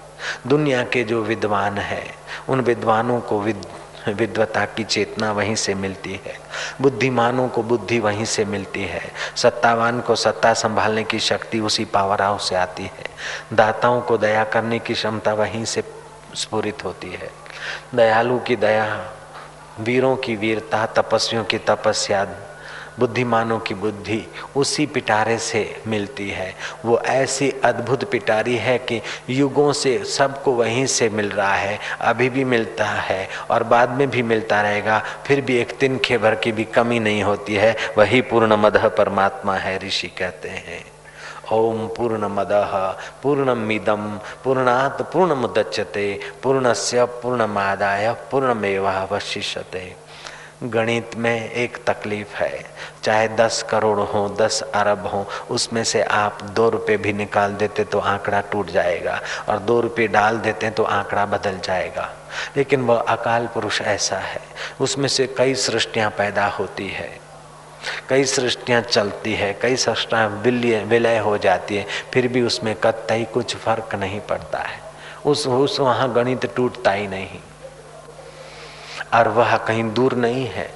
दुनिया 0.46 0.82
के 0.82 1.04
जो 1.04 1.22
विद्वान 1.22 1.78
है, 1.78 2.14
उन 2.48 2.60
विद्वानों 2.60 3.20
को 3.20 3.40
विद 3.40 3.66
विद्वता 4.08 4.64
की 4.64 4.84
चेतना 4.84 5.32
वहीं 5.32 5.54
से 5.54 5.74
मिलती 5.74 6.12
है। 6.12 6.39
बुद्धिमानों 6.80 7.48
को 7.48 7.62
बुद्धि 7.62 7.98
वहीं 7.98 8.24
से 8.24 8.44
मिलती 8.44 8.82
है। 8.82 9.12
सत्तावान 9.36 10.00
को 10.00 10.14
सत्ता 10.14 10.54
संभालने 10.54 11.04
की 11.04 11.20
शक्ति 11.20 11.60
उसी 11.60 11.84
पावर 11.84 12.22
हाउस 12.22 12.48
से 12.48 12.56
आती 12.56 12.82
है। 12.82 13.04
दाताओं 13.52 14.00
को 14.00 14.18
दया 14.18 14.44
करने 14.44 14.78
की 14.78 14.94
क्षमता 14.94 15.34
वहीं 15.34 15.64
से 15.64 15.82
स्फुरित 16.34 16.84
होती 16.84 17.10
है। 17.10 17.30
दयालु 17.94 18.38
की 18.38 18.56
दया, 18.56 19.10
वीरों 19.80 20.16
की 20.16 20.36
वीरता, 20.36 20.86
तपस्वियों 20.86 21.44
की 21.44 21.58
तपस्या 21.58 22.26
बुद्धिमानों 22.98 23.58
की 23.58 23.74
बुद्धि 23.74 24.26
उसी 24.56 24.86
पिटारे 24.86 25.38
से 25.38 25.82
मिलती 25.86 26.30
है। 26.30 26.54
वो 26.84 26.98
ऐसी 26.98 27.52
अद्भुत 27.64 28.10
पिटारी 28.10 28.56
है 28.56 28.78
कि 28.78 29.00
युगों 29.30 29.72
से 29.72 30.04
सबको 30.04 30.52
वहीं 30.52 30.86
से 30.86 31.08
मिल 31.08 31.30
रहा 31.30 31.54
है। 31.54 31.78
अभी 32.00 32.28
भी 32.30 32.44
मिलता 32.44 32.84
है 32.84 33.28
और 33.50 33.62
बाद 33.62 33.90
में 33.90 34.10
भी 34.10 34.22
मिलता 34.22 34.62
रहेगा। 34.62 35.02
फिर 35.26 35.40
भी 35.40 35.56
एक 35.56 35.76
तिनखे 35.78 36.18
भर 36.18 36.34
की 36.34 36.52
भी 36.52 36.64
कमी 36.64 36.98
नहीं 36.98 37.22
होती 37.22 37.54
है। 37.54 37.76
वही 37.98 38.20
पूर्ण 38.20 38.56
मदह 38.56 38.88
परमात्मा 38.88 39.54
है, 39.54 39.78
ऋषि 39.78 40.08
कहते 40.08 40.48
हैं। 40.48 40.84
ओम 41.52 41.86
पूर्ण 41.86 42.28
मद 42.28 42.48
पूर्णमिदम 43.22 44.20
पूर्णात 44.44 45.02
पूर्णमुदच्यते, 45.12 46.20
पूर्णस्य 46.42 47.04
पूर्णमादाय 47.04 48.12
पूर्णमेवावशिष्यते। 48.30 50.09
गणित 50.62 51.14
में 51.16 51.50
एक 51.50 51.76
तकलीफ़ 51.86 52.34
है। 52.36 52.64
चाहे 53.04 53.28
दस 53.28 53.62
करोड़ 53.62 54.00
हो, 54.00 54.28
दस 54.40 54.60
अरब 54.74 55.06
हो, 55.06 55.26
उसमें 55.50 55.84
से 55.84 56.02
आप 56.02 56.42
दो 56.42 56.68
रुपये 56.70 56.96
भी 56.96 57.12
निकाल 57.12 57.54
देते 57.54 57.84
तो 57.84 57.98
आंकड़ा 57.98 58.40
टूट 58.40 58.70
जाएगा 58.70 59.20
और 59.48 59.58
दो 59.58 59.80
रुपये 59.80 60.06
डाल 60.08 60.38
देते 60.38 60.70
तो 60.70 60.82
आंकड़ा 60.82 61.26
बदल 61.26 61.58
जाएगा। 61.58 62.08
लेकिन 62.56 62.80
वह 62.80 63.00
अकाल 63.00 63.46
पुरुष 63.46 63.80
ऐसा 63.80 64.16
है, 64.16 64.40
उसमें 64.80 65.08
से 65.08 65.26
कई 65.38 65.54
सृष्टियाँ 65.54 66.10
पैदा 66.10 66.46
होती 66.48 66.88
है। 66.88 67.10
कई 68.08 68.24
सृष्टियाँ 68.24 68.80
चलती 68.80 69.34
है, 69.34 69.52
कई 69.54 69.76
सृष्टियाँ 69.76 70.28
विलय 70.28 70.84
विलय 70.84 71.18
हो 71.18 71.38
जाती 71.38 71.76
है, 71.76 71.86
फिर 72.12 72.28
भी 72.28 72.42
उसमें 72.42 72.74
कतई 72.74 73.24
कुछ 73.24 73.56
फ़र्क 73.56 73.94
नहीं 73.94 74.20
पड़ता 74.20 74.58
है। 74.58 74.80
उस 75.26 75.46
उस 75.46 75.80
वहाँ 75.80 76.12
गणित 76.12 76.46
टूटता 76.56 76.90
ही 76.90 77.06
नहीं। 77.06 77.40
और 79.14 79.28
वह 79.28 79.56
कहीं 79.56 79.92
दूर 79.92 80.12
नहीं 80.12 80.46
है। 80.46 80.74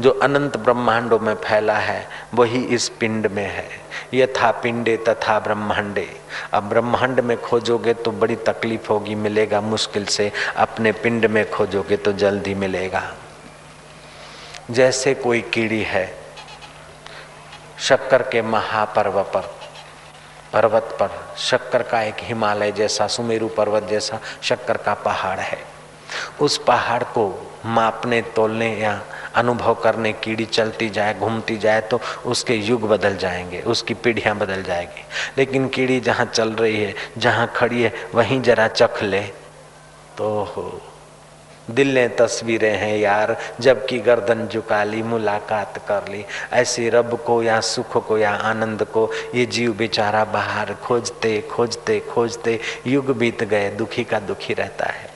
जो 0.00 0.10
अनंत 0.10 0.56
ब्रह्मांडों 0.56 1.18
में 1.18 1.34
फैला 1.34 1.76
है, 1.76 2.08
वही 2.34 2.64
इस 2.64 2.88
पिंड 2.88 3.26
में 3.26 3.46
है। 3.46 3.68
यथा 4.14 4.50
पिंडे 4.50 4.96
तथा 4.96 5.38
ब्रह्मांडे। 5.38 6.20
अब 6.52 6.62
ब्रह्मांड 6.62 7.20
में 7.20 7.40
खोजोगे 7.40 7.94
तो 7.94 8.10
बड़ी 8.10 8.36
तकलीफ़ 8.36 8.88
होगी, 8.88 9.14
मिलेगा 9.14 9.60
मुश्किल 9.60 10.04
से। 10.04 10.32
अपने 10.56 10.92
पिंड 10.92 11.26
में 11.26 11.50
खोजोगे 11.50 11.96
तो 11.96 12.12
जल्दी 12.12 12.54
मिलेगा। 12.54 13.14
जैसे 14.70 15.14
कोई 15.14 15.40
कीड़ी 15.40 15.82
है, 15.82 16.18
शक्कर 17.78 18.22
के 18.22 18.42
महापर्व 18.42 19.22
पर, 19.22 19.54
पर्वत 20.52 20.96
पर, 21.02 21.36
शक्कर 21.38 21.82
का 21.82 22.02
एक 22.02 22.16
हिमालय 22.20 22.72
जैसा, 22.72 23.06
सुमेरु 23.06 23.48
पर्वत 23.48 23.82
जैसा 23.82 24.20
शक्कर 24.42 24.76
का 24.76 24.94
पहाड़ 24.94 25.40
है। 25.40 25.58
उस 26.40 26.58
पहाड़ 26.58 27.02
को 27.02 27.53
मापने 27.66 28.20
तोलने 28.36 28.68
या 28.76 29.00
अनुभव 29.34 29.74
करने, 29.74 30.12
कीड़ी 30.12 30.44
चलती 30.44 30.88
जाए, 30.90 31.14
घूमती 31.14 31.56
जाए 31.58 31.80
तो 31.80 32.00
उसके 32.26 32.54
युग 32.54 32.88
बदल 32.88 33.16
जाएँगे, 33.16 33.60
उसकी 33.60 33.94
पीढ़ियाँ 33.94 34.36
बदल 34.38 34.62
जाएगी। 34.62 35.04
लेकिन 35.38 35.68
कीड़ी 35.68 36.00
जहाँ 36.00 36.26
चल 36.26 36.52
रही 36.52 36.82
है, 36.82 36.94
जहाँ 37.18 37.52
खड़ी 37.56 37.82
है, 37.82 37.92
वहीं 38.14 38.42
जरा 38.42 38.68
चख 38.68 39.02
ले 39.02 39.20
तो 40.18 40.80
दिल 41.70 41.94
ने 41.94 42.08
तस्वीरें 42.08 42.76
हैं 42.76 42.96
यार, 42.98 43.36
जबकि 43.60 43.98
गर्दन 43.98 44.46
झुका 44.46 44.82
ली, 44.84 45.02
मुलाकात 45.02 45.78
कर 45.88 46.08
ली। 46.08 46.24
ऐसे 46.52 46.88
रब 46.90 47.16
को 47.26 47.42
या 47.42 47.60
सुख 47.60 48.06
को 48.06 48.18
या 48.18 48.30
आनंद 48.30 48.84
को, 48.84 49.08
ये 49.34 49.46
जीव 49.46 49.72
बेचारा 49.72 50.24
बाहर 50.24 50.74
खोजते 50.74 51.40
खोजते 51.52 51.98
खोजते, 52.00 52.60
युग 52.86 53.16
बीत 53.16 53.44
गए, 53.44 53.70
दुखी 53.70 54.04
का 54.04 54.20
दुखी 54.20 54.54
रहता 54.54 54.86
है। 54.86 55.13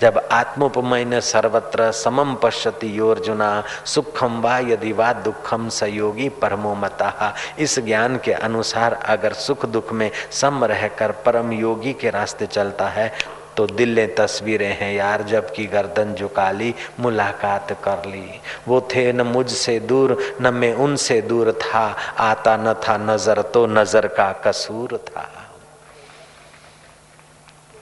जब 0.00 0.16
आत्मोपमय 0.32 1.20
सर्वत्र 1.22 1.90
समम 1.94 2.34
पश्यति 2.34 2.98
योर्जुना 2.98 3.52
सुखम 3.86 4.40
वा 4.42 4.58
यदि 4.60 4.92
वा 4.92 5.12
दुखम 5.22 5.68
सयोगी 5.70 6.28
परमो 6.42 6.74
मता। 6.74 7.34
इस 7.58 7.78
ज्ञान 7.80 8.16
के 8.24 8.32
अनुसार 8.32 8.92
अगर 8.94 9.32
सुख 9.34 9.66
दुख 9.66 9.92
में 9.92 10.10
सम 10.32 10.64
रहकर 10.64 11.12
परम 11.26 11.52
योगी 11.52 11.92
के 11.92 12.10
रास्ते 12.10 12.46
चलता 12.48 12.88
है 12.88 13.12
तो 13.56 13.66
दिल 13.68 13.94
ने 13.94 14.06
तस्वीरें 14.18 14.72
हैं 14.76 14.92
यार 14.94 15.22
जब 15.22 15.52
की 15.54 15.64
गर्दन 15.66 16.14
झुका 16.14 16.50
ली 16.50 16.74
मुलाकात 17.00 17.72
कर 17.84 18.06
ली। 18.06 18.40
वो 18.68 18.80
थे 18.94 19.12
न 19.12 19.22
मुझसे 19.22 19.78
दूर, 19.80 20.16
न 20.40 20.54
मैं 20.54 20.72
उनसे 20.74 21.20
दूर 21.22 21.52
था। 21.54 21.84
आता 22.20 22.56
न 22.56 22.72
था 22.84 22.96
नज़र 22.98 23.42
तो 23.54 23.66
नज़र 23.68 24.06
का 24.08 24.30
कसूर 24.44 24.96
था। 25.08 25.28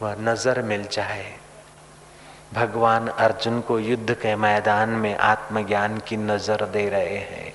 वह 0.03 0.17
नज़र 0.21 0.63
मिल 0.63 0.87
जाए। 0.93 1.33
भगवान 2.55 3.09
अर्जुन 3.09 3.61
को 3.61 3.79
युद्ध 3.79 4.15
के 4.15 4.37
मैदान 4.37 4.89
में 4.89 5.17
आत्मज्ञान 5.17 5.99
की 5.99 6.17
नज़र 6.17 6.67
दे 6.67 6.89
रहे 6.89 7.17
हैं। 7.17 7.55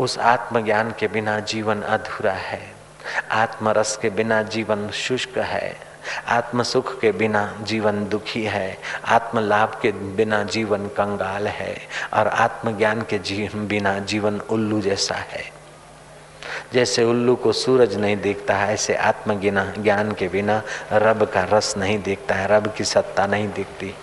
उस 0.00 0.18
आत्मज्ञान 0.18 0.94
के 0.98 1.08
बिना 1.08 1.40
जीवन 1.40 1.82
अधूरा 1.82 2.32
है। 2.32 2.74
आत्मरस 3.30 3.98
के 4.02 4.10
बिना 4.10 4.42
जीवन 4.42 4.90
शुष्क 4.90 5.38
है। 5.38 5.76
आत्म 6.28 6.62
सुख 6.62 7.00
के 7.00 7.12
बिना 7.12 7.58
जीवन 7.62 8.08
दुखी 8.08 8.44
है। 8.44 8.78
आत्म 9.04 9.38
लाभ 9.38 9.78
के 9.82 9.92
बिना 9.92 10.44
जीवन 10.44 10.86
कंगाल 10.86 11.48
है। 11.48 11.76
और 12.14 12.28
आत्मज्ञान 12.28 13.02
के 13.02 13.18
जीवन 13.18 13.66
बिना 13.66 13.98
जीवन 13.98 14.40
उल्लू 14.40 14.80
जैसा 14.80 15.14
है। 15.14 15.55
जैसे 16.72 17.04
उल्लू 17.04 17.36
को 17.36 17.52
सूरज 17.52 17.96
नहीं 17.96 18.16
देखता 18.16 18.54
है, 18.54 18.74
ऐसे 18.74 18.94
आत्मज्ञान 18.94 19.74
ज्ञान 19.78 20.12
के 20.12 20.28
बिना 20.28 20.62
रब 20.92 21.24
का 21.24 21.42
रस 21.52 21.74
नहीं 21.76 22.02
देखता 22.02 22.34
है, 22.34 22.48
रब 22.48 22.74
की 22.76 22.84
सत्ता 22.84 23.26
नहीं 23.26 23.48
दिखती। 23.48 23.94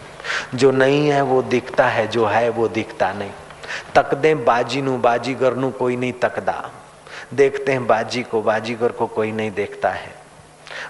जो 0.56 0.72
नहीं 0.72 1.10
है, 1.10 1.22
वो 1.22 1.42
दिखता 1.42 1.88
है, 1.88 2.08
जो 2.08 2.26
है, 2.26 2.50
वो 2.50 2.68
दिखता 2.68 3.14
नहीं। 3.14 3.32
तकदे 3.96 4.36
बाजीगर 4.36 5.56
नु 5.56 5.72
कोई 5.72 5.96
नहीं 5.96 6.14
तकदा। 6.14 6.72
देखते 7.34 7.72
हैं 7.72 7.88
बाजी 7.88 8.24
को, 8.24 8.42
बाजीगर 8.42 8.90
को 8.90 9.08
कोई 9.08 9.32
नहीं 9.32 9.52
देखता 9.52 9.90
है। 9.90 10.16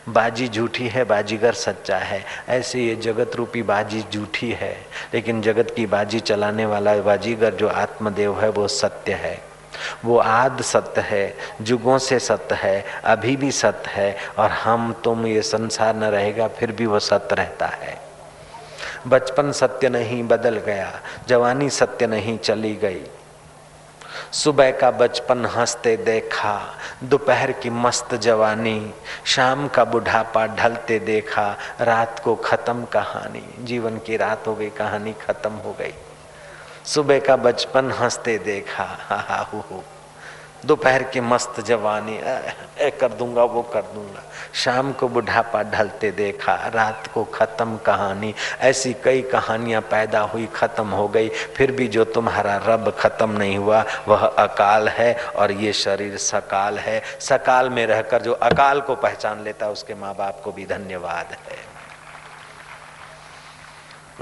बाजी 0.10 0.48
झूठी 0.48 0.88
है, 0.88 1.04
बाजीगर 1.04 1.54
सच्चा 1.54 1.98
है। 1.98 2.26
ऐसे 2.50 2.80
ये 2.80 2.96
जगत 2.96 3.36
रूपी 3.36 3.64
बाजी 3.64 4.04
झूठी 4.14 4.52
है। 4.52 4.88
लेकिन 5.14 5.42
जगत 5.42 5.74
की 5.76 5.86
बाजी 5.86 6.20
चलाने 6.20 6.66
वाला 6.66 6.96
बाजीगर 6.96 7.54
जो 7.54 7.68
आत्मदेव 7.68 8.42
है, 8.42 8.50
वो 8.50 8.68
सत्य 8.68 9.14
है। 9.14 9.53
वो 10.06 10.18
आद 10.18 10.62
सत्य 10.62 11.02
है, 11.02 11.38
जुगों 11.62 11.98
से 11.98 12.20
सत्य 12.20 12.56
है, 12.56 12.86
अभी 13.04 13.36
भी 13.36 13.52
सत्य 13.52 13.92
है, 13.92 14.18
और 14.38 14.50
हम 14.50 14.96
तुम 15.04 15.28
ये 15.28 15.42
संसार 15.42 15.96
न 15.96 16.04
रहेगा, 16.04 16.48
फिर 16.48 16.72
भी 16.72 16.86
वो 16.86 17.00
सत्य 17.00 17.36
रहता 17.36 17.66
है। 17.66 18.02
बचपन 19.08 19.52
सत्य 19.52 19.90
नहीं 19.90 20.24
बदल 20.24 20.58
गया, 20.58 21.02
जवानी 21.28 21.70
सत्य 21.70 22.08
नहीं 22.08 22.38
चली 22.38 22.76
गई। 22.76 23.02
सुबह 24.32 24.72
का 24.72 24.92
बचपन 24.92 25.46
हँसते 25.46 25.98
देखा, 25.98 26.62
दोपहर 27.04 27.52
की 27.52 27.70
मस्त 27.70 28.16
जवानी, 28.16 28.94
शाम 29.26 29.68
का 29.68 29.84
बुढ़ापा 29.84 30.46
ढलते 30.48 31.00
देखा, 31.00 31.58
रात 31.82 32.20
को 32.20 32.36
खत्म 32.36 32.86
कहानी, 32.86 33.44
जीवन 33.60 33.98
की 33.98 34.18
रात 34.18 34.48
हो 34.48 34.56
गई, 34.56 34.70
कहानी 34.70 35.14
खत्म 35.14 35.52
हो 35.52 35.76
गई। 35.80 35.94
सुबह 36.86 37.20
का 37.20 37.36
बचपन 37.36 37.92
हँसते 37.92 38.38
देखा। 38.38 38.84
हा 38.84 39.50
दोपहर 40.66 41.04
की 41.04 41.20
मस्त 41.20 41.62
जवानी। 41.62 42.20
ए 42.80 42.90
कर 43.02 43.10
दूँगा, 43.10 43.44
वो 43.44 43.62
कर 43.62 43.82
दूँगा। 43.82 44.24
शाम 44.54 44.92
को 44.92 45.08
बुढ़ापा 45.08 45.64
ढलते 45.64 46.12
देखा। 46.12 46.56
रात 46.68 47.10
को 47.14 47.24
खत्म 47.24 47.78
कहानी। 47.78 48.36
ऐसी 48.60 48.96
कई 49.04 49.22
कहानियाँ 49.22 49.82
पैदा 49.82 50.20
हुई, 50.20 50.50
खत्म 50.56 50.88
हो 50.88 51.08
गई। 51.08 51.30
फिर 51.30 51.72
भी 51.72 51.88
जो 51.88 52.04
तुम्हारा 52.04 52.58
रब 52.58 52.96
खत्म 53.00 53.30
नहीं 53.30 53.58
हुआ, 53.58 53.86
वह 54.08 54.26
अकाल 54.26 54.90
है 54.90 55.18
और 55.36 55.52
ये 55.52 55.74
शरीर 55.74 56.18
सकाल 56.18 56.80
है। 56.80 57.02
सकाल 57.20 57.70
में 57.70 57.88
रहकर 57.88 58.22
जो 58.22 58.34
अकाल 58.34 58.82
को 58.82 58.96
पहचान 58.96 59.44
लेता, 59.44 59.68
उसके 59.68 59.96
माँ 59.96 60.16
बाप 60.16 60.42
को 60.44 60.52
भी 60.52 60.66
धन्यवाद 60.66 61.26
है। 61.32 61.73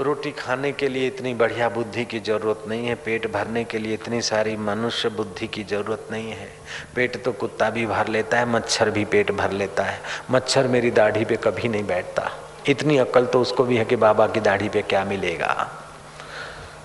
रोटी 0.00 0.30
खाने 0.30 0.70
के 0.72 0.88
लिए 0.88 1.06
इतनी 1.06 1.34
बढ़िया 1.34 1.68
बुद्धि 1.68 2.04
की 2.04 2.18
ज़रूरत 2.20 2.64
नहीं 2.68 2.86
है, 2.86 2.94
पेट 2.94 3.30
भरने 3.32 3.64
के 3.64 3.78
लिए 3.78 3.94
इतनी 3.94 4.20
सारी 4.20 4.56
मनुष्य 4.56 5.08
बुद्धि 5.08 5.46
की 5.46 5.64
ज़रूरत 5.64 6.06
नहीं 6.10 6.30
है। 6.30 6.48
पेट 6.94 7.22
तो 7.24 7.32
कुत्ता 7.32 7.68
भी 7.70 7.86
भर 7.86 8.08
लेता 8.08 8.38
है, 8.38 8.46
मच्छर 8.46 8.90
भी 8.90 9.04
पेट 9.04 9.30
भर 9.30 9.50
लेता 9.50 9.84
है। 9.84 10.00
मच्छर 10.30 10.66
मेरी 10.66 10.90
दाढ़ी 10.90 11.24
पे 11.24 11.36
कभी 11.36 11.68
नहीं 11.68 11.84
बैठता। 11.84 12.30
इतनी 12.68 12.96
अक्ल 12.98 13.26
तो 13.26 13.40
उसको 13.40 13.64
भी 13.64 13.76
है 13.76 13.84
कि 13.84 13.96
बाबा 13.96 14.26
की 14.26 14.40
दाढ़ी 14.40 14.68
पे 14.68 14.82
क्या 14.82 15.04
मिलेगा। 15.04 15.68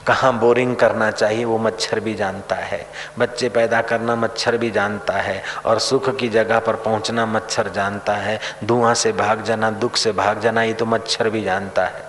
कहाँ 0.08 0.39
बोरिंग 0.39 0.76
करना 0.76 1.10
चाहिए, 1.12 1.45
वो 1.45 1.58
मच्छर 1.58 1.99
भी 1.99 2.14
जानता 2.16 2.55
है। 2.55 2.86
बच्चे 3.20 3.49
पैदा 3.49 3.82
करना 3.82 4.16
मच्छर 4.16 4.58
भी 4.58 4.72
जानता 4.72 5.14
है 5.14 5.41
और 5.66 5.80
सुख 5.80 6.16
की 6.18 6.30
जगह 6.30 6.60
पर 6.60 6.76
पहुँचना 6.76 7.26
मच्छर 7.26 7.70
जानता 7.70 8.16
है। 8.16 8.39
धुआँ 8.64 8.93
से 8.93 9.12
भाग 9.12 9.43
जाना, 9.43 9.72
दुख 9.72 9.95
से 9.95 10.12
भाग 10.12 10.39
जाना, 10.39 10.64
ये 10.64 10.74
तो 10.74 10.86
मच्छर 10.86 11.30
भी 11.30 11.43
जानता 11.43 11.86
है। 11.86 12.07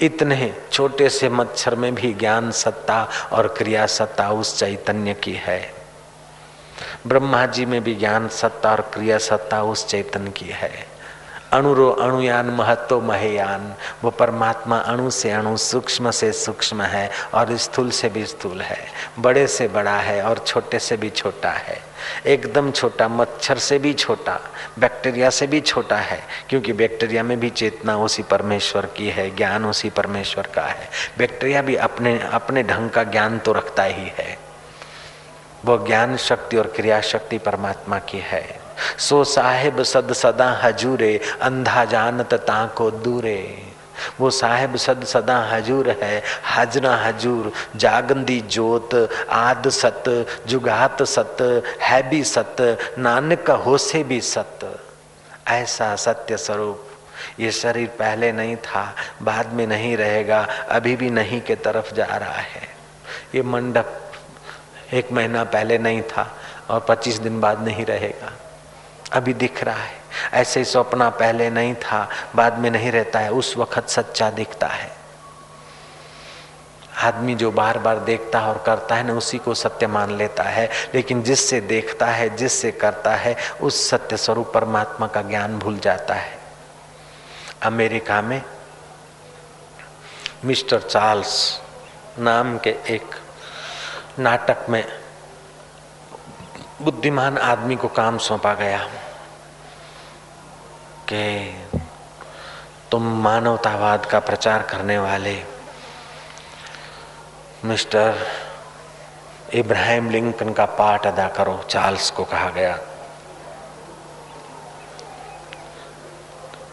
इतने 0.00 0.54
छोटे 0.72 1.08
से 1.08 1.28
मच्छर 1.28 1.74
में 1.74 1.94
भी 1.94 2.14
ज्ञान 2.14 2.50
सत्ता 2.50 3.08
और 3.32 3.48
क्रिया 3.48 3.86
सत्ता 3.86 4.30
उस 4.30 4.58
चैतन्य 4.58 5.14
की 5.14 5.32
है। 5.32 5.74
ब्रह्मा 7.06 7.46
जी 7.46 7.66
में 7.66 7.84
भी 7.84 7.94
ज्ञान 7.94 8.28
सत्ता 8.28 8.70
और 8.70 8.80
क्रिया 8.80 9.18
सत्ता 9.18 9.62
उस 9.62 9.86
चैतन्य 9.86 10.30
की 10.30 10.46
है। 10.46 10.97
अणुरो 11.52 11.90
अणुयान 11.90 12.46
महत्व 12.46 13.00
महयान। 13.00 13.74
वो 14.04 14.10
परमात्मा 14.10 14.78
अणु 14.78 15.10
से 15.10 15.30
अणु, 15.30 15.56
सूक्ष्म 15.56 16.10
से 16.10 16.32
सूक्ष्म 16.32 16.82
है 16.82 17.10
और 17.34 17.56
स्थूल 17.56 17.90
से 17.90 18.08
भी 18.08 18.26
स्थूल 18.26 18.62
है। 18.62 18.78
बड़े 19.18 19.46
से 19.46 19.68
बड़ा 19.68 19.96
है 19.96 20.22
और 20.22 20.38
छोटे 20.38 20.78
से 20.78 20.96
भी 20.96 21.10
छोटा 21.10 21.50
है। 21.50 21.82
एकदम 22.26 22.70
छोटा, 22.70 23.08
मच्छर 23.08 23.58
से 23.58 23.78
भी 23.78 23.92
छोटा, 23.92 24.40
बैक्टीरिया 24.78 25.30
से 25.30 25.46
भी 25.46 25.60
छोटा 25.60 25.96
है, 25.96 26.22
क्योंकि 26.48 26.72
बैक्टीरिया 26.72 27.22
में 27.22 27.40
भी 27.40 27.50
चेतना 27.50 27.96
उसी 27.96 28.22
परमेश्वर 28.22 28.86
की 28.86 29.08
है, 29.08 29.36
ज्ञान 29.36 29.64
उसी 29.64 29.90
परमेश्वर 29.90 30.46
का 30.46 30.62
है। 30.62 30.88
बैक्टीरिया 31.18 31.62
भी 31.62 31.76
अपने 31.76 32.28
अपने 32.32 32.62
ढंग 32.62 32.90
का 32.90 33.04
ज्ञान 33.04 33.38
तो 33.38 33.52
रखता 33.52 33.82
ही 33.82 34.12
है। 34.18 34.38
वो 35.64 35.86
ज्ञान 35.86 36.16
शक्ति 36.16 36.56
और 36.56 36.66
क्रिया 36.66 37.00
शक्ति 37.00 37.38
परमात्मा 37.38 37.98
की 37.98 38.18
है। 38.18 38.67
सो 38.98 39.24
साहेब 39.24 39.82
सद 39.82 40.12
सदा 40.12 40.60
हजूरे, 40.62 41.20
अंधा 41.42 41.84
जानत 41.84 42.34
ताको 42.34 42.90
दूरे। 42.90 43.62
वो 44.20 44.30
साहेब 44.30 44.76
सद 44.76 45.04
सदा 45.04 45.38
हजूर 45.52 45.90
है, 46.02 46.22
हाजना 46.44 46.96
हजूर, 46.96 47.52
जागंदी 47.76 48.40
जोत, 48.40 48.94
आद 49.30 49.68
सत, 49.68 50.04
जुगात 50.46 51.02
सत, 51.02 51.36
है 51.82 52.10
भी 52.10 52.24
सत, 52.24 52.56
नानक 52.98 53.50
होसे 53.50 54.02
भी 54.04 54.20
सत। 54.20 54.82
ऐसा 55.48 55.96
सत्य 55.96 56.36
स्वरूप, 56.36 56.84
ये 57.40 57.50
शरीर 57.52 57.88
पहले 57.88 58.32
नहीं 58.32 58.56
था, 58.56 58.94
बाद 59.22 59.52
में 59.52 59.66
नहीं 59.66 59.96
रहेगा, 59.96 60.46
अभी 60.68 60.96
भी 60.96 61.10
नहीं 61.10 61.40
के 61.40 61.54
तरफ़ 61.54 61.94
जा 61.94 62.06
रहा 62.06 62.40
है। 62.40 62.68
ये 63.34 63.42
मंडप 63.42 64.12
एक 64.92 65.12
महीना 65.12 65.44
पहले 65.44 65.78
नहीं 65.78 66.02
था 66.02 66.36
और 66.70 66.86
पच्चीस 66.88 67.18
दिन 67.18 67.40
बाद 67.40 67.64
नहीं 67.64 67.86
रहेगा। 67.86 68.32
अभी 69.12 69.32
दिख 69.32 69.64
रहा 69.64 69.82
है। 69.82 69.98
ऐसे 70.32 70.64
सपना 70.64 71.10
पहले 71.10 71.50
नहीं 71.50 71.74
था, 71.74 72.08
बाद 72.36 72.58
में 72.58 72.70
नहीं 72.70 72.92
रहता 72.92 73.18
है। 73.18 73.30
उस 73.30 73.56
वक्त 73.56 73.88
सच्चा 73.88 74.30
दिखता 74.30 74.66
है। 74.66 74.92
आदमी 76.96 77.34
जो 77.34 77.50
बार 77.50 77.78
बार 77.78 77.98
देखता 77.98 78.40
है 78.40 78.46
और 78.46 78.62
करता 78.66 78.94
है 78.94 79.06
ना, 79.06 79.12
उसी 79.12 79.38
को 79.38 79.54
सत्य 79.54 79.86
मान 79.86 80.16
लेता 80.16 80.42
है। 80.42 80.70
लेकिन 80.94 81.22
जिससे 81.22 81.60
देखता 81.60 82.06
है, 82.06 82.36
जिससे 82.36 82.70
करता 82.70 83.10
है, 83.10 83.36
उस 83.60 83.90
सत्य 83.90 84.16
स्वरूप 84.16 84.52
परमात्मा 84.54 85.06
का 85.06 85.22
ज्ञान 85.22 85.58
भूल 85.58 85.78
जाता 85.78 86.14
है। 86.14 86.38
अमेरिका 87.62 88.22
में 88.22 88.42
मिस्टर 90.44 90.80
चार्ल्स 90.80 91.60
नाम 92.18 92.58
के 92.58 92.70
एक 92.70 93.14
नाटक 94.18 94.66
में 94.68 94.97
बुद्धिमान 96.82 97.38
आदमी 97.38 97.76
को 97.76 97.88
काम 97.88 98.18
सौंपा 98.18 98.54
गया 98.54 98.78
कि 101.08 101.22
तुम 102.90 103.02
मानवतावाद 103.22 104.06
का 104.06 104.18
प्रचार 104.20 104.62
करने 104.62 104.98
वाले 104.98 105.34
मिस्टर 107.64 108.26
इब्राहिम 109.54 110.10
लिंकन 110.10 110.52
का 110.52 110.64
पाठ 110.64 111.06
अदा 111.06 111.28
करो, 111.28 111.56
चार्ल्स 111.70 112.10
को 112.10 112.24
कहा 112.24 112.50
गया। 112.50 112.78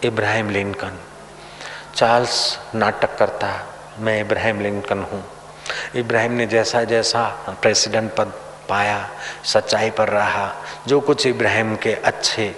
इब्राहिम 0.04 0.50
लिंकन, 0.50 1.00
चार्ल्स 1.96 2.60
नाटक 2.76 3.18
करता, 3.18 3.54
मैं 4.00 4.20
इब्राहिम 4.22 4.62
लिंकन 4.62 5.04
हूँ। 5.04 5.24
इब्राहिम 5.96 6.32
ने 6.32 6.46
जैसा 6.46 6.84
जैसा 6.84 7.28
प्रेसिडेंट 7.62 8.16
पद 8.16 8.34
पाया, 8.70 9.10
सच्चाई 9.44 9.90
पर 9.90 10.10
रहा। 10.10 10.56
जो 10.88 11.00
कुछ 11.00 11.28
इब्राहिम 11.28 11.76
के 11.76 11.94
अच्छे 11.94 12.56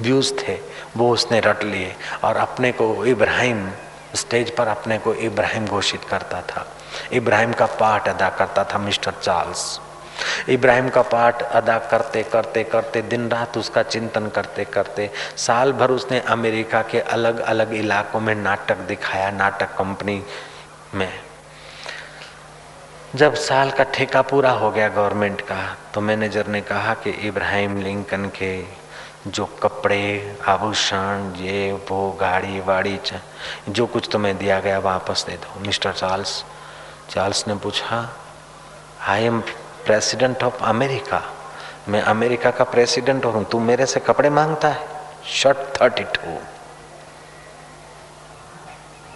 व्यूज़ 0.00 0.32
थे, 0.34 0.58
वो 0.96 1.10
उसने 1.10 1.40
रट 1.40 1.62
लिए 1.62 1.96
और 2.24 2.36
अपने 2.36 2.72
को 2.72 3.04
इब्राहिम, 3.04 3.70
स्टेज 4.14 4.56
पर 4.56 4.68
अपने 4.68 4.98
को 4.98 5.14
इब्राहिम 5.14 5.66
घोषित 5.66 6.04
करता 6.04 6.40
था। 6.40 6.66
इब्राहिम 7.12 7.52
का 7.52 7.66
पाठ 7.66 8.08
अदा 8.08 8.28
करता 8.28 8.64
था 8.64 8.78
मिस्टर 8.78 9.12
चार्ल्स। 9.22 9.80
इब्राहिम 10.48 10.88
का 10.88 11.02
पाठ 11.02 11.42
अदा 11.42 11.78
करते 11.78 12.22
करते 12.22 12.64
करते, 12.64 13.02
दिन 13.02 13.28
रात 13.28 13.58
उसका 13.58 13.82
चिंतन 13.82 14.28
करते 14.28 14.64
करते, 14.64 15.10
साल 15.36 15.72
भर 15.72 15.90
उसने 15.90 16.20
अमेरिका 16.20 16.82
के 16.82 17.00
अलग 17.00 17.40
अलग 17.40 17.74
इलाकों 17.74 18.20
में 18.20 18.34
नाटक 18.34 18.76
दिखाया, 18.76 19.30
नाटक 19.30 19.76
कंपनी 19.78 20.24
में। 20.94 21.29
जब 23.16 23.34
साल 23.34 23.70
का 23.70 23.84
ठेका 23.84 24.20
पूरा 24.22 24.50
हो 24.50 24.70
गया 24.70 24.88
गवर्नमेंट 24.88 25.40
का 25.40 25.76
तो 25.94 26.00
मैनेजर 26.00 26.46
ने 26.46 26.60
कहा 26.60 26.92
कि 26.94 27.10
इब्राहिम 27.28 27.76
लिंकन 27.82 28.24
के 28.36 28.62
जो 29.26 29.46
कपड़े, 29.62 30.36
आभूषण 30.48 31.32
ये 31.36 31.72
वो 31.90 32.10
गाड़ी, 32.20 32.60
वाड़ी 32.60 32.98
जो 33.68 33.86
कुछ 33.86 34.08
तुम्हें 34.12 34.36
दिया 34.38 34.60
गया 34.60 34.78
वापस 34.78 35.24
दे 35.28 35.36
दो। 35.36 35.60
मिस्टर 35.60 35.92
चार्ल्स 35.92 36.44
चार्ल्स 37.10 37.46
ने 37.48 37.54
पूछा 37.54 38.08
I 39.08 39.24
am 39.24 39.40
president 39.86 40.42
of 40.42 40.62
America 40.64 41.22
मैं 41.88 42.02
अमेरिका 42.02 42.50
का 42.50 42.64
प्रेसिडेंट 42.64 43.24
हूँ। 43.24 43.44
तू 43.44 43.58
मेरे 43.60 43.86
से 43.86 44.00
कपड़े 44.00 44.30
माँगता 44.30 44.68
है? 44.68 44.86
शर्ट 45.26 45.80
थर्टी 45.80 46.04
टू 46.14 46.38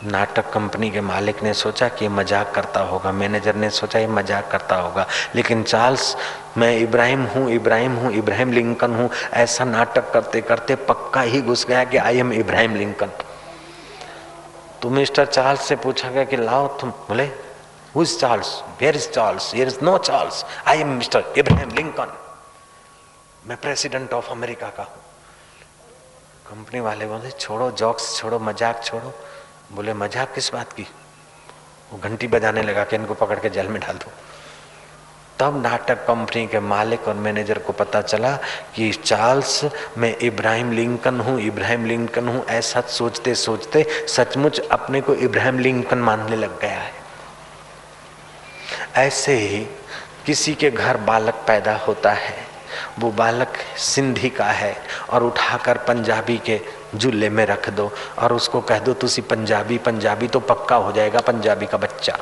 नाटक 0.04 0.50
कंपनी 0.52 0.90
के 0.90 1.00
मालिक 1.00 1.42
ने 1.42 1.52
सोचा 1.54 1.88
कि 1.88 2.08
मज़ाक 2.08 2.52
करता 2.54 2.80
होगा, 2.80 3.12
मैनेजर 3.12 3.54
ने 3.54 3.70
सोचा 3.70 3.98
ये 3.98 4.06
मज़ाक 4.08 4.50
करता 4.50 4.76
होगा। 4.76 5.06
लेकिन 5.34 5.62
चार्ल्स, 5.62 6.16
मैं 6.58 6.76
इब्राहिम 6.78 7.24
हूँ 7.26 7.50
इब्राहिम 7.50 7.94
हूँ, 7.96 8.12
इब्राहिम 8.12 8.52
लिंकन 8.52 8.94
हूँ। 8.94 9.08
ऐसा 9.34 9.64
नाटक 9.64 10.10
करते 10.12 10.40
करते 10.40 10.74
पक्का 10.88 11.20
ही 11.22 11.40
घुस 11.42 11.66
गया 11.66 11.84
कि 11.84 11.96
आई 11.96 12.18
एम 12.18 12.32
इब्राहिम 12.32 12.74
लिंकन। 12.76 13.10
तो 14.82 14.90
मिस्टर 14.90 15.26
चार्ल्स 15.26 15.68
से 15.68 15.76
पूछा 15.76 16.10
गया 16.10 16.24
कि 16.24 16.36
लाओ 16.36 16.66
तुम, 16.78 16.90
बोले 16.90 17.30
who 17.94 18.02
is 18.02 18.18
Charles? 18.18 18.62
Where 18.80 18.96
is 18.96 19.08
Charles? 19.10 19.54
Here 19.54 19.68
is 19.68 19.78
no 19.82 19.96
Charles. 20.00 20.44
I 20.68 20.80
am 20.80 20.88
mister 20.96 21.32
Abraham 21.38 21.70
Lincoln 21.70 22.12
मैं 23.46 23.56
प्रेसिडेंट 23.56 24.12
ऑफ़ 24.12 24.30
अमेरिका 24.30 24.68
का 24.68 24.82
हूँ. 24.82 25.02
कंपनी 26.46 26.80
वाले 26.80 27.06
बोले, 27.06 27.30
छोड़ो 27.30 27.70
जॉक्स 27.72 28.16
छोड़ो, 28.16 28.38
मज़ाक 28.38 28.82
छोड़ो। 28.84 29.12
बोले 29.70 29.94
मज़ाक 29.94 30.34
किस 30.34 30.52
बात 30.52 30.72
की? 30.72 30.86
वो 31.92 31.98
घंटी 31.98 32.26
बजाने 32.26 32.62
लगा 32.62 32.84
कि 32.84 32.96
इनको 32.96 33.14
पकड़ 33.14 33.38
के 33.38 33.50
जेल 33.50 33.68
में 33.68 33.80
डाल 33.80 33.96
दो। 33.96 34.10
तब 35.38 35.60
नाटक 35.62 36.06
कंपनी 36.06 36.46
के 36.46 36.60
मालिक 36.60 37.08
और 37.08 37.14
मैनेजर 37.14 37.58
को 37.58 37.72
पता 37.72 38.00
चला 38.02 38.36
कि 38.76 38.90
चार्ल्स, 38.92 39.64
मैं 39.98 40.16
इब्राहिम 40.18 40.72
लिंकन 40.72 41.20
हूँ, 41.20 41.40
इब्राहिम 41.40 41.86
लिंकन 41.86 42.28
हूँ। 42.28 42.44
ऐसा 42.46 42.80
सोचते 42.80 43.34
सोचते 43.34 43.86
सचमुच 44.08 44.60
अपने 44.60 45.00
को 45.00 45.14
इब्राहिम 45.14 45.58
लिंकन 45.58 45.98
मानने 45.98 46.36
लग 46.36 46.60
गया 46.60 46.80
है। 46.80 46.92
ऐसे 48.96 49.34
ही 49.34 49.64
किसी 50.26 50.54
के 50.54 50.70
घर 50.70 50.96
बालक 50.96 51.44
पैदा 51.46 51.76
होता 51.76 52.12
है। 52.12 52.36
वो 52.98 53.10
बालक 53.10 53.56
सिंधी 53.78 54.28
का 54.28 54.44
है 54.44 54.76
और 55.10 55.22
उठाकर 55.22 55.78
पंजाबी 55.78 56.38
के 56.38 56.60
झूले 56.94 57.30
में 57.30 57.46
रख 57.46 57.70
दो 57.70 57.92
और 58.18 58.32
उसको 58.32 58.60
कह 58.60 58.78
दो, 58.78 58.92
तुसी 58.92 59.22
पंजाबी 59.22 59.78
पंजाबी 59.78 60.28
तो 60.28 60.40
पक्का 60.40 60.76
हो 60.76 60.92
जाएगा, 60.92 61.20
पंजाबी 61.20 61.66
का 61.66 61.78
बच्चा। 61.78 62.18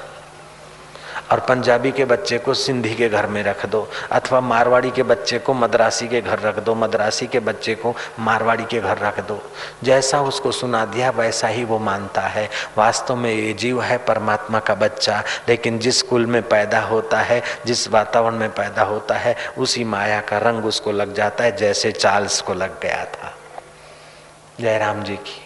और 1.31 1.41
पंजाबी 1.41 1.93
के 1.93 2.05
बच्चे 2.05 2.39
को 2.39 2.55
सिंधी 2.55 2.95
के 2.95 3.09
घर 3.09 3.27
में 3.27 3.43
रख 3.43 3.67
दो, 3.67 3.89
अथवा 4.11 4.41
मारवाड़ी 4.41 4.91
के 4.91 5.03
बच्चे 5.03 5.39
को 5.39 5.55
मद्रासी 5.55 6.09
के 6.09 6.21
घर 6.21 6.39
रख 6.39 6.59
दो, 6.59 6.75
मद्रासी 6.75 7.27
के 7.27 7.41
बच्चे 7.41 7.75
को 7.75 7.95
मारवाड़ी 8.19 8.65
के 8.65 8.81
घर 8.81 8.99
रख 8.99 9.21
दो। 9.21 9.43
जैसा 9.85 10.21
उसको 10.21 10.53
सुना 10.53 10.85
दिया, 10.85 11.11
वैसा 11.11 11.49
ही 11.49 11.65
वो 11.65 11.79
मानता 11.79 12.21
है। 12.21 12.49
वास्तव 12.79 13.17
में 13.17 13.35
ये 13.35 13.53
जीव 13.53 13.83
है 13.83 13.99
परमात्मा 13.99 14.59
का 14.59 14.75
बच्चा, 14.75 15.23
लेकिन 15.49 15.79
जिस 15.79 16.03
कुल 16.03 16.27
में 16.27 16.43
पैदा 16.43 16.81
होता 16.81 17.21
है, 17.21 17.43
जिस 17.67 17.89
वातावरण 17.89 18.37
में 18.37 18.51
पैदा 18.51 18.83
होता 18.83 19.15
है, 19.15 19.37
उसी 19.59 19.85
माया 19.85 20.21
का 20.21 20.39
रंग 20.39 20.65
उसको 20.65 20.93
लग 20.93 21.15
जाता 21.15 21.45
है, 21.45 21.57
जैसे 21.57 21.93
चार्ल्स 21.93 22.41
को 22.41 22.55
लग 22.55 22.81
गया 22.81 23.05
था। 23.05 23.35
जयराम 24.63 25.03
जी 25.03 25.17
की। 25.17 25.41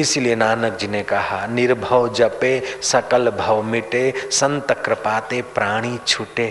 इसलिए 0.00 0.34
नानक 0.36 0.76
जी 0.76 0.88
ने 0.88 1.02
कहा, 1.02 1.46
निर्भव 1.46 2.12
जपे, 2.14 2.60
सकल 2.82 3.30
भव 3.30 3.62
मिटे, 3.62 4.12
संत 4.30 4.72
कृपाते 4.84 5.42
प्राणी 5.54 5.98
छूटे 6.06 6.48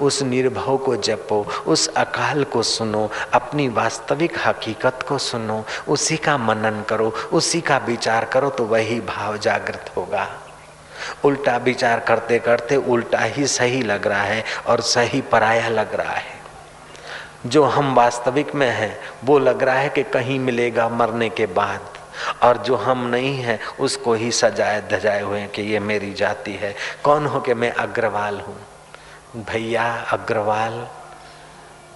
उस 0.00 0.22
निर्भव 0.22 0.76
को 0.76 0.96
जपो, 0.96 1.40
उस 1.66 1.86
अकाल 1.88 2.44
को 2.44 2.62
सुनो, 2.62 3.10
अपनी 3.34 3.68
वास्तविक 3.68 4.38
हकीकत 4.46 5.04
को 5.08 5.18
सुनो, 5.18 5.64
उसी 5.88 6.16
का 6.16 6.36
मनन 6.38 6.82
करो, 6.88 7.12
उसी 7.32 7.60
का 7.60 7.76
विचार 7.78 8.24
करो 8.24 8.50
तो 8.50 8.64
वही 8.64 9.00
भाव 9.00 9.36
जागृत 9.36 9.90
होगा। 9.96 10.26
उल्टा 11.24 11.56
विचार 11.56 12.00
करते 12.00 12.38
करते 12.38 12.76
उल्टा 12.76 13.20
ही 13.20 13.46
सही 13.46 13.82
लग 13.82 14.06
रहा 14.06 14.22
है 14.22 14.44
और 14.66 14.80
सही 14.80 15.20
पराया 15.20 15.68
लग 15.68 15.94
रहा 15.94 16.14
है। 16.14 16.37
जो 17.46 17.64
हम 17.64 17.94
वास्तविक 17.94 18.54
में 18.54 18.70
हैं, 18.70 19.00
वो 19.24 19.38
लग 19.38 19.62
रहा 19.62 19.74
है 19.74 19.88
कि 19.88 20.02
कहीं 20.02 20.38
मिलेगा 20.38 20.88
मरने 20.88 21.28
के 21.28 21.46
बाद। 21.46 21.80
और 22.42 22.56
जो 22.56 22.76
हम 22.76 23.06
नहीं 23.06 23.38
हैं, 23.38 23.60
उसको 23.80 24.14
ही 24.14 24.32
सजाए 24.32 24.88
धजाए 24.92 25.22
हुए 25.22 25.46
कि 25.46 25.62
ये 25.62 25.80
मेरी 25.80 26.12
जाति 26.12 26.52
है। 26.52 26.76
कौन 27.04 27.26
हो 27.26 27.40
कि 27.40 27.54
मैं 27.54 27.72
अग्रवाल 27.72 28.40
हूँ? 28.40 28.56
भैया 29.36 30.06
अग्रवाल 30.12 30.88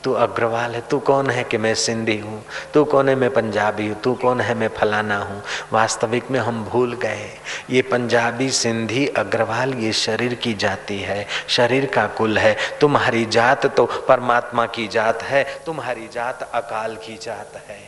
तू 0.04 0.12
अग्रवाल 0.12 0.74
है, 0.74 0.80
तू 0.80 0.98
कौन 0.98 1.30
है 1.30 1.44
कि 1.44 1.58
मैं 1.58 1.74
सिंधी 1.74 2.18
हूँ? 2.18 2.42
तू 2.74 2.84
कौन 2.84 3.08
है 3.08 3.14
मैं 3.14 3.30
पंजाबी 3.30 3.86
हूँ? 3.88 4.00
तू 4.00 4.14
कौन 4.14 4.40
है 4.40 4.54
मैं 4.54 4.68
फलाना 4.68 5.18
हूँ? 5.18 5.42
वास्तविक 5.72 6.30
में 6.30 6.38
हम 6.40 6.64
भूल 6.64 6.94
गए। 6.94 7.30
ये 7.70 7.82
पंजाबी 7.82 8.50
सिंधी 8.50 9.06
अग्रवाल, 9.06 9.74
ये 9.74 9.92
शरीर 9.92 10.34
की 10.34 10.54
जाति 10.54 10.98
है। 10.98 11.26
शरीर 11.48 11.86
का 11.86 12.06
कुल 12.06 12.38
है। 12.38 12.56
तुम्हारी 12.80 13.24
जात 13.26 13.66
तो 13.66 13.84
परमात्मा 14.08 14.66
की 14.66 14.88
जात 14.88 15.22
है। 15.22 15.44
तुम्हारी 15.66 16.08
जात 16.08 16.42
अकाल 16.42 16.96
की 16.96 17.16
जात 17.16 17.62
है। 17.68 17.80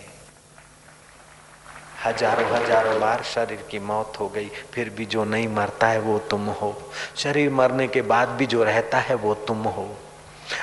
हज़ारों 2.04 2.48
हज़ारों 2.50 2.98
बार 3.00 3.22
शरीर 3.24 3.64
की 3.70 3.78
मौत 3.78 4.18
हो 4.20 4.28
गई, 4.28 4.50
फिर 4.72 4.88
भी 4.90 5.04
जो 5.06 5.24
नहीं 5.24 5.48
मरता 5.48 5.86
है 5.86 6.00
वो 6.00 6.18
तुम 6.30 6.46
हो। 6.52 6.74
शरीर 7.16 7.50
मरने 7.50 7.86
के 7.88 8.02
बाद 8.02 8.28
भी 8.28 8.46
जो 8.46 8.64
रहता 8.64 8.98
है 8.98 9.14
वो 9.14 9.34
तुम 9.46 9.62
हो। 9.66 9.88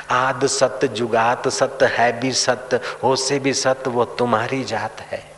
आद 0.10 0.46
सत्य 0.46 0.88
जुगात 0.88 1.48
सत्य 1.48 1.86
है 1.86 2.20
भी 2.20 2.32
सत्य 2.32 2.80
हो 3.04 3.16
से 3.16 3.40
भी 3.40 3.54
सत्य 3.54 3.90
वो 3.90 4.06
तुम्हारी 4.06 4.64
जात 4.64 5.02
है। 5.02 5.32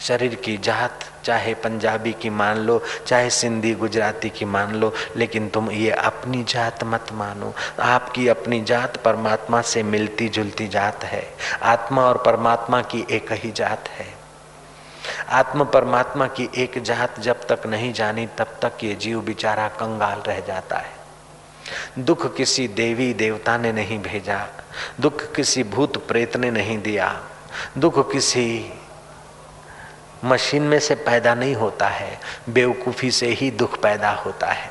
शरीर 0.00 0.34
की 0.34 0.56
जात, 0.56 1.00
चाहे 1.24 1.54
पंजाबी 1.54 2.12
की 2.12 2.30
मान 2.30 2.56
लो, 2.56 2.82
चाहे 3.06 3.30
सिंधी, 3.30 3.74
गुजराती 3.74 4.30
की 4.30 4.44
मान 4.44 4.74
लो, 4.74 4.94
लेकिन 5.16 5.48
तुम 5.48 5.70
ये 5.70 5.90
अपनी 5.90 6.44
जात 6.44 6.84
मत 6.84 7.06
मानो। 7.12 7.54
आपकी 7.80 8.28
अपनी 8.28 8.64
जात 8.64 8.96
परमात्मा 8.96 9.62
से 9.62 9.82
मिलती 9.82 10.28
जुलती 10.28 10.68
जात 10.68 11.04
है। 11.04 11.34
आत्मा 11.62 12.02
और 12.02 12.16
परमात्मा 12.16 12.82
की 12.82 13.06
एक 13.10 13.32
ही 13.32 13.50
जात 13.50 13.88
है। 13.88 14.14
आत्म 15.28 15.64
परमात्मा 15.64 16.26
की 16.26 16.50
एक 16.56 16.82
जात 16.82 17.20
जब 17.20 17.46
तक 17.46 17.66
नहीं 17.66 17.92
जानी, 17.92 18.26
तब 18.26 18.56
तक 18.62 18.72
ये 18.84 18.94
जीव 18.94 19.20
बिचारा 19.20 19.68
कंगाल 19.68 20.18
रह 20.18 20.40
जाता 20.40 20.76
है। 20.76 20.93
दुख 21.98 22.34
किसी 22.36 22.66
देवी 22.68 23.12
देवता 23.14 23.56
ने 23.58 23.72
नहीं 23.72 23.98
भेजा, 23.98 24.46
दुख 25.00 25.22
किसी 25.34 25.62
भूत 25.64 25.96
प्रेत 26.08 26.36
ने 26.36 26.50
नहीं 26.50 26.78
दिया, 26.78 27.08
दुख 27.78 28.10
किसी 28.12 28.72
मशीन 30.24 30.62
में 30.62 30.78
से 30.80 30.94
पैदा 30.94 31.34
नहीं 31.34 31.54
होता 31.54 31.88
है, 31.88 32.18
बेवकूफ़ी 32.50 33.10
से 33.10 33.26
ही 33.30 33.50
दुख 33.50 33.78
पैदा 33.80 34.10
होता 34.16 34.46
है 34.46 34.70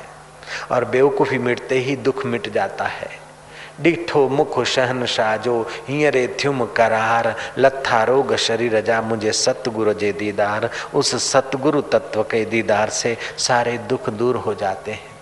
और 0.70 0.84
बेवकूफ़ी 0.84 1.38
मिटते 1.38 1.78
ही 1.78 1.96
दुख 1.96 2.24
मिट 2.26 2.52
जाता 2.52 2.84
है। 2.84 3.10
डिठो 3.80 4.28
मुख 4.28 4.62
शहन 4.64 5.04
शाजो 5.06 5.60
हींअरे 5.88 6.26
थ्युम 6.40 6.64
करार 6.66 7.34
लथा 7.58 8.02
रोग 8.04 8.34
शरीर 8.36 8.80
जा 8.80 9.00
मुझे 9.02 9.32
सतगुरु 9.32 9.94
जे 9.94 10.12
दीदार, 10.12 10.70
उस 10.94 11.14
सतगुरु 11.24 11.80
तत्व 11.82 12.22
के 12.22 12.44
दीदार 12.44 12.90
से 12.90 13.16
सारे 13.38 13.78
दुख 13.78 14.10
दूर 14.10 14.36
हो 14.36 14.54
जाते 14.54 14.92
हैं। 14.92 15.13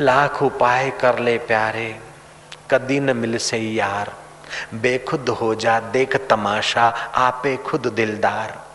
लाख 0.00 0.42
उपाय 0.42 0.90
कर 0.90 1.18
ले 1.18 1.38
प्यारे, 1.38 1.98
कदी 2.70 3.00
न 3.00 3.16
मिल 3.16 3.38
से 3.38 3.58
यार 3.58 4.12
बेखुद 4.74 5.28
हो 5.28 5.54
जा, 5.54 5.80
देख 5.80 6.16
तमाशा, 6.16 6.88
आपे 7.14 7.56
खुद 7.56 7.86
दिलदार। 7.86 8.66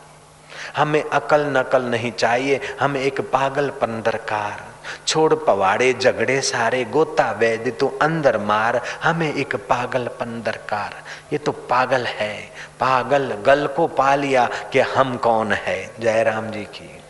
हमें 0.78 1.04
अकल 1.04 1.46
नकल 1.46 1.82
नहीं 1.82 2.12
चाहिए, 2.12 2.62
हमें 2.80 3.02
एक 3.02 3.22
पागल 3.22 3.70
पंदरकार। 3.70 4.64
छोड़ 5.08 5.34
पवाड़े, 5.34 5.94
झगड़े 5.94 6.42
सारे, 6.42 6.86
गोता 6.86 7.32
वैद 7.32 7.78
तू 7.80 7.88
अंदर 8.02 8.38
मार। 8.38 8.82
हमें 9.04 9.34
एक 9.34 9.56
पागल 9.56 10.08
पंदरकार। 10.08 10.94
ये 11.34 11.38
तो 11.38 11.52
पागल 11.52 12.06
है, 12.06 12.52
पागल 12.80 13.34
गल 13.46 13.68
को 13.68 13.88
पा 13.88 14.16
लिया 14.16 14.50
कि 14.74 14.80
हम 14.80 15.18
कौन 15.18 15.52
है, 15.52 15.92
जयराम 16.00 16.52
जी 16.52 16.64
की। 16.64 17.04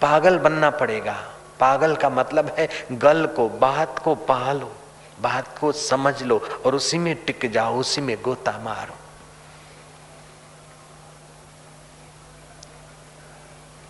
पागल 0.00 0.38
बनना 0.38 0.70
पड़ेगा। 0.70 1.33
पागल 1.60 1.96
का 1.96 2.10
मतलब 2.10 2.54
है 2.58 2.68
गल 2.92 3.26
को, 3.26 3.48
बात 3.48 3.98
को 3.98 4.14
पालो, 4.14 4.72
बात 5.20 5.58
को 5.58 5.72
समझ 5.72 6.22
लो 6.22 6.42
और 6.66 6.74
उसी 6.74 6.98
में 6.98 7.14
टिक 7.24 7.50
जाओ, 7.52 7.78
उसी 7.80 8.00
में 8.00 8.16
गोता 8.22 8.58
मारो। 8.64 8.94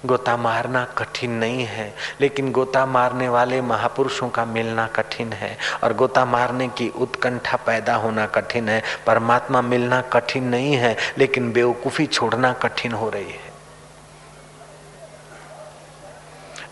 गोता 0.07 0.37
मारना 0.37 0.85
कठिन 0.85 1.31
नहीं 1.31 1.65
है, 1.65 1.95
लेकिन 2.21 2.51
गोता 2.53 2.85
मारने 2.87 3.29
वाले 3.29 3.61
महापुरुषों 3.61 4.29
का 4.29 4.45
मिलना 4.45 4.87
कठिन 4.87 5.33
है 5.33 5.57
और 5.85 5.93
गोता 5.93 6.25
मारने 6.25 6.69
की 6.69 6.89
उत्कंठा 6.89 7.57
पैदा 7.57 7.95
होना 7.95 8.27
कठिन 8.27 8.69
है। 8.69 8.83
परमात्मा 9.07 9.63
मिलना 9.63 10.01
कठिन 10.01 10.45
नहीं 10.45 10.75
है, 10.75 10.97
लेकिन 11.19 11.53
बेवकूफ़ी 11.53 12.07
छोड़ना 12.07 12.53
कठिन 12.53 12.93
हो 12.93 13.09
रही 13.11 13.31
है। 13.31 13.54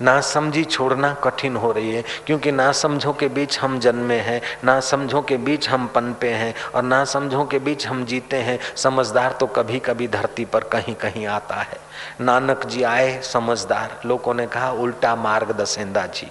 ना 0.02 0.20
समझी 0.20 0.64
छोड़ना 0.64 1.12
कठिन 1.14 1.56
हो 1.56 1.70
रही 1.72 1.92
है, 1.92 2.02
क्योंकि 2.26 2.52
ना 2.52 2.70
समझो 2.72 3.12
के 3.12 3.28
बीच 3.28 3.58
हम 3.58 3.78
जन्मे 3.78 4.18
हैं 4.20 4.40
ना 4.64 4.78
समझो 4.80 5.22
के 5.22 5.36
बीच 5.38 5.68
हम 5.68 5.86
पनपे 5.86 6.30
हैं, 6.30 6.54
और 6.74 6.82
ना 6.82 7.04
समझो 7.04 7.44
के 7.44 7.58
बीच 7.58 7.86
हम 7.86 8.04
जीते 8.04 8.36
हैं, 8.36 8.58
समझदार 8.76 9.32
तो 9.32 9.46
कभी 9.46 9.78
कभी 9.80 10.08
धरती 10.08 10.44
पर 10.44 10.64
कहीं 10.64 10.94
कहीं 10.94 11.26
आता 11.26 11.54
है। 11.54 11.78
नानक 12.20 12.66
जी 12.66 12.82
आए 12.82 13.20
समझदार, 13.22 14.00
लोगों 14.06 14.34
ने 14.34 14.46
कहा, 14.46 14.70
उल्टा 14.72 15.14
मार्ग 15.16 15.50
दसेंदा 15.52 16.06
जी। 16.06 16.30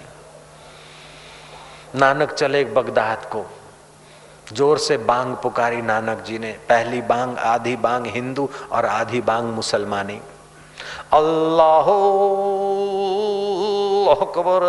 नानक 1.94 2.32
चले 2.32 2.64
बगदाद 2.64 3.24
को। 3.26 3.44
ज़ोर 4.52 4.78
से 4.78 4.96
बांग 4.98 5.34
पुकारी 5.36 5.82
नानक 5.82 6.22
जी 6.24 6.38
ने, 6.38 6.52
पहली 6.68 7.00
बांग, 7.02 7.36
आधी 7.38 7.74
बांग 7.76 8.06
हिंदू 8.06 8.48
और 8.72 8.86
आधी 8.86 9.20
बांग 9.20 9.48
मुसलमानी। 9.48 10.20
अल्लाह 11.12 11.84
अकबर। 14.16 14.62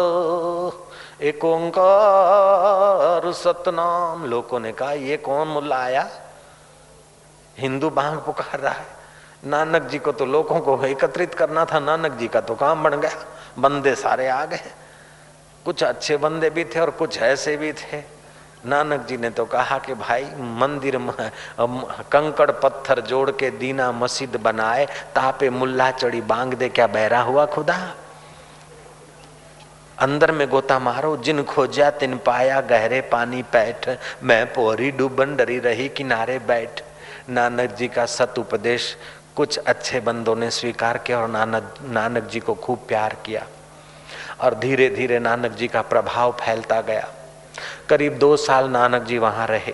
एक 1.21 1.45
ओंकार, 1.45 3.31
सतनाम। 3.31 4.25
लोगों 4.25 4.59
ने 4.59 4.71
कहा, 4.71 4.91
ये 4.91 5.17
कौन 5.17 5.47
मुल्ला 5.47 5.77
आया? 5.77 6.09
हिंदू 7.57 7.89
बांग 7.89 8.17
पुकार 8.17 8.59
रहा 8.59 8.73
है। 8.73 8.85
नानक 9.45 9.81
जी 9.81 9.99
को 9.99 10.11
तो 10.11 10.25
लोगों 10.25 10.59
को 10.59 10.85
एकत्रित 10.85 11.33
करना 11.33 11.65
था। 11.65 11.79
नानक 11.79 12.11
जी 12.11 12.27
का 12.27 12.41
तो 12.41 12.55
काम 12.55 12.83
बन 12.83 12.99
गया। 12.99 13.11
बंदे 13.59 13.95
सारे 13.95 14.27
आ 14.27 14.45
गए। 14.45 14.59
कुछ 15.65 15.83
अच्छे 15.83 16.17
बंदे 16.17 16.49
भी 16.49 16.65
थे 16.65 16.79
और 16.79 16.89
कुछ 16.89 17.17
ऐसे 17.17 17.57
भी 17.57 17.73
थे। 17.73 18.12
नानक 18.65 19.05
जी 19.05 19.17
ने 19.17 19.29
तो 19.29 19.45
कहा 19.45 19.77
कि 19.77 19.93
भाई, 19.93 20.23
मंदिर 20.39 20.97
कंकड़ 22.11 22.51
पत्थर 22.51 23.01
जोड़ 23.01 23.31
के 23.31 23.49
दीना 23.49 23.91
मस्जिद 23.91 24.35
बनाए, 24.35 24.85
तापे 24.85 25.49
मुल्ला 25.49 25.91
चढ़ी 25.91 26.21
बांग 26.21 26.53
दे, 26.53 26.69
क्या 26.69 26.87
बहरा 26.87 27.21
हुआ 27.21 27.45
खुदा? 27.45 27.95
अंदर 29.99 30.31
में 30.31 30.47
गोता 30.49 30.79
मारो, 30.79 31.17
जिन 31.17 31.43
खोजा 31.43 31.89
तिन 31.89 32.17
पाया 32.17 32.61
गहरे 32.61 33.01
पानी 33.01 33.43
पैठ, 33.43 33.89
मैं 34.23 34.53
पोरी 34.53 34.91
डूबन 34.91 35.35
डरी 35.35 35.59
रही 35.59 35.89
किनारे 35.89 36.39
बैठ। 36.39 36.83
नानक 37.29 37.69
जी 37.69 37.87
का 37.87 38.05
सत 38.05 38.33
उपदेश 38.39 38.97
कुछ 39.35 39.57
अच्छे 39.57 39.99
बंदों 39.99 40.35
ने 40.35 40.49
स्वीकार 40.51 40.97
किया 40.97 41.19
और 41.19 41.27
नानक 41.27 41.73
नानक 41.83 42.23
जी 42.23 42.39
को 42.39 42.53
खूब 42.53 42.79
प्यार 42.87 43.15
किया। 43.25 43.45
और 44.41 44.55
धीरे 44.55 44.89
धीरे 44.89 45.19
नानक 45.19 45.51
जी 45.51 45.67
का 45.67 45.81
प्रभाव 45.81 46.31
फैलता 46.31 46.81
गया। 46.81 47.07
करीब 47.89 48.17
दो 48.17 48.37
साल 48.37 48.69
नानक 48.69 49.01
जी 49.01 49.17
वहाँ 49.17 49.47
रहे 49.47 49.73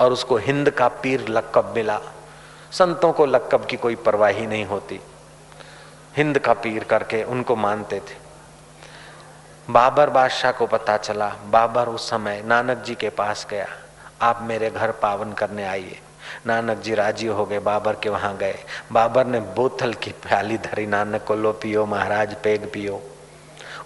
और 0.00 0.12
उसको 0.12 0.36
हिंद 0.36 0.70
का 0.70 0.88
पीर 0.88 1.28
लकब 1.28 1.72
मिला। 1.76 2.00
संतों 2.72 3.12
को 3.12 3.26
लकब 3.26 3.66
की 3.66 3.76
कोई 3.76 3.94
परवाही 3.94 4.46
नहीं 4.46 4.64
होती। 4.64 5.00
हिंद 6.16 6.38
का 6.38 6.52
पीर 6.52 6.84
करके 6.84 7.22
उनको 7.22 7.56
मानते 7.56 8.00
थे। 8.00 8.22
बाबर 9.70 10.10
बादशाह 10.10 10.52
को 10.52 10.66
पता 10.66 10.96
चला, 10.96 11.28
बाबर 11.28 11.88
उस 11.88 12.10
समय 12.10 12.42
नानक 12.46 12.78
जी 12.78 12.94
के 12.94 13.08
पास 13.08 13.46
गया। 13.50 13.66
आप 14.22 14.38
मेरे 14.42 14.70
घर 14.70 14.90
पावन 14.90 15.32
करने 15.32 15.64
आइए। 15.64 16.00
नानक 16.46 16.78
जी 16.78 16.94
राज़ी 16.94 17.26
हो 17.26 17.44
गए, 17.44 17.58
बाबर 17.58 17.96
के 18.02 18.08
वहाँ 18.08 18.36
गए। 18.36 18.58
बाबर 18.92 19.26
ने 19.26 19.40
बोतल 19.40 19.94
की 19.94 20.10
प्याली 20.10 20.58
धरी, 20.58 20.86
नानक 20.86 21.24
को 21.24 21.34
लो 21.34 21.52
पियो, 21.52 21.86
महाराज 21.86 22.34
पेग 22.34 22.72
पियो। 22.72 23.02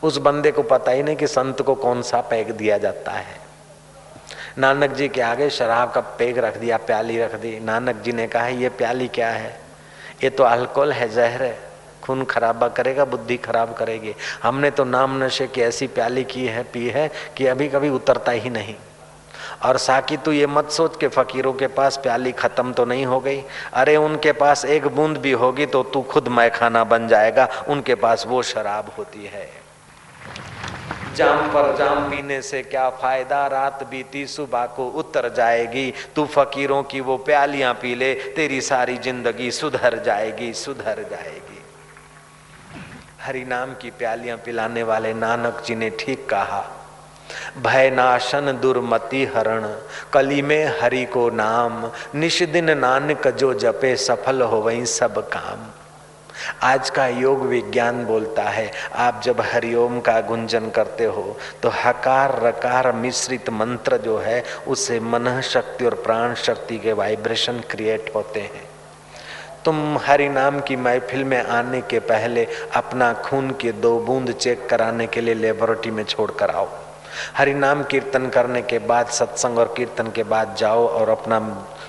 उस 0.02 0.18
बंदे 0.18 0.50
को 0.50 0.62
पता 0.62 0.92
ही 0.92 1.02
नहीं 1.02 1.16
कि 1.16 1.26
संत 1.26 1.62
को 1.62 1.74
कौन 1.74 2.02
सा 2.02 2.20
पैग 2.20 2.50
दिया 2.50 2.78
जाता 2.78 3.12
है। 3.12 3.48
नानक 4.58 4.90
जी 4.90 5.08
के 5.08 5.20
आगे 5.20 5.50
शराब 5.50 5.90
का 5.90 6.00
पैग 6.00 6.38
रख 6.38 6.56
दिया, 6.56 6.76
प्याली 6.76 7.18
रख 7.18 7.34
दी। 7.34 7.60
नानक 7.60 7.96
जी 7.96 8.12
ने 8.12 8.26
कहा, 8.26 8.46
ये 8.46 8.68
प्याली 8.68 9.08
क्या 9.08 9.28
है? 9.28 9.60
ये 10.24 10.30
तो 10.30 10.44
अल्कोहल 10.44 10.92
है, 10.92 11.08
जहर 11.08 11.42
है। 11.42 11.58
खून 12.02 12.24
खराबा 12.24 12.68
करेगा, 12.68 13.04
बुद्धि 13.04 13.36
खराब 13.36 13.74
करेगी। 13.74 14.14
हमने 14.42 14.70
तो 14.70 14.84
नाम 14.84 15.24
नशे 15.24 15.46
की 15.46 15.60
ऐसी 15.60 15.86
प्याली 15.86 16.24
की 16.24 16.46
है, 16.46 16.62
पी 16.62 16.88
है 16.88 17.10
कि 17.36 17.46
अभी 17.46 17.68
कभी 17.68 17.88
उतरता 17.88 18.32
ही 18.32 18.50
नहीं। 18.50 18.74
और 19.64 19.78
साकी, 19.78 20.16
तू 20.16 20.32
ये 20.32 20.46
मत 20.46 20.70
सोच 20.70 20.96
के 20.96 21.08
फकीरों 21.08 21.52
के 21.52 21.66
पास 21.66 21.96
प्याली 21.96 22.32
खत्म 22.32 22.72
तो 22.72 22.84
नहीं 22.84 23.06
हो 23.06 23.20
गई। 23.20 23.42
अरे, 23.72 23.96
उनके 23.96 24.32
पास 24.32 24.64
एक 24.64 24.86
बूंद 24.86 25.16
भी 25.16 25.32
होगी 25.32 25.66
तो 25.66 25.82
तू 25.82 26.02
खुद 26.02 26.28
मैखाना 26.28 26.84
बन 26.84 27.08
जाएगा। 27.08 27.48
उनके 27.68 27.94
पास 27.94 28.24
वो 28.26 28.42
शराब 28.42 28.92
होती 28.98 29.26
है। 29.26 29.67
जाम 31.18 31.46
पर 31.48 31.76
जाम 31.76 32.08
पीने 32.10 32.40
से 32.42 32.62
क्या 32.64 32.88
फ़ायदा? 32.92 33.46
रात 33.48 33.82
बीती, 33.90 34.26
सुबह 34.28 34.64
को 34.76 34.86
उतर 34.96 35.28
जाएगी। 35.34 35.92
तू 36.16 36.24
फकीरों 36.26 36.82
की 36.82 37.00
वो 37.00 37.16
प्यालियाँ 37.20 37.72
पी 37.74 37.94
ले, 37.94 38.12
तेरी 38.36 38.60
सारी 38.62 38.96
ज़िंदगी 38.98 39.50
सुधर 39.50 39.98
जाएगी 40.04 40.52
सुधर 40.54 41.02
जाएगी। 41.10 41.62
हरि 43.20 43.44
नाम 43.44 43.72
की 43.74 43.90
प्यालियाँ 43.98 44.36
पिलाने 44.38 44.82
वाले 44.82 45.12
नानक 45.14 45.62
जी 45.66 45.74
ने 45.74 45.90
ठीक 45.98 46.28
कहा, 46.28 46.64
भय 47.58 47.90
नाशन 47.90 48.52
दुर्मति 48.62 49.24
हरण, 49.34 49.66
कली 50.12 50.40
में 50.42 50.80
हरि 50.80 51.04
को 51.04 51.28
नाम, 51.32 51.90
निश 52.14 52.42
दिन 52.52 52.78
नानक 52.78 53.28
जो 53.30 53.52
जपे 53.56 53.94
सफल 53.98 54.42
हो 54.42 54.60
वही 54.60 54.86
सब 54.86 55.18
काम। 55.28 55.66
आज 56.62 56.90
का 56.90 57.06
योग 57.06 57.42
विज्ञान 57.46 58.04
बोलता 58.04 58.42
है, 58.42 58.70
आप 58.94 59.20
जब 59.24 59.40
हरिओम 59.42 60.00
का 60.00 60.20
गुंजन 60.20 60.68
करते 60.70 61.04
हो 61.04 61.36
तो 61.62 61.68
हकार 61.74 62.38
रकार 62.42 62.90
मिश्रित 62.94 63.50
मंत्र 63.50 63.96
जो 63.98 64.18
है 64.18 64.42
उससे 64.66 64.98
मन 65.00 65.40
शक्ति 65.44 65.84
और 65.84 65.94
प्राण 66.04 66.34
शक्ति 66.36 66.78
के 66.78 66.92
वाइब्रेशन 66.92 67.60
क्रिएट 67.70 68.10
होते 68.14 68.40
हैं। 68.40 68.66
तुम 69.64 69.98
हरि 69.98 70.28
नाम 70.28 70.60
की 70.60 70.76
महफिल 70.76 71.24
में 71.24 71.42
आने 71.42 71.80
के 71.80 71.98
पहले 72.00 72.46
अपना 72.76 73.12
खून 73.22 73.50
के 73.50 73.72
दो 73.74 73.98
बूंद 74.00 74.32
चेक 74.32 74.68
कराने 74.68 75.06
के 75.06 75.20
लिए 75.20 75.34
लेबोरेटरी 75.34 75.90
में 75.90 76.04
छोड़ 76.04 76.30
कर 76.30 76.50
आओ। 76.50 76.68
हरि 77.36 77.54
नाम 77.54 77.82
कीर्तन 77.82 78.28
करने 78.28 78.62
के 78.62 78.78
बाद, 78.78 79.06
सत्संग 79.08 79.58
और 79.58 79.72
कीर्तन 79.76 80.10
के 80.10 80.22
बाद 80.24 80.54
जाओ 80.58 80.86
और 80.88 81.08
अपना 81.08 81.38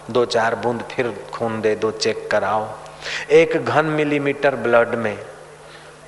दो 0.09 0.25
चार 0.25 0.55
बूंद 0.55 0.81
फिर 0.91 1.13
खून 1.33 1.59
दे 1.61 1.75
दो 1.75 1.91
चेक 1.93 2.27
कराओ। 2.31 2.67
एक 3.31 3.55
घन 3.55 3.85
मिलीमीटर 3.85 4.55
ब्लड 4.55 4.95
में 4.95 5.17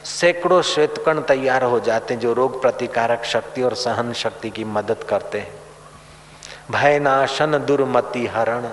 सैकड़ों 0.05 0.61
श्वेतकण 0.61 1.21
तैयार 1.21 1.63
हो 1.63 1.79
जाते 1.79 2.13
हैं 2.13 2.21
जो 2.21 2.33
रोग 2.33 2.61
प्रतिकारक 2.61 3.25
शक्ति 3.25 3.61
और 3.61 3.75
सहन 3.75 4.13
शक्ति 4.13 4.49
की 4.49 4.63
मदद 4.63 5.03
करते 5.09 5.39
हैं। 5.39 5.53
भय 6.71 6.99
नाशन 6.99 7.57
दुर्मति 7.57 8.25
हरण। 8.27 8.67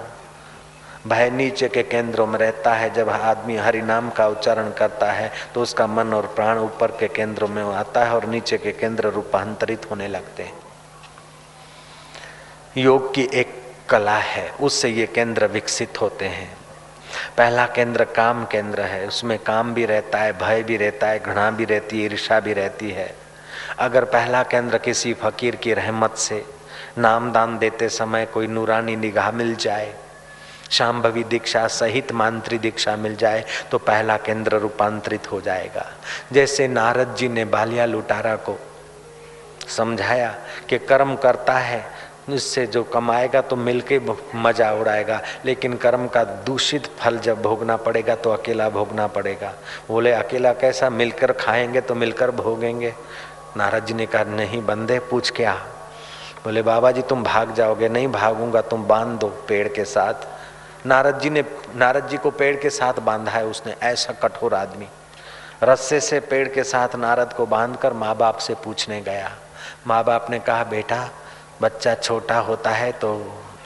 भय 1.07 1.31
नीचे 1.31 1.69
के 1.69 1.83
केंद्रों 1.83 2.27
में 2.27 2.39
रहता 2.39 2.73
है। 2.75 2.93
जब 2.95 3.09
आदमी 3.09 3.57
हरि 3.57 3.83
नाम 3.83 4.11
का 4.11 4.29
उच्चारण 4.29 4.71
करता 4.71 5.13
है 5.13 5.31
तो 5.55 5.63
उसका 5.63 5.87
मन 5.87 6.15
और 6.15 6.27
प्राण 6.27 6.59
ऊपर 6.59 6.91
के 6.91 7.09
केंद्रों 7.09 7.49
में 7.49 7.63
आता 7.65 8.05
है 8.05 8.15
और 8.15 8.27
नीचे 8.27 8.59
के 8.59 8.73
केंद्र 8.73 9.11
रूपांतरित 9.11 9.91
होने 9.91 10.09
लगते 10.09 10.43
हैं। 10.43 10.55
योग 12.77 13.15
की 13.15 13.29
एक 13.35 13.55
कला 13.89 14.17
है, 14.17 14.51
उससे 14.61 14.89
ये 14.89 15.07
केंद्र 15.07 15.47
विकसित 15.47 16.01
होते 16.01 16.25
हैं। 16.25 16.58
पहला 17.37 17.67
केंद्र 17.67 18.05
काम 18.05 18.45
केंद्र 18.45 18.83
है, 18.83 19.07
उसमें 19.07 19.39
काम 19.39 19.75
भी 19.75 19.85
रहता 19.87 20.19
है, 20.19 20.33
भय 20.33 20.63
भी 20.63 20.77
रहता 20.77 21.07
है, 21.07 21.19
घृणा 21.19 21.51
भी 21.51 21.65
रहती 21.65 21.99
है 21.99 22.05
ईर्षा 22.05 22.41
भी 22.41 22.53
रहती 22.53 22.91
है। 22.91 23.15
अगर 23.79 24.05
पहला 24.05 24.43
केंद्र 24.43 24.79
किसी 24.79 25.15
फकीर 25.15 25.57
की 25.57 25.75
रहमत 25.75 26.17
से 26.17 26.45
नाम 26.99 27.33
दान 27.33 27.59
देते 27.59 27.89
समय 27.89 28.27
कोई 28.27 28.47
नूरानी 28.47 28.97
निगाह 28.97 29.31
मिल 29.31 29.55
जाए 29.57 29.95
शाम्भवी 30.71 31.23
दीक्षा 31.25 31.67
सहित 31.67 32.11
मांत्री 32.13 32.59
दीक्षा 32.59 32.97
मिल 32.97 33.15
जाए 33.17 33.45
तो 33.71 33.79
पहला 33.79 34.17
केंद्र 34.17 34.59
रूपांतरित 34.59 35.31
हो 35.33 35.41
जाएगा। 35.41 35.87
जैसे 36.33 36.67
नारद 36.69 37.15
जी 37.19 37.29
ने 37.29 37.45
बालिया 37.45 37.85
लुटारा 37.87 38.35
को 38.37 38.59
समझाया 39.69 40.35
कि 40.69 40.79
कर्म 40.79 41.15
करता 41.17 41.59
है 41.59 41.85
इससे 42.29 42.67
जो 42.67 42.83
कमाएगा 42.85 43.41
तो 43.41 43.57
मिलके 43.57 44.01
मज़ा 44.37 44.71
उड़ाएगा, 44.73 45.21
लेकिन 45.45 45.77
कर्म 45.77 46.07
का 46.07 46.23
दूषित 46.47 46.87
फल 46.99 47.19
जब 47.19 47.43
भोगना 47.43 47.77
पड़ेगा 47.79 48.15
तो 48.15 48.31
अकेला 48.31 48.69
भोगना 48.69 49.07
पड़ेगा। 49.07 49.53
बोले, 49.89 50.13
अकेला 50.13 50.53
कैसा? 50.55 50.91
मिलकर 50.91 51.33
खाएँगे 51.35 51.81
तो 51.81 51.95
मिलकर 51.95 52.31
भोगेंगे। 52.33 52.95
नारद 53.57 53.85
जी 53.87 53.95
ने 53.95 54.07
कहा, 54.07 54.25
नहीं 54.25 54.63
बंदे, 54.63 54.99
पूछ 55.01 55.31
के 55.31 55.45
आ 55.45 55.55
बोले 56.45 56.63
बाबा 56.63 56.91
जी 56.91 57.03
तुम 57.03 57.23
भाग 57.25 57.55
जाओगे, 57.55 57.89
नहीं 57.89 58.09
भागूँगा, 58.09 58.61
तुम 58.63 58.85
बाँध 58.87 59.19
दो 59.21 59.29
पेड़ 59.49 59.69
के 59.69 59.85
साथ। 59.85 60.87
नारद 60.87 61.19
जी 61.21 61.31
ने, 61.31 61.45
नारद 61.77 62.09
जी 62.09 62.17
को 62.17 62.31
पेड़ 62.31 62.57
के 62.57 62.71
साथ 62.71 63.01
बांधा 63.01 63.33
है 63.33 63.45
उसने, 63.47 63.75
ऐसा 63.83 64.13
कठोर 64.23 64.55
आदमी। 64.55 64.87
रस्से 65.63 66.01
से 66.01 66.21
पेड़ 66.21 66.49
के 66.49 66.65
साथ 66.65 66.95
नारद 66.97 67.33
को 67.33 67.47
बांधकर 67.47 67.93
माँ 67.93 68.15
बाप 68.17 68.39
से 68.39 68.55
पूछने 68.55 69.01
गया। 69.01 69.31
माँ 69.87 70.03
बाप 70.05 70.31
ने 70.31 70.39
कहा, 70.39 70.65
बेटा 70.65 71.09
बच्चा 71.63 71.95
छोटा 71.97 72.39
होता 72.41 72.71
है 72.71 72.91
तो 72.95 73.11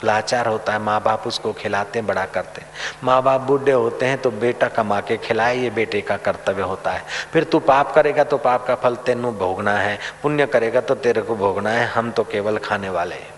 लाचार 0.03 0.47
होता 0.47 0.73
है 0.73 0.79
माँ 0.79 0.99
बाप 1.01 1.27
उसको 1.27 1.51
खिलाते 1.53 2.01
बड़ा 2.01 2.25
करते 2.27 2.61
हैं। 2.61 2.67
माँ 3.03 3.21
बाप 3.23 3.41
बूढ़े 3.41 3.71
होते 3.71 4.05
हैं 4.05 4.17
तो 4.17 4.31
बेटा 4.31 4.67
कमा 4.69 4.99
के 5.01 5.17
खिलाए, 5.17 5.57
ये 5.57 5.69
बेटे 5.69 6.01
का 6.01 6.17
कर्तव्य 6.17 6.63
होता 6.63 6.91
है। 6.91 7.03
फिर 7.33 7.43
तू 7.43 7.59
पाप 7.61 7.93
करेगा 7.95 8.23
तो 8.23 8.37
पाप 8.37 8.65
का 8.67 8.75
फल 8.75 8.95
तेनू 8.95 9.31
भोगना 9.33 9.77
है, 9.77 9.97
पुण्य 10.23 10.45
करेगा 10.45 10.81
तो 10.81 10.95
तेरे 10.95 11.21
को 11.21 11.35
भोगना 11.35 11.69
है, 11.69 11.85
हम 11.87 12.11
तो 12.11 12.23
केवल 12.23 12.57
खाने 12.57 12.89
वाले 12.89 13.15
हैं। 13.15 13.31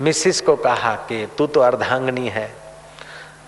मिसिस 0.00 0.40
को 0.40 0.56
कहा 0.56 0.94
कि 1.08 1.26
तू 1.38 1.46
तो 1.46 1.60
अर्धांगनी 1.60 2.28
है, 2.28 2.50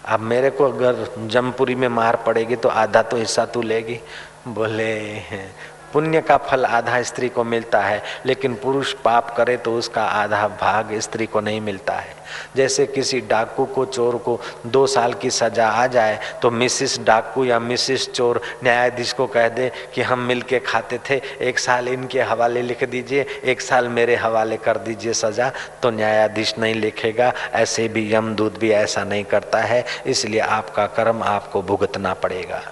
अब 0.05 0.21
मेरे 0.23 0.51
को 0.51 0.65
अगर 0.65 1.07
जमपुरी 1.27 1.75
में 1.75 1.89
मार 1.89 2.17
पड़ेगी 2.17 2.57
तो 2.57 2.69
आधा 2.69 3.03
तो 3.03 3.17
हिस्सा 3.17 3.45
तू 3.47 3.63
लेगी। 3.63 4.01
बोले 4.49 4.93
पुण्य 5.95 6.20
का 6.20 6.36
फल 6.40 6.64
आधा 6.66 7.03
स्त्री 7.03 7.28
को 7.28 7.45
मिलता 7.45 7.80
है, 7.80 8.03
लेकिन 8.26 8.55
पुरुष 8.55 8.92
पाप 8.95 9.34
करे 9.36 9.57
तो 9.57 9.74
उसका 9.74 10.05
आधा 10.05 10.47
भाग 10.61 10.92
स्त्री 11.01 11.26
को 11.26 11.40
नहीं 11.40 11.61
मिलता 11.61 11.95
है। 11.95 12.14
जैसे 12.57 12.86
किसी 12.86 13.20
डाकू 13.20 13.64
को, 13.64 13.84
चोर 13.86 14.16
को 14.18 14.40
दो 14.66 14.86
साल 14.86 15.12
की 15.14 15.30
सजा 15.30 15.68
आ 15.68 15.86
जाए 15.86 16.18
तो 16.42 16.51
मिसिस 16.51 16.99
डाकू 17.01 17.45
या 17.45 17.59
मिसिस 17.61 18.11
चोर 18.12 18.40
न्यायाधीश 18.64 19.12
को 19.12 19.26
कह 19.26 19.49
दे 19.49 19.70
कि 19.95 20.03
हम 20.03 20.18
मिल 20.20 20.42
के 20.42 20.59
खाते 20.61 20.99
थे, 21.11 21.20
एक 21.40 21.59
साल 21.59 21.88
इनके 21.88 22.22
हवाले 22.22 22.62
लिख 22.62 22.84
दीजिए, 22.84 23.26
एक 23.45 23.61
साल 23.61 23.88
मेरे 23.88 24.16
हवाले 24.16 24.57
कर 24.57 24.78
दीजिए 24.78 25.12
सजा 25.14 25.51
तो 25.82 25.90
न्यायाधीश 25.90 26.55
नहीं 26.59 26.74
लिखेगा, 26.74 27.32
ऐसे 27.55 27.88
भी 27.88 28.12
यमदूत 28.14 28.59
भी 28.59 28.70
ऐसा 28.72 29.05
नहीं 29.05 29.24
करता 29.24 29.59
है, 29.61 29.84
इसलिए 30.07 30.40
आपका 30.40 30.86
कर्म 30.86 31.22
आपको 31.22 31.62
भुगतना 31.62 32.14
पड़ेगा। 32.14 32.62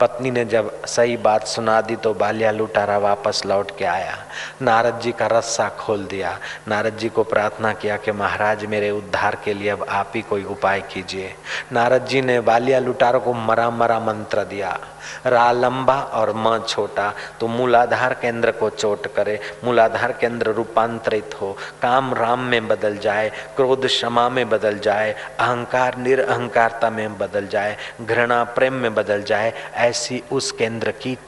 पत्नी 0.00 0.30
ने 0.30 0.44
जब 0.44 0.84
सही 0.84 1.16
बात 1.16 1.46
सुना 1.46 1.80
दी 1.80 1.96
तो 1.96 2.14
बालिया 2.14 2.50
लुटारा 2.50 2.98
वापस 2.98 3.42
लौट 3.46 3.70
के 3.78 3.84
आया। 3.84 4.16
नारद 4.62 5.00
जी 5.00 5.12
का 5.12 5.26
रस्सा 5.26 5.68
खोल 5.68 6.04
दिया। 6.04 6.38
नारद 6.68 6.96
जी 6.96 7.08
को 7.08 7.24
प्रार्थना 7.24 7.72
किया 7.72 7.96
कि 7.96 8.12
महाराज, 8.12 8.64
मेरे 8.64 8.90
उद्धार 8.90 9.38
के 9.44 9.54
लिए 9.54 9.68
अब 9.68 9.86
आप 9.88 10.12
ही 10.14 10.22
कोई 10.22 10.44
उपाय 10.44 10.80
कीजिए। 10.80 11.34
नारद 11.72 12.06
जी 12.06 12.20
ने 12.20 12.40
बालिया 12.40 12.78
लुटारों 12.78 13.20
को 13.20 13.32
मरा 13.32 13.70
मरा 13.70 14.00
मंत्र 14.00 14.44
दिया। 14.44 14.78
रा 15.26 15.52
लंबा 15.52 16.00
और 16.00 16.32
म 16.36 16.58
छोटा 16.68 17.12
तो 17.40 17.48
मूलाधार 17.48 18.14
केंद्र 18.14 18.50
को 18.50 18.70
चोट 18.70 19.06
करे, 19.06 19.40
मूलाधार 19.64 20.12
केंद्र 20.12 20.50
रूपांतरित 20.50 21.34
हो, 21.40 21.52
काम 21.82 22.14
राम 22.14 22.40
में 22.40 22.68
बदल 22.68 22.96
जाए, 22.96 23.28
क्रोध 23.56 23.86
क्षमा 23.86 24.28
में 24.28 24.48
बदल 24.48 24.78
जाए, 24.78 25.12
अहंकार 25.12 25.96
निरअहकारता 25.96 26.90
में 26.90 27.18
बदल 27.18 27.46
जाए, 27.46 27.76
घृणा 28.02 28.44
प्रेम 28.44 28.74
में 28.74 28.94
बदल 28.94 29.22
जाए, 29.22 29.52
ऐसी 29.74 30.22
उस 30.32 30.52
केंद्र 30.52 30.90
की 30.90 31.18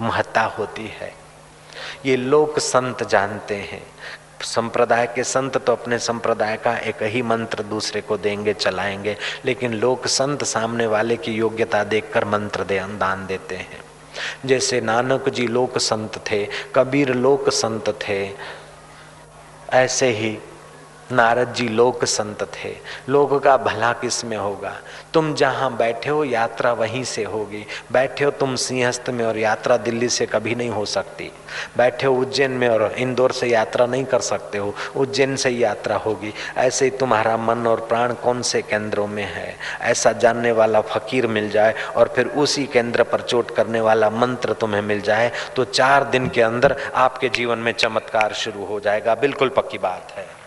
महत्ता 0.00 0.42
होती 0.42 0.86
है। 0.86 1.12
ये 2.06 2.16
लोक 2.16 2.58
संत 2.58 3.02
जानते 3.02 3.56
हैं। 3.56 3.86
संप्रदाय 4.42 5.06
के 5.06 5.24
संत 5.24 5.56
तो 5.56 5.72
अपने 5.72 5.98
संप्रदाय 5.98 6.56
का 6.56 6.76
एक 6.76 7.02
ही 7.02 7.22
मंत्र 7.22 7.62
दूसरे 7.62 8.00
को 8.00 8.16
देंगे, 8.16 8.54
चलाएँगे, 8.54 9.16
लेकिन 9.44 9.72
लोक 9.72 10.06
संत 10.06 10.44
सामने 10.44 10.86
वाले 10.86 11.16
की 11.16 11.32
योग्यता 11.32 11.84
देखकर 11.84 12.24
मंत्र 12.24 12.64
दे, 12.64 12.80
दान 12.80 13.26
देते 13.26 13.54
हैं। 13.54 13.80
जैसे 14.46 14.80
नानक 14.80 15.28
जी 15.28 15.46
लोक 15.46 15.78
संत 15.78 16.22
थे, 16.30 16.48
कबीर 16.74 17.14
लोक 17.14 17.50
संत 17.50 17.98
थे, 18.08 18.30
ऐसे 19.72 20.10
ही 20.10 20.38
नारद 21.12 21.52
जी 21.54 21.68
लोक 21.68 22.04
संत 22.04 22.42
थे। 22.54 22.74
लोक 23.08 23.32
का 23.44 23.56
भला 23.56 23.92
किसमें 23.92 24.36
होगा? 24.36 24.74
तुम 25.14 25.32
जहाँ 25.34 25.76
बैठे 25.76 26.10
हो, 26.10 26.24
यात्रा 26.24 26.72
वहीं 26.72 27.04
से 27.04 27.24
होगी। 27.24 27.64
बैठे 27.92 28.24
हो 28.24 28.30
तुम 28.30 28.54
सिंहस्थ 28.56 29.10
में 29.10 29.24
और 29.24 29.38
यात्रा 29.38 29.76
दिल्ली 29.76 30.08
से 30.08 30.26
कभी 30.26 30.54
नहीं 30.54 30.70
हो 30.70 30.84
सकती। 30.84 31.30
बैठे 31.76 32.06
हो 32.06 32.14
उज्जैन 32.14 32.50
में 32.50 32.68
और 32.68 32.92
इंदौर 32.92 33.32
से 33.32 33.46
यात्रा 33.46 33.86
नहीं 33.86 34.04
कर 34.04 34.20
सकते 34.20 34.58
हो। 34.58 34.74
उज्जैन 34.96 35.36
से 35.36 35.50
यात्रा 35.50 35.96
होगी। 35.96 36.32
ऐसे 36.56 36.84
ही 36.84 36.90
तुम्हारा 36.90 37.36
मन 37.36 37.66
और 37.66 37.80
प्राण 37.80 38.12
कौन 38.14 38.42
से 38.42 38.62
केंद्रों 38.62 39.06
में 39.06 39.24
है? 39.24 39.56
ऐसा 39.80 40.12
जानने 40.12 40.52
वाला 40.52 40.80
फकीर 40.80 41.26
मिल 41.26 41.50
जाए 41.50 41.74
और 41.96 42.12
फिर 42.16 42.26
उसी 42.26 42.66
केंद्र 42.66 43.02
पर 43.02 43.20
चोट 43.20 43.50
करने 43.50 43.80
वाला 43.80 44.10
मंत्र 44.10 44.52
तुम्हें 44.52 44.82
मिल 44.82 45.00
जाए 45.00 45.30
तो 45.56 45.64
चार 45.64 46.04
दिन 46.04 46.28
के 46.28 46.42
अंदर 46.42 46.76
आपके 46.94 47.28
जीवन 47.28 47.58
में 47.58 47.72
चमत्कार 47.72 48.32
शुरू 48.34 48.64
हो 48.64 48.80
जाएगा। 48.80 49.14
बिल्कुल 49.14 49.48
पक्की 49.48 49.78
बात 49.78 50.12
है। 50.16 50.37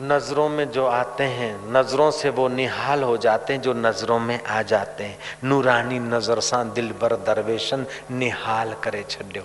नज़रों 0.00 0.48
में 0.48 0.70
जो 0.70 0.86
आते 0.86 1.24
हैं, 1.24 1.72
नज़रों 1.72 2.10
से 2.10 2.30
वो 2.30 2.48
निहाल 2.48 3.02
हो 3.02 3.16
जाते 3.16 3.52
हैं, 3.52 3.60
जो 3.60 3.72
नज़रों 3.72 4.18
में 4.18 4.44
आ 4.44 4.62
जाते 4.62 5.04
हैं। 5.04 5.18
नूरानी 5.44 5.98
नज़र 5.98 6.40
सा 6.40 6.62
दिल 6.64 6.92
बर 6.92 7.16
दरवेशन 7.16 7.86
निहाल 8.10 8.74
करे 8.74 9.02
छो 9.02 9.42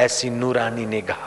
ऐसी 0.00 0.30
नूरानी 0.30 0.86
निगाह। 0.86 1.24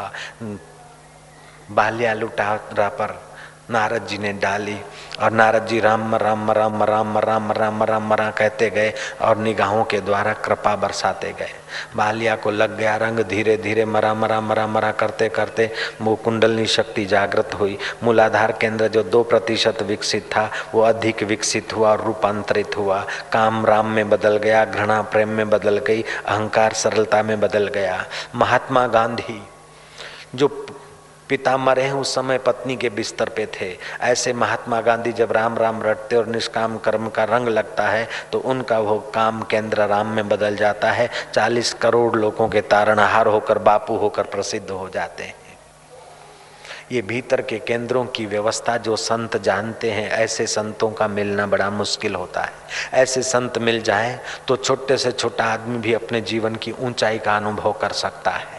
बाल्या 1.73 2.13
लुटारा 2.13 2.89
पर 2.89 3.28
नारद 3.71 4.05
जी 4.07 4.17
ने 4.17 4.33
डाली 4.33 4.77
और 5.21 5.31
नारद 5.31 5.65
जी 5.67 5.79
राम 5.79 6.15
राम 6.15 6.51
राम 6.51 6.83
राम 6.83 7.17
राम 7.17 7.51
राम 7.51 7.83
राम 7.83 8.13
राम 8.13 8.31
कहते 8.31 8.69
गए 8.69 8.93
और 9.21 9.37
निगाहों 9.37 9.83
के 9.83 9.99
द्वारा 10.01 10.33
कृपा 10.33 10.75
बरसाते 10.75 11.31
गए। 11.31 11.51
बालिया 11.95 12.35
को 12.35 12.51
लग 12.51 12.77
गया 12.77 12.95
रंग 12.95 13.19
धीरे 13.19 13.57
धीरे 13.57 13.85
मरा 13.85 14.13
मरा 14.13 14.39
मरा 14.41 14.65
मरा 14.67 14.91
करते 14.91 15.29
करते 15.29 15.69
वो 16.01 16.15
कुंडलनी 16.15 16.65
शक्ति 16.65 17.05
जागृत 17.05 17.53
हुई। 17.59 17.77
मूलाधार 18.03 18.51
केंद्र 18.51 18.87
जो 18.87 19.03
दो 19.03 19.23
प्रतिशत 19.23 19.81
विकसित 19.81 20.23
था, 20.23 20.49
वो 20.75 20.81
अधिक 20.81 21.23
विकसित 21.23 21.73
हुआ 21.73 21.91
और 21.91 22.03
रूपांतरित 22.03 22.77
हुआ। 22.77 23.05
काम 23.31 23.65
राम 23.65 23.85
में 23.85 24.09
बदल 24.09 24.37
गया, 24.37 24.65
घृणा 24.65 25.01
प्रेम 25.01 25.29
में 25.29 25.49
बदल 25.49 25.77
गई, 25.77 26.01
अहंकार 26.01 26.73
सरलता 26.73 27.23
में 27.23 27.39
बदल 27.39 27.67
गया। 27.67 28.05
महात्मा 28.35 28.87
गांधी 28.87 29.41
जो 30.35 30.47
पिता 31.29 31.55
मरे 31.57 31.81
हैं, 31.81 31.93
उस 31.93 32.13
समय 32.15 32.37
पत्नी 32.37 32.75
के 32.75 32.89
बिस्तर 32.89 33.29
पे 33.29 33.45
थे। 33.55 33.75
ऐसे 34.01 34.33
महात्मा 34.33 34.79
गांधी 34.81 35.11
जब 35.13 35.31
राम 35.31 35.57
राम 35.57 35.81
रटते 35.83 36.15
और 36.15 36.27
निष्काम 36.27 36.77
कर्म 36.77 37.09
का 37.09 37.23
रंग 37.25 37.47
लगता 37.47 37.87
है 37.87 38.07
तो 38.31 38.39
उनका 38.41 38.79
वो 38.79 38.97
काम 39.15 39.41
केंद्र 39.41 39.85
राम 39.87 40.07
में 40.07 40.27
बदल 40.29 40.55
जाता 40.55 40.91
है। 40.91 41.09
चालीस 41.33 41.73
करोड़ 41.73 42.15
लोगों 42.15 42.49
के 42.49 42.61
तारणहार 42.63 43.27
होकर, 43.27 43.57
बापू 43.59 43.97
होकर 43.97 44.23
प्रसिद्ध 44.25 44.69
हो 44.69 44.89
जाते 44.89 45.23
हैं। 45.23 45.35
ये 46.91 47.01
भीतर 47.01 47.41
के 47.41 47.57
केंद्रों 47.59 48.05
की 48.05 48.25
व्यवस्था 48.25 48.77
जो 48.77 48.95
संत 48.95 49.37
जानते 49.37 49.91
हैं, 49.91 50.09
ऐसे 50.09 50.45
संतों 50.47 50.89
का 50.91 51.07
मिलना 51.07 51.45
बड़ा 51.47 51.69
मुश्किल 51.69 52.15
होता 52.15 52.41
है। 52.41 52.53
ऐसे 52.93 53.21
संत 53.23 53.57
मिल 53.57 53.81
जाए 53.81 54.19
तो 54.47 54.55
छोटे 54.57 54.97
से 54.97 55.11
छोटा 55.11 55.45
आदमी 55.45 55.77
भी 55.77 55.93
अपने 55.93 56.21
जीवन 56.23 56.55
की 56.55 56.71
ऊंचाई 56.79 57.19
का 57.19 57.37
अनुभव 57.37 57.71
कर 57.71 57.91
सकता 57.95 58.31
है। 58.31 58.58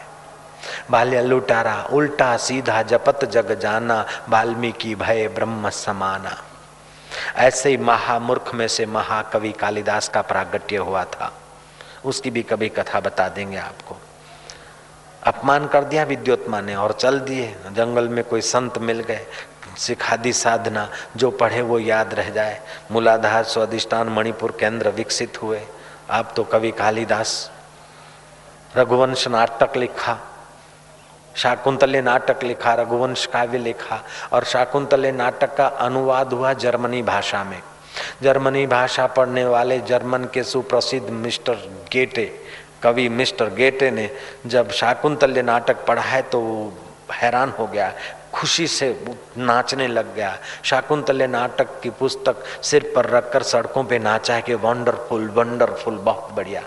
बाल्य 0.91 1.21
लुटारा, 1.21 1.87
उल्टा 1.91 2.37
सीधा 2.37 2.81
जपत 2.81 3.25
जग 3.25 3.59
जाना, 3.59 4.05
वाल्मीकि 4.29 4.95
भय 4.95 5.27
ब्रह्म 5.27 5.69
समाना। 5.69 6.43
ऐसे 7.35 7.69
ही 7.69 7.77
महामूर्ख 7.77 8.53
में 8.53 8.67
से 8.67 8.85
महाकवि 8.85 9.51
कालिदास 9.51 10.09
का 10.09 10.21
प्रागट्य 10.21 10.77
हुआ 10.77 11.03
था। 11.03 11.33
उसकी 12.05 12.31
भी 12.31 12.43
कभी 12.43 12.69
कथा 12.69 12.99
बता 12.99 13.29
देंगे 13.29 13.57
आपको। 13.57 13.97
अपमान 15.23 15.67
कर 15.67 15.83
दिया 15.83 16.03
विद्योत्मा 16.03 16.61
ने 16.61 16.75
और 16.75 16.91
चल 16.91 17.19
दिए। 17.19 17.55
जंगल 17.71 18.07
में 18.07 18.23
कोई 18.23 18.41
संत 18.41 18.77
मिल 18.77 18.99
गए। 18.99 19.25
सिखा 19.77 20.15
दी 20.15 20.33
साधना, 20.33 20.89
जो 21.17 21.31
पढ़े 21.31 21.61
वो 21.61 21.79
याद 21.79 22.13
रह 22.13 22.29
जाए। 22.29 22.61
मूलाधार 22.91 23.43
स्वादिष्टान 23.43 24.09
मणिपुर 24.09 24.57
केंद्र 24.59 24.89
विकसित 24.89 25.41
हुए। 25.41 25.61
आप 26.11 26.33
तो 26.35 26.43
कवि 26.43 26.71
कालिदास। 26.71 27.51
रघुवंश 28.77 29.27
नाटक 29.27 29.77
लिखा। 29.77 30.30
शाकुंतले 31.35 32.01
नाटक 32.01 32.43
लिखा, 32.43 32.73
रघुवंश 32.73 33.25
काव्य 33.25 33.57
लिखा 33.57 33.99
और 34.33 34.43
शाकुंतले 34.43 35.11
नाटक 35.11 35.55
का 35.55 35.65
अनुवाद 35.65 36.33
हुआ 36.33 36.53
जर्मनी 36.55 37.01
भाषा 37.03 37.43
में। 37.43 37.61
जर्मनी 38.23 38.65
भाषा 38.67 39.05
पढ़ने 39.07 39.45
वाले 39.45 39.79
जर्मन 39.79 40.23
के 40.33 40.43
सुप्रसिद्ध 40.43 41.09
मिस्टर 41.09 41.53
गेटे, 41.91 42.25
कवि 42.83 43.07
मिस्टर 43.09 43.49
गेटे 43.53 43.91
ने 43.91 44.09
जब 44.45 44.71
शाकुंतल्य 44.71 45.41
नाटक 45.41 45.85
पढ़ा 45.85 46.01
है 46.01 46.21
तो 46.21 46.41
हैरान 47.11 47.49
हो 47.49 47.67
गया, 47.67 47.91
खुशी 48.33 48.67
से 48.67 49.15
नाचने 49.37 49.87
लग 49.87 50.13
गया। 50.15 50.37
शाकुंतल्य 50.63 51.27
नाटक 51.27 51.79
की 51.81 51.89
पुस्तक 51.89 52.43
सिर 52.63 52.91
पर 52.95 53.05
रखकर 53.05 53.43
सड़कों 53.43 53.83
पे 53.83 53.99
नाचा 53.99 54.33
है 54.33 54.41
कि 54.41 54.53
वंडरफुल 54.55 55.27
वंडरफुल, 55.29 55.95
बहुत 55.95 56.31
बढ़िया। 56.33 56.61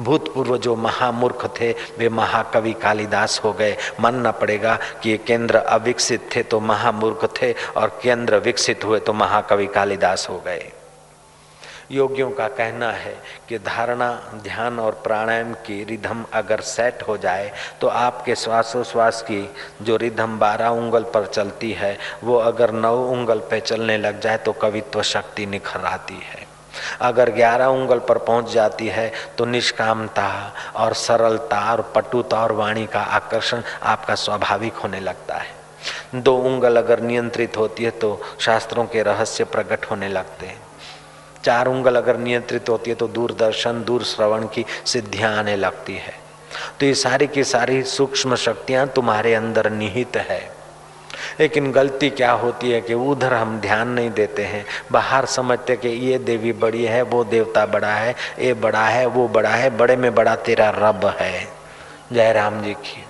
भूतपूर्व 0.00 0.56
जो 0.56 0.74
महामूर्ख 0.76 1.44
थे, 1.60 1.70
वे 1.98 2.08
महाकवि 2.08 2.72
कालिदास 2.72 3.40
हो 3.44 3.52
गए। 3.52 3.76
मानना 4.00 4.30
पड़ेगा 4.32 4.78
कि 5.02 5.10
ये 5.10 5.16
केंद्र 5.18 5.56
अविकसित 5.56 6.28
थे 6.36 6.42
तो 6.42 6.60
महामूर्ख 6.60 7.28
थे 7.40 7.52
और 7.76 7.98
केंद्र 8.02 8.38
विकसित 8.38 8.84
हुए 8.84 9.00
तो 9.00 9.12
महाकवि 9.12 9.66
कालिदास 9.66 10.28
हो 10.30 10.38
गए। 10.46 10.70
योगियों 11.90 12.30
का 12.30 12.46
कहना 12.48 12.90
है 12.92 13.14
कि 13.48 13.58
धारणा, 13.58 14.10
ध्यान 14.42 14.78
और 14.80 14.92
प्राणायाम 15.04 15.52
की 15.66 15.82
रिधम 15.84 16.24
अगर 16.32 16.60
सेट 16.60 17.02
हो 17.08 17.16
जाए 17.16 17.50
तो 17.80 17.88
आपके 17.88 18.34
श्वासोश्वास 18.34 19.20
की 19.22 19.48
जो 19.82 19.96
रिधम 19.96 20.38
बारह 20.38 20.68
उंगल 20.68 21.02
पर 21.04 21.26
चलती 21.26 21.72
है, 21.72 21.96
वो 22.24 22.36
अगर 22.36 22.72
नौ 22.72 22.96
उंगल 23.06 23.38
पे 23.50 23.60
चलने 23.60 23.98
लग 23.98 24.20
जाए 24.20 24.38
तो 24.38 24.52
कवित्व 24.52 25.02
शक्ति 25.02 25.46
निखर 25.46 25.84
आती 25.86 26.20
है। 26.24 26.46
अगर 27.00 27.30
ग्यारह 27.30 27.66
उंगल 27.66 27.98
पर 27.98 28.18
पहुँच 28.18 28.52
जाती 28.52 28.86
है 28.88 29.10
तो 29.38 29.44
निष्कामता 29.44 30.30
और 30.76 30.94
सरलता 30.94 31.60
और 31.72 31.82
पटुता 31.94 32.42
और 32.42 32.52
वाणी 32.52 32.86
का 32.86 33.00
आकर्षण 33.00 33.62
आपका 33.82 34.14
स्वाभाविक 34.14 34.74
होने 34.74 35.00
लगता 35.00 35.36
है। 35.36 35.60
दो 36.14 36.36
उंगल 36.38 36.76
अगर 36.76 37.00
नियंत्रित 37.00 37.56
होती 37.56 37.84
है 37.84 37.90
तो 37.90 38.20
शास्त्रों 38.40 38.84
के 38.84 39.02
रहस्य 39.02 39.44
प्रकट 39.44 39.90
होने 39.90 40.08
लगते 40.08 40.46
हैं। 40.46 40.60
चार 41.44 41.68
उंगल 41.68 41.96
अगर 41.96 42.16
नियंत्रित 42.16 42.68
होती 42.68 42.90
है 42.90 42.96
तो 42.96 43.08
दूरदर्शन 43.08 43.82
दूर 43.84 44.02
श्रवण 44.04 44.46
की 44.46 44.64
सिद्धियाँ 44.86 45.36
आने 45.38 45.56
लगती 45.56 45.94
है। 45.94 46.14
तो 46.80 46.86
ये 46.86 46.94
सारी 46.94 47.26
की 47.26 47.44
सारी 47.44 47.82
सूक्ष्म 47.82 48.36
शक्तियाँ 48.36 48.86
तुम्हारे 48.86 49.34
अंदर 49.34 49.70
निहित 49.70 50.16
है। 50.18 50.40
लेकिन 51.40 51.72
गलती 51.72 52.10
क्या 52.10 52.32
होती 52.32 52.70
है 52.70 52.80
कि 52.80 52.94
उधर 52.94 53.34
हम 53.34 53.60
ध्यान 53.60 53.88
नहीं 53.88 54.10
देते 54.10 54.44
हैं। 54.44 54.66
बाहर 54.92 55.26
समझते 55.26 55.76
कि 55.76 55.88
ये 55.88 56.18
देवी 56.18 56.52
बड़ी 56.52 56.84
है, 56.84 57.02
वो 57.02 57.24
देवता 57.24 57.66
बड़ा 57.66 57.94
है, 57.94 58.14
ये 58.38 58.54
बड़ा 58.54 58.86
है, 58.86 59.06
वो 59.06 59.28
बड़ा 59.28 59.50
है, 59.50 59.70
बड़े 59.70 59.96
में 59.96 60.14
बड़ा 60.14 60.36
तेरा 60.36 60.70
रब 60.70 61.16
है। 61.20 61.48
जय 62.12 62.32
राम 62.32 62.62
जी 62.62 62.74
की। 62.74 63.04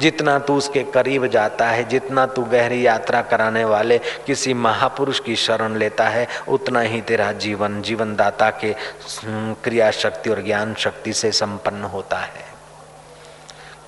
जितना 0.00 0.38
तू 0.38 0.56
उसके 0.56 0.82
करीब 0.82 1.26
जाता 1.26 1.68
है, 1.68 1.84
जितना 1.84 2.26
तू 2.26 2.42
गहरी 2.42 2.86
यात्रा 2.86 3.22
कराने 3.22 3.64
वाले 3.64 3.98
किसी 3.98 4.54
महापुरुष 4.54 5.20
की 5.20 5.36
शरण 5.36 5.76
लेता 5.76 6.08
है, 6.08 6.28
उतना 6.48 6.80
ही 6.80 7.00
तेरा 7.00 7.32
जीवन 7.32 7.82
जीवन 7.82 8.16
दाता 8.16 8.50
के 8.50 8.74
क्रिया 9.64 9.90
शक्ति 9.90 10.30
और 10.30 10.42
ज्ञान 10.42 10.74
शक्ति 10.74 11.12
से 11.12 11.32
संपन्न 11.32 11.82
होता 11.84 12.16
है। 12.16 12.54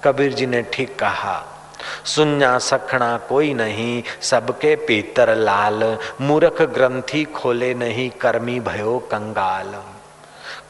कबीर 0.04 0.32
जी 0.32 0.46
ने 0.46 0.62
ठीक 0.62 0.98
कहा 0.98 1.55
सुन्या 2.04 2.58
सखना 2.58 3.16
कोई 3.16 3.54
नहीं, 3.54 4.02
सबके 4.22 4.76
पीतर 4.76 5.34
लाल। 5.34 5.98
मूर्ख 6.20 6.62
ग्रंथि 6.62 7.24
खोले 7.24 7.74
नहीं, 7.74 8.10
कर्मी 8.10 8.60
भयो 8.60 8.98
कंगाल। 8.98 9.74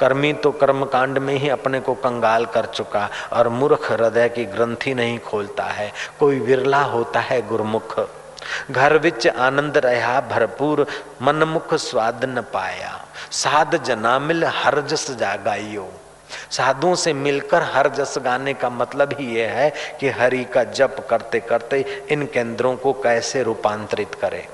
कर्मी 0.00 0.32
तो 0.32 0.50
कर्म 0.50 0.84
कांड 0.84 1.18
में 1.18 1.34
ही 1.34 1.48
अपने 1.48 1.80
को 1.80 1.94
कंगाल 1.94 2.46
कर 2.46 2.64
चुका, 2.64 3.10
और 3.32 3.48
मूर्ख 3.48 3.92
हृदय 3.92 4.28
की 4.28 4.44
ग्रंथि 4.44 4.94
नहीं 4.94 5.18
खोलता 5.18 5.64
है। 5.64 5.92
कोई 6.20 6.38
विरला 6.38 6.82
होता 6.82 7.20
है 7.20 7.48
गुरमुख। 7.48 8.10
घर 8.70 8.96
विच 8.96 9.26
आनंद 9.28 9.78
रहा 9.78 10.20
भरपूर, 10.20 10.86
मनमुख 11.22 11.74
स्वाद 11.74 12.24
न 12.24 12.40
पाया। 12.40 13.04
साध 13.30 13.84
जना 13.84 14.18
मिल 14.18 14.44
हर 14.44 14.80
जस 14.80 15.10
जागाइयो। 15.10 15.88
साधुओं 16.50 16.94
से 16.94 17.12
मिलकर 17.12 17.62
हर 17.62 17.88
जस 17.88 18.14
गाने 18.18 18.54
का 18.54 18.70
मतलब 18.70 19.16
ही 19.20 19.26
यह 19.36 19.50
है 19.50 19.72
कि 20.00 20.08
हरि 20.08 20.44
का 20.44 20.64
जप 20.64 21.06
करते 21.10 21.40
करते 21.40 21.84
इन 22.10 22.26
केंद्रों 22.26 22.76
को 22.76 22.92
कैसे 22.92 23.42
रूपांतरित 23.42 24.14
करें। 24.14 24.46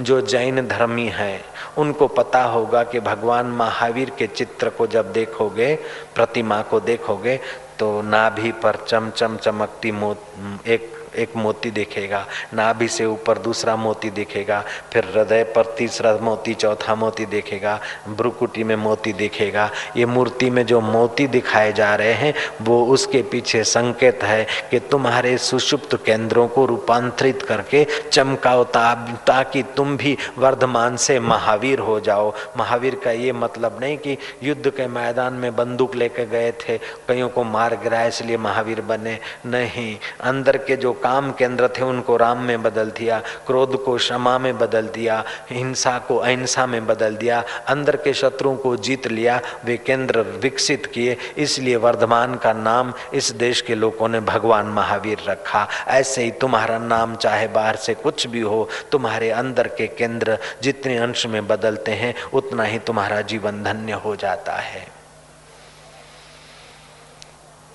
जो 0.00 0.20
जैन 0.20 0.66
धर्मी 0.68 1.06
हैं, 1.08 1.40
उनको 1.78 2.06
पता 2.08 2.42
होगा 2.42 2.82
कि 2.82 3.00
भगवान 3.00 3.46
महावीर 3.46 4.10
के 4.10 4.26
चित्र 4.26 4.68
को 4.68 4.86
जब 4.86 5.12
देखोगे, 5.12 5.74
प्रतिमा 6.14 6.60
को 6.62 6.80
देखोगे 6.80 7.40
तो 7.78 8.02
नाभि 8.02 8.52
पर 8.52 8.76
चमचम 8.88 9.36
चमकती 9.36 9.90
मोत 9.92 10.22
एक 10.66 10.97
एक 11.14 11.36
मोती 11.36 11.70
दिखेगा, 11.70 12.24
नाभि 12.54 12.88
से 12.88 13.04
ऊपर 13.06 13.38
दूसरा 13.38 13.76
मोती 13.76 14.10
दिखेगा, 14.10 14.62
फिर 14.92 15.04
हृदय 15.06 15.42
पर 15.56 15.74
तीसरा 15.78 16.16
मोती, 16.18 16.54
चौथा 16.54 16.94
मोती 16.94 17.26
दिखेगा 17.26 17.78
ब्रुकुटी 18.08 18.64
में 18.64 18.74
मोती 18.76 19.12
दिखेगा। 19.12 19.70
ये 19.96 20.06
मूर्ति 20.06 20.50
में 20.50 20.64
जो 20.66 20.80
मोती 20.80 21.26
दिखाए 21.28 21.72
जा 21.72 21.94
रहे 21.94 22.12
हैं, 22.14 22.34
वो 22.62 22.84
उसके 22.86 23.22
पीछे 23.22 23.62
संकेत 23.64 24.22
है 24.22 24.46
कि 24.70 24.78
तुम्हारे 24.80 25.36
सुषुप्त 25.38 25.94
केंद्रों 26.06 26.46
को 26.48 26.64
रूपांतरित 26.66 27.42
करके 27.42 27.86
चमकाओ 28.12 28.64
ताकि 28.64 29.62
तुम 29.76 29.96
भी 29.96 30.16
वर्धमान 30.38 30.96
से 30.98 31.18
महावीर 31.20 31.78
हो 31.80 31.98
जाओ। 32.00 32.32
महावीर 32.58 32.94
का 32.94 33.10
ये 33.12 33.32
मतलब 33.34 33.78
नहीं 33.80 33.96
कि 33.98 34.16
युद्ध 34.42 34.70
के 34.70 34.86
मैदान 34.88 35.32
में 35.34 35.54
बंदूक 35.56 35.94
लेकर 35.94 36.24
गए 36.26 36.50
थे, 36.60 36.76
कईयों 37.08 37.28
को 37.28 37.44
मार 37.44 37.74
गिराया, 37.82 38.06
इसलिए 38.06 38.36
महावीर 38.38 38.80
बने। 38.82 39.18
नहीं, 39.46 39.96
अंदर 40.22 40.56
के 40.58 40.76
जो 40.76 40.92
काम 41.08 41.32
केंद्र 41.32 41.68
थे, 41.68 41.82
उनको 41.82 42.16
राम 42.16 42.38
में 42.38 42.62
बदल 42.62 42.90
दिया, 42.90 43.18
क्रोध 43.46 43.84
को 43.84 43.96
क्षमा 43.96 44.38
में 44.38 44.58
बदल 44.58 44.86
दिया, 44.86 45.24
हिंसा 45.50 45.98
को 45.98 46.16
अहिंसा 46.16 46.66
में 46.66 46.86
बदल 46.86 47.16
दिया, 47.16 47.44
अंदर 47.68 47.96
के 47.96 48.12
शत्रुओं 48.14 48.56
को 48.56 48.76
जीत 48.76 49.06
लिया, 49.06 49.40
वे 49.64 49.76
केंद्र 49.76 50.20
विकसित 50.20 50.86
किए, 50.86 51.16
इसलिए 51.36 51.76
वर्धमान 51.76 52.34
का 52.34 52.52
नाम 52.52 52.92
इस 53.14 53.30
देश 53.32 53.60
के 53.60 53.74
लोगों 53.74 54.08
ने 54.08 54.20
भगवान 54.20 54.66
महावीर 54.66 55.18
रखा। 55.28 55.66
ऐसे 55.88 56.24
ही 56.24 56.30
तुम्हारा 56.30 56.78
नाम 56.78 57.16
चाहे 57.16 57.48
बाहर 57.48 57.76
से 57.76 57.94
कुछ 57.94 58.26
भी 58.26 58.40
हो, 58.40 58.68
तुम्हारे 58.92 59.30
अंदर 59.30 59.68
के 59.68 59.86
केंद्र 59.86 60.38
जितने 60.62 60.98
अंश 60.98 61.26
में 61.26 61.46
बदलते 61.46 61.92
हैं, 61.92 62.14
उतना 62.34 62.62
ही 62.62 62.78
तुम्हारा 62.78 63.20
जीवन 63.20 63.62
धन्य 63.62 63.92
हो 63.92 64.16
जाता 64.16 64.52
है। 64.52 64.97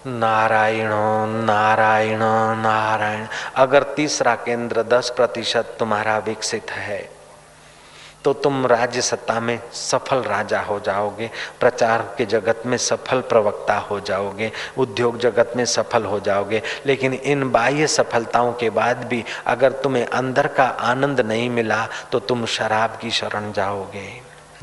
नारायण 0.06 0.90
नारायण 1.46 2.20
नारायण। 2.60 3.26
अगर 3.56 3.84
तीसरा 3.96 4.36
केंद्र 4.36 4.84
दस 4.84 5.10
प्रतिशत 5.16 5.76
तुम्हारा 5.80 6.18
विकसित 6.18 6.72
है 6.72 7.02
तो 8.26 8.34
तुम 8.34 8.66
राज्य 8.68 9.02
सत्ता 9.02 9.40
में 9.40 9.60
सफल 9.74 10.22
राजा 10.24 10.60
हो 10.62 10.80
जाओगे, 10.80 11.30
प्रचार 11.60 12.02
के 12.18 12.26
जगत 12.26 12.62
में 12.66 12.78
सफल 12.78 13.22
प्रवक्ता 13.22 13.76
हो 13.80 14.00
जाओगे, 14.00 14.52
उद्योग 14.78 15.18
जगत 15.20 15.54
में 15.56 15.64
सफल 15.66 16.06
हो 16.06 16.20
जाओगे। 16.20 16.62
लेकिन 16.86 17.14
इन 17.14 17.50
बाह्य 17.52 17.88
सफलताओं 17.88 18.54
के 18.54 18.70
बाद 18.70 19.04
भी 19.06 19.24
अगर 19.46 19.72
तुम्हें 19.74 20.06
अंदर 20.06 20.48
का 20.48 20.64
आनंद 20.64 21.22
नहीं 21.22 21.50
मिला 21.50 21.88
तो 22.12 22.20
तुम 22.20 22.46
शराब 22.46 22.98
की 23.02 23.12
शरण 23.12 23.52
जाओगे। 23.52 24.08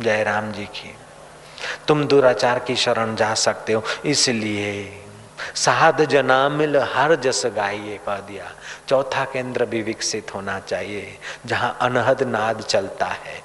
जय 0.01 0.22
राम 0.22 0.51
जी 0.53 0.64
की। 0.66 0.95
तुम 1.88 2.05
दुराचार 2.05 2.59
की 2.59 2.76
शरण 2.76 3.14
जा 3.16 3.32
सकते 3.36 3.72
हो, 3.72 3.82
इसलिए 4.05 4.72
साध 5.55 6.05
जना 6.05 6.49
मिल 6.49 6.76
हर 6.76 7.14
जस 7.14 7.43
गाइए 7.47 7.99
कह 8.07 8.16
दिया 8.16 8.51
चौथा 8.88 9.24
केंद्र 9.24 9.64
भी 9.64 9.82
विकसित 9.82 10.34
होना 10.34 10.59
चाहिए, 10.61 11.18
जहाँ 11.47 11.76
अनहद 11.80 12.22
नाद 12.22 12.61
चलता 12.61 13.07
है। 13.07 13.43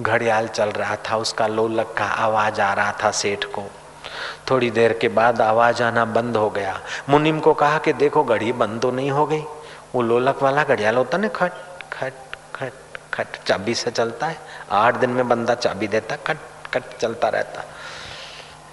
घड़ियाल 0.00 0.48
चल 0.48 0.70
रहा 0.70 0.96
था, 0.96 1.16
उसका 1.16 1.46
लोलक 1.46 1.94
का 1.98 2.04
आवाज़ 2.04 2.60
आ 2.60 2.72
रहा 2.72 2.92
था 3.02 3.10
सेठ 3.10 3.44
को। 3.44 3.70
थोड़ी 4.50 4.70
देर 4.70 4.92
के 4.92 5.08
बाद 5.08 5.40
आवाज़ 5.40 5.82
आना 5.82 6.04
बंद 6.04 6.36
हो 6.36 6.50
गया। 6.50 6.80
मुनिम 7.08 7.40
को 7.40 7.54
कहा 7.54 7.78
कि 7.78 7.92
देखो, 7.92 8.24
घड़ी 8.24 8.52
बंद 8.52 8.80
तो 8.82 8.90
नहीं 8.90 9.10
हो 9.10 9.26
गई। 9.26 9.42
वो 9.94 10.02
लोलक 10.02 10.42
वाला 10.42 10.64
घड़ियाल 10.64 10.96
होता 10.96 11.18
ना, 11.18 11.28
खट 11.28 11.52
खट 11.92 12.12
खट 12.54 12.72
खट, 13.14 13.26
चाबी 13.46 13.74
से 13.74 13.90
चलता 13.90 14.26
है। 14.26 14.36
आठ 14.70 14.94
दिन 14.94 15.10
में 15.10 15.28
बंदा 15.28 15.54
चाबी 15.54 15.88
देता, 15.88 16.16
खट 16.16 16.38
खट 16.74 16.96
चलता 16.98 17.28
रहता। 17.28 17.64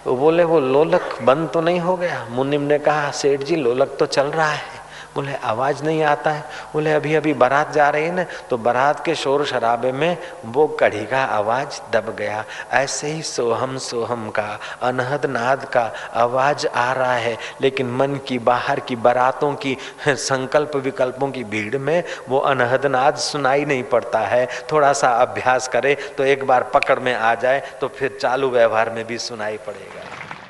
वो 0.08 0.16
बोले, 0.16 0.44
वो 0.44 0.60
लोलक 0.60 1.20
बंद 1.22 1.50
तो 1.50 1.62
नहीं 1.62 1.80
हो 1.80 1.98
गया? 1.98 2.28
मुनिम 2.30 2.62
ने 2.62 2.80
कहा, 2.80 3.12
सेठ 3.12 3.44
जी, 3.44 3.56
लोलक 3.56 3.96
तो 4.00 4.06
चल 4.06 4.28
रहा 4.28 4.52
है। 4.52 4.81
बोले 5.16 5.34
आवाज़ 5.44 5.84
नहीं 5.84 6.04
आता 6.04 6.32
है। 6.32 6.44
बोले 6.74 6.92
अभी 6.94 7.14
अभी 7.16 7.34
बारात 7.34 7.72
जा 7.74 7.90
रही 7.90 8.04
है 8.04 8.12
ना 8.16 8.26
तो 8.50 8.58
बारात 8.58 9.04
के 9.06 9.16
शोर 9.16 9.46
शराबे 9.46 9.92
में 9.92 10.18
वो 10.46 10.68
कढ़ी 10.80 11.04
का 11.06 11.24
आवाज़ 11.26 11.80
दब 11.94 12.16
गया। 12.20 12.44
ऐसे 12.72 13.08
ही 13.08 13.22
सोहम 13.22 13.78
सोहम 13.78 14.30
का, 14.30 14.60
अनहद 14.82 15.26
नाद 15.26 15.66
का 15.66 15.92
आवाज़ 16.16 16.68
आ 16.68 16.92
रहा 16.94 17.16
है। 17.16 17.38
लेकिन 17.62 17.92
मन 17.92 18.16
की 18.28 18.40
बाहर 18.42 18.80
की 18.80 18.96
बारातों 18.98 19.54
की 19.56 19.78
संकल्प 20.08 20.76
विकल्पों 20.78 21.30
की 21.32 21.44
भीड़ 21.44 21.78
में 21.78 22.04
वो 22.30 22.40
अनहद 22.40 22.86
नाद 22.86 23.16
सुनाई 23.18 23.66
नहीं 23.66 23.84
पड़ता 23.84 24.20
है। 24.20 24.46
थोड़ा 24.72 24.94
सा 24.94 25.10
अभ्यास 25.18 25.68
करे 25.68 25.96
तो 26.18 26.24
एक 26.26 26.48
बार 26.48 26.64
पकड़ 26.74 27.00
में 27.00 27.14
आ 27.14 27.34
जाए 27.36 27.62
तो 27.82 27.88
फिर 27.90 28.18
चालू 28.22 28.50
व्यवहार 28.50 28.90
में 28.90 29.06
भी 29.08 29.18
सुनाई 29.18 29.58
पड़ेगा। 29.58 30.01